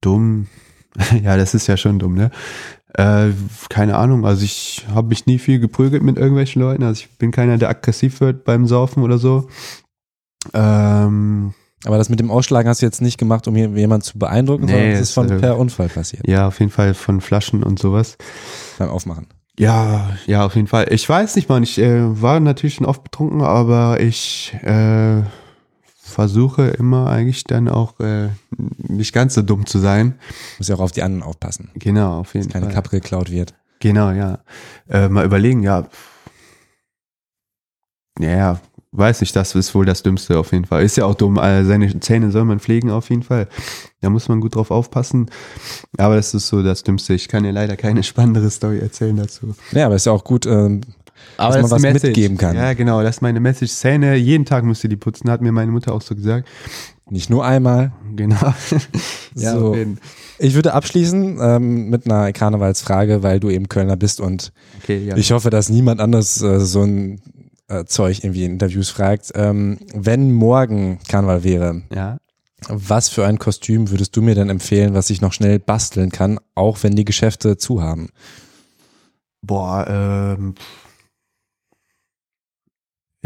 dumm. 0.00 0.46
ja, 1.22 1.36
das 1.36 1.54
ist 1.54 1.66
ja 1.66 1.76
schon 1.76 1.98
dumm, 1.98 2.14
ne? 2.14 2.30
Äh, 2.94 3.30
keine 3.68 3.96
Ahnung, 3.96 4.24
also 4.24 4.44
ich 4.44 4.86
habe 4.94 5.08
mich 5.08 5.26
nie 5.26 5.38
viel 5.38 5.58
geprügelt 5.58 6.02
mit 6.02 6.16
irgendwelchen 6.16 6.62
Leuten. 6.62 6.82
Also 6.82 7.00
ich 7.00 7.18
bin 7.18 7.30
keiner, 7.30 7.58
der 7.58 7.68
aggressiv 7.68 8.20
wird 8.20 8.44
beim 8.44 8.66
Saufen 8.66 9.02
oder 9.02 9.18
so. 9.18 9.48
Ähm, 10.54 11.52
Aber 11.84 11.98
das 11.98 12.08
mit 12.08 12.20
dem 12.20 12.30
Ausschlagen 12.30 12.68
hast 12.68 12.80
du 12.80 12.86
jetzt 12.86 13.02
nicht 13.02 13.18
gemacht, 13.18 13.46
um 13.48 13.54
hier 13.54 13.68
jemanden 13.68 14.04
zu 14.04 14.18
beeindrucken, 14.18 14.64
Nee, 14.66 14.72
sondern 14.72 14.90
es 14.90 15.00
ist 15.00 15.12
von 15.12 15.30
äh, 15.30 15.38
per 15.38 15.58
Unfall 15.58 15.88
passiert 15.88 16.26
ja, 16.26 16.46
auf 16.48 16.58
jeden 16.60 16.70
Fall 16.72 16.94
von 16.94 17.20
Flaschen 17.20 17.62
und 17.62 17.78
sowas. 17.78 18.16
beim 18.78 18.88
Aufmachen. 18.88 19.26
Ja, 19.58 20.10
ja, 20.26 20.44
auf 20.44 20.54
jeden 20.54 20.68
Fall. 20.68 20.86
Ich 20.90 21.08
weiß 21.08 21.36
nicht, 21.36 21.48
Mann. 21.48 21.62
Ich 21.62 21.78
äh, 21.78 22.22
war 22.22 22.40
natürlich 22.40 22.74
schon 22.74 22.86
oft 22.86 23.02
betrunken, 23.04 23.42
aber 23.42 24.00
ich 24.00 24.54
äh, 24.62 25.22
versuche 26.16 26.68
immer 26.68 27.10
eigentlich 27.10 27.44
dann 27.44 27.68
auch 27.68 28.00
äh, 28.00 28.30
nicht 28.78 29.12
ganz 29.12 29.34
so 29.34 29.42
dumm 29.42 29.66
zu 29.66 29.78
sein. 29.78 30.14
Muss 30.56 30.68
ja 30.68 30.76
auch 30.76 30.80
auf 30.80 30.92
die 30.92 31.02
anderen 31.02 31.22
aufpassen, 31.22 31.70
Genau, 31.74 32.20
auf 32.20 32.32
jeden 32.32 32.46
dass 32.46 32.54
keine 32.54 32.64
Fall. 32.64 32.74
Kappe 32.74 32.88
geklaut 32.88 33.30
wird. 33.30 33.52
Genau, 33.80 34.10
ja. 34.12 34.38
Äh, 34.88 35.10
mal 35.10 35.26
überlegen, 35.26 35.62
ja. 35.62 35.86
Ja, 38.18 38.30
ja, 38.30 38.60
weiß 38.92 39.20
nicht, 39.20 39.36
das 39.36 39.54
ist 39.54 39.74
wohl 39.74 39.84
das 39.84 40.02
Dümmste 40.02 40.38
auf 40.38 40.52
jeden 40.52 40.64
Fall. 40.64 40.82
Ist 40.84 40.96
ja 40.96 41.04
auch 41.04 41.14
dumm, 41.14 41.36
äh, 41.36 41.66
seine 41.66 42.00
Zähne 42.00 42.30
soll 42.30 42.46
man 42.46 42.60
pflegen 42.60 42.90
auf 42.90 43.10
jeden 43.10 43.22
Fall. 43.22 43.46
Da 44.00 44.08
muss 44.08 44.26
man 44.30 44.40
gut 44.40 44.54
drauf 44.54 44.70
aufpassen. 44.70 45.30
Aber 45.98 46.16
das 46.16 46.32
ist 46.32 46.48
so 46.48 46.62
das 46.62 46.82
Dümmste. 46.82 47.12
Ich 47.12 47.28
kann 47.28 47.42
dir 47.42 47.52
leider 47.52 47.76
keine 47.76 48.02
spannendere 48.10 48.48
Story 48.48 48.78
erzählen 48.78 49.16
dazu. 49.18 49.54
Ja, 49.72 49.84
aber 49.84 49.96
ist 49.96 50.06
ja 50.06 50.12
auch 50.12 50.24
gut, 50.24 50.46
ähm, 50.46 50.80
Aber 51.36 51.54
Dass 51.54 51.62
man 51.62 51.62
das 51.62 51.64
ist 51.64 51.72
was 51.72 51.82
Message. 51.82 52.04
mitgeben 52.08 52.36
kann. 52.38 52.56
Ja, 52.56 52.72
genau, 52.74 53.02
das 53.02 53.16
ist 53.16 53.22
meine 53.22 53.40
Message. 53.40 53.72
Zähne, 53.72 54.16
jeden 54.16 54.44
Tag 54.44 54.64
müsst 54.64 54.82
ihr 54.84 54.90
die 54.90 54.96
putzen, 54.96 55.30
hat 55.30 55.40
mir 55.42 55.52
meine 55.52 55.70
Mutter 55.72 55.92
auch 55.92 56.02
so 56.02 56.14
gesagt. 56.14 56.48
nicht 57.10 57.30
nur 57.30 57.44
einmal. 57.44 57.92
Genau. 58.14 58.36
So. 59.34 59.68
auf 59.70 59.76
jeden- 59.76 59.98
Ich 60.38 60.54
würde 60.54 60.72
abschließen 60.72 61.38
ähm, 61.40 61.90
mit 61.90 62.06
einer 62.06 62.32
Karnevalsfrage, 62.32 63.22
weil 63.22 63.38
du 63.40 63.50
eben 63.50 63.68
Kölner 63.68 63.96
bist 63.96 64.20
und 64.20 64.52
Okay, 64.82 65.04
ja. 65.04 65.16
ich 65.16 65.30
hoffe, 65.32 65.50
dass 65.50 65.68
niemand 65.68 66.00
anders 66.00 66.40
äh, 66.42 66.58
so 66.60 66.82
ein 66.82 67.20
äh, 67.68 67.84
Zeug 67.84 68.22
irgendwie 68.24 68.44
in 68.44 68.52
Interviews 68.52 68.88
fragt. 68.90 69.32
Ähm, 69.34 69.78
wenn 69.94 70.32
morgen 70.32 70.98
Karneval 71.08 71.44
wäre, 71.44 71.82
ja. 71.94 72.16
was 72.68 73.08
für 73.10 73.26
ein 73.26 73.38
Kostüm 73.38 73.90
würdest 73.90 74.16
du 74.16 74.22
mir 74.22 74.34
denn 74.34 74.48
empfehlen, 74.50 74.94
was 74.94 75.10
ich 75.10 75.20
noch 75.20 75.32
schnell 75.34 75.58
basteln 75.58 76.10
kann, 76.10 76.38
auch 76.54 76.78
wenn 76.82 76.94
die 76.96 77.04
Geschäfte 77.04 77.56
zu 77.58 77.82
haben? 77.82 78.08
Boah, 79.42 79.86
ähm. 80.38 80.54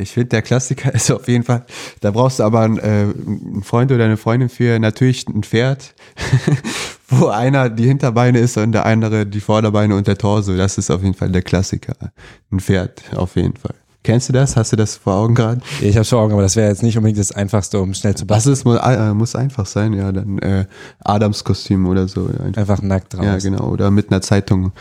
Ich 0.00 0.12
finde, 0.12 0.28
der 0.30 0.42
Klassiker 0.42 0.94
ist 0.94 1.10
auf 1.10 1.28
jeden 1.28 1.44
Fall, 1.44 1.64
da 2.00 2.10
brauchst 2.10 2.38
du 2.38 2.44
aber 2.44 2.60
einen, 2.60 2.78
äh, 2.78 3.06
einen 3.26 3.62
Freund 3.62 3.92
oder 3.92 4.04
eine 4.04 4.16
Freundin 4.16 4.48
für, 4.48 4.78
natürlich 4.78 5.28
ein 5.28 5.42
Pferd, 5.42 5.94
wo 7.08 7.26
einer 7.26 7.68
die 7.68 7.86
Hinterbeine 7.86 8.38
ist 8.38 8.56
und 8.56 8.72
der 8.72 8.86
andere 8.86 9.26
die 9.26 9.40
Vorderbeine 9.40 9.94
und 9.94 10.06
der 10.06 10.18
Torso. 10.18 10.56
Das 10.56 10.78
ist 10.78 10.90
auf 10.90 11.02
jeden 11.02 11.14
Fall 11.14 11.30
der 11.30 11.42
Klassiker. 11.42 11.94
Ein 12.50 12.60
Pferd, 12.60 13.02
auf 13.14 13.36
jeden 13.36 13.56
Fall. 13.56 13.74
Kennst 14.02 14.30
du 14.30 14.32
das? 14.32 14.56
Hast 14.56 14.72
du 14.72 14.76
das 14.76 14.96
vor 14.96 15.14
Augen 15.14 15.34
gerade? 15.34 15.60
Ich 15.82 15.94
habe 15.96 16.06
vor 16.06 16.20
Augen, 16.20 16.32
aber 16.32 16.40
das 16.40 16.56
wäre 16.56 16.70
jetzt 16.70 16.82
nicht 16.82 16.96
unbedingt 16.96 17.18
das 17.18 17.32
Einfachste, 17.32 17.78
um 17.80 17.92
schnell 17.92 18.14
zu 18.14 18.24
Das 18.24 18.44
basteln. 18.44 18.52
ist, 18.54 18.64
muss, 18.64 18.78
äh, 18.78 19.12
muss 19.12 19.36
einfach 19.36 19.66
sein, 19.66 19.92
ja. 19.92 20.10
Dann 20.10 20.38
äh, 20.38 20.64
Adams 21.04 21.44
Kostüm 21.44 21.86
oder 21.86 22.08
so. 22.08 22.26
Einfach. 22.26 22.56
Einfach 22.56 22.82
nackt 22.82 23.12
draus. 23.12 23.26
Ja, 23.26 23.36
genau. 23.36 23.68
Oder 23.68 23.90
mit 23.90 24.10
einer 24.10 24.22
Zeitung 24.22 24.72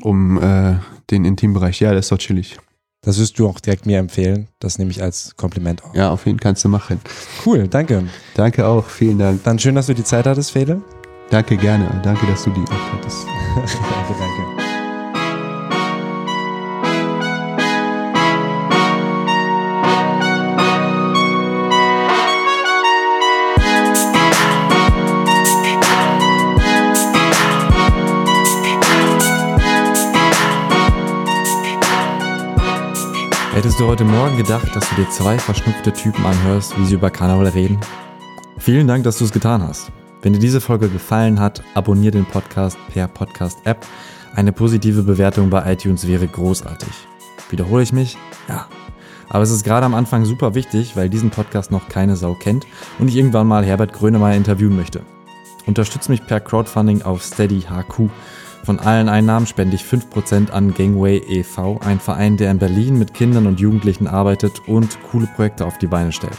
um 0.00 0.42
äh, 0.42 0.76
den 1.10 1.26
Intimbereich. 1.26 1.80
Ja, 1.80 1.92
das 1.92 2.06
ist 2.06 2.12
doch 2.12 2.18
chillig. 2.18 2.58
Das 3.04 3.18
wirst 3.18 3.38
du 3.38 3.46
auch 3.46 3.60
direkt 3.60 3.86
mir 3.86 3.98
empfehlen. 3.98 4.48
Das 4.60 4.78
nehme 4.78 4.90
ich 4.90 5.02
als 5.02 5.36
Kompliment 5.36 5.84
auf. 5.84 5.94
Ja, 5.94 6.10
auf 6.10 6.26
jeden 6.26 6.38
Fall 6.38 6.44
kannst 6.50 6.64
du 6.64 6.68
machen. 6.68 7.00
Cool, 7.44 7.68
danke. 7.68 8.04
Danke 8.34 8.66
auch. 8.66 8.86
Vielen 8.86 9.18
Dank. 9.18 9.42
Dann 9.44 9.58
schön, 9.58 9.74
dass 9.74 9.86
du 9.86 9.94
die 9.94 10.04
Zeit 10.04 10.26
hattest, 10.26 10.52
Fede. 10.52 10.80
Danke, 11.30 11.56
gerne. 11.56 12.00
Danke, 12.02 12.26
dass 12.26 12.44
du 12.44 12.50
die 12.50 12.60
auch 12.60 12.92
hattest. 12.92 13.26
danke, 13.56 14.14
danke. 14.18 14.63
Hättest 33.54 33.78
du 33.78 33.86
heute 33.86 34.02
Morgen 34.02 34.36
gedacht, 34.36 34.74
dass 34.74 34.90
du 34.90 34.96
dir 34.96 35.08
zwei 35.10 35.38
verschnupfte 35.38 35.92
Typen 35.92 36.26
anhörst, 36.26 36.76
wie 36.76 36.84
sie 36.86 36.96
über 36.96 37.08
Karneval 37.08 37.46
reden? 37.46 37.78
Vielen 38.58 38.88
Dank, 38.88 39.04
dass 39.04 39.18
du 39.18 39.24
es 39.24 39.30
getan 39.30 39.62
hast. 39.62 39.92
Wenn 40.22 40.32
dir 40.32 40.40
diese 40.40 40.60
Folge 40.60 40.88
gefallen 40.88 41.38
hat, 41.38 41.62
abonniere 41.74 42.10
den 42.10 42.26
Podcast 42.26 42.76
per 42.92 43.06
Podcast-App. 43.06 43.86
Eine 44.34 44.50
positive 44.50 45.04
Bewertung 45.04 45.50
bei 45.50 45.72
iTunes 45.72 46.08
wäre 46.08 46.26
großartig. 46.26 46.88
Wiederhole 47.48 47.84
ich 47.84 47.92
mich? 47.92 48.18
Ja. 48.48 48.66
Aber 49.28 49.44
es 49.44 49.52
ist 49.52 49.62
gerade 49.62 49.86
am 49.86 49.94
Anfang 49.94 50.24
super 50.24 50.56
wichtig, 50.56 50.96
weil 50.96 51.08
diesen 51.08 51.30
Podcast 51.30 51.70
noch 51.70 51.88
keine 51.88 52.16
Sau 52.16 52.34
kennt 52.34 52.66
und 52.98 53.06
ich 53.06 53.14
irgendwann 53.14 53.46
mal 53.46 53.64
Herbert 53.64 53.92
Grönemeyer 53.92 54.36
interviewen 54.36 54.74
möchte. 54.74 55.02
Unterstütze 55.64 56.10
mich 56.10 56.26
per 56.26 56.40
Crowdfunding 56.40 57.02
auf 57.02 57.22
Steady 57.22 57.60
HQ. 57.60 58.10
Von 58.64 58.80
allen 58.80 59.10
Einnahmen 59.10 59.46
spende 59.46 59.76
ich 59.76 59.82
5% 59.82 60.50
an 60.50 60.72
Gangway 60.72 61.18
e.V., 61.18 61.78
ein 61.84 62.00
Verein, 62.00 62.38
der 62.38 62.50
in 62.50 62.58
Berlin 62.58 62.98
mit 62.98 63.12
Kindern 63.12 63.46
und 63.46 63.60
Jugendlichen 63.60 64.06
arbeitet 64.06 64.62
und 64.66 64.98
coole 65.10 65.26
Projekte 65.26 65.66
auf 65.66 65.76
die 65.76 65.86
Beine 65.86 66.12
stellt. 66.12 66.38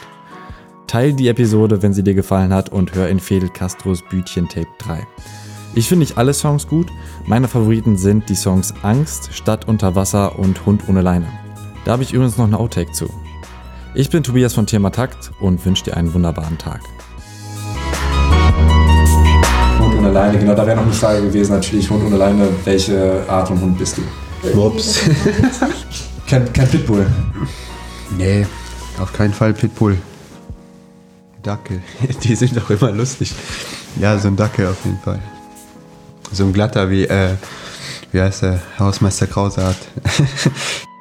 Teil 0.88 1.14
die 1.14 1.28
Episode, 1.28 1.84
wenn 1.84 1.94
sie 1.94 2.04
dir 2.04 2.16
gefallen 2.16 2.52
hat 2.52 2.70
und 2.70 2.96
hör 2.96 3.10
in 3.10 3.20
Fidel 3.20 3.50
Castros 3.50 4.02
Bütchen 4.02 4.50
Tape 4.50 4.68
3. 4.80 5.06
Ich 5.76 5.88
finde 5.88 6.00
nicht 6.00 6.18
alle 6.18 6.34
Songs 6.34 6.68
gut. 6.68 6.88
Meine 7.28 7.48
Favoriten 7.48 7.98
sind 7.98 8.28
die 8.28 8.36
Songs 8.36 8.74
Angst, 8.82 9.34
Stadt 9.34 9.68
unter 9.68 9.96
Wasser 9.96 10.40
und 10.40 10.66
Hund 10.66 10.84
ohne 10.88 11.02
Leine. 11.02 11.28
Da 11.84 11.92
habe 11.92 12.04
ich 12.04 12.14
übrigens 12.14 12.38
noch 12.38 12.46
eine 12.46 12.58
Outtake 12.58 12.92
zu. 12.92 13.08
Ich 13.94 14.10
bin 14.10 14.24
Tobias 14.24 14.54
von 14.56 14.66
Thema 14.66 14.90
Takt 14.90 15.32
und 15.40 15.64
wünsche 15.64 15.84
dir 15.84 15.98
einen 15.98 16.14
wunderbaren 16.14 16.58
Tag. 16.58 16.82
Hund 20.06 20.16
ohne 20.16 20.26
Leine, 20.26 20.38
genau, 20.38 20.54
da 20.54 20.68
wäre 20.68 20.76
noch 20.76 20.84
eine 20.84 20.94
Frage 20.94 21.22
gewesen, 21.24 21.54
natürlich 21.54 21.90
Hund 21.90 22.04
ohne 22.06 22.18
Leine, 22.18 22.48
welche 22.64 23.24
Art 23.28 23.48
von 23.48 23.60
Hund 23.60 23.78
bist 23.78 23.98
du? 23.98 24.60
Ups. 24.60 25.00
Kein, 26.28 26.52
kein 26.54 26.68
Pitbull. 26.68 27.06
Nee, 28.18 28.48
auf 29.00 29.14
keinen 29.14 29.34
Fall 29.34 29.54
Pitbull. 29.54 29.96
Dackel. 31.44 31.84
Die 32.24 32.36
sind 32.36 32.58
doch 32.58 32.68
immer 32.72 32.92
lustig. 32.92 33.32
Ja, 34.00 34.18
so 34.18 34.30
ein 34.30 34.36
Dackel 34.36 34.68
auf 34.68 34.78
jeden 34.86 35.00
Fall. 35.00 35.20
So 36.32 36.46
ein 36.46 36.54
glatter 36.54 36.90
wie, 36.90 37.04
äh, 37.04 37.36
wie 38.12 38.22
heißt 38.22 38.42
der? 38.42 38.60
Hausmeister 38.80 39.28
Krause 39.28 39.66
hat. 39.66 39.78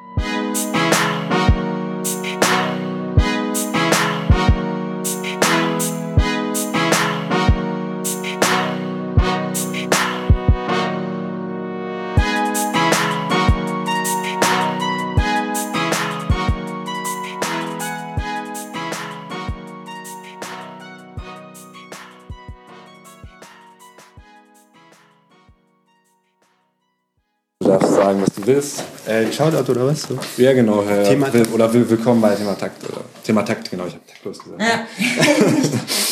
du 28.55 28.63
willst. 28.63 28.85
Äh, 29.07 29.33
Shoutout 29.33 29.71
oder 29.71 29.87
was? 29.87 30.03
So? 30.03 30.19
Ja, 30.37 30.53
genau. 30.53 30.85
Herr 30.85 31.05
Thema 31.05 31.33
will, 31.33 31.43
Takt. 31.43 31.55
oder 31.55 31.73
will, 31.73 31.89
willkommen 31.89 32.21
bei 32.21 32.35
Thema 32.35 32.55
Takt. 32.55 32.85
Oder 32.85 33.05
Thema 33.23 33.43
Takt, 33.43 33.71
genau. 33.71 33.87
Ich 33.87 33.95
habe 33.95 34.07
taktlos 34.07 34.39
gesagt. 34.39 34.63
Ja. 34.63 34.87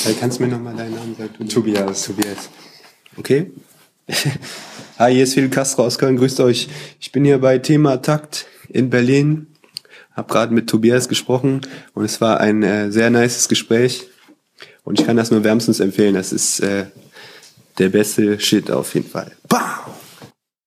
Äh, 0.04 0.14
kannst 0.18 0.40
du 0.40 0.42
mir 0.42 0.48
nochmal 0.48 0.74
deinen 0.74 0.96
Namen 0.96 1.14
sagen? 1.16 1.48
Tobias. 1.48 2.06
Tobias. 2.06 2.50
Okay. 3.16 3.52
Hi, 4.98 5.14
hier 5.14 5.22
ist 5.22 5.34
Phil 5.34 5.48
Castro 5.48 5.84
aus 5.84 5.96
Köln. 5.96 6.16
Grüßt 6.16 6.40
euch. 6.40 6.68
Ich 6.98 7.12
bin 7.12 7.24
hier 7.24 7.38
bei 7.38 7.58
Thema 7.58 8.02
Takt 8.02 8.46
in 8.68 8.90
Berlin. 8.90 9.46
Hab 10.16 10.28
gerade 10.28 10.52
mit 10.52 10.68
Tobias 10.68 11.08
gesprochen 11.08 11.60
und 11.94 12.04
es 12.04 12.20
war 12.20 12.40
ein 12.40 12.64
äh, 12.64 12.90
sehr 12.90 13.10
nices 13.10 13.48
Gespräch. 13.48 14.08
Und 14.82 14.98
ich 14.98 15.06
kann 15.06 15.16
das 15.16 15.30
nur 15.30 15.44
wärmstens 15.44 15.78
empfehlen. 15.78 16.14
Das 16.14 16.32
ist 16.32 16.58
äh, 16.58 16.86
der 17.78 17.90
beste 17.90 18.40
Shit 18.40 18.72
auf 18.72 18.92
jeden 18.96 19.08
Fall. 19.08 19.30
Bam! 19.48 20.01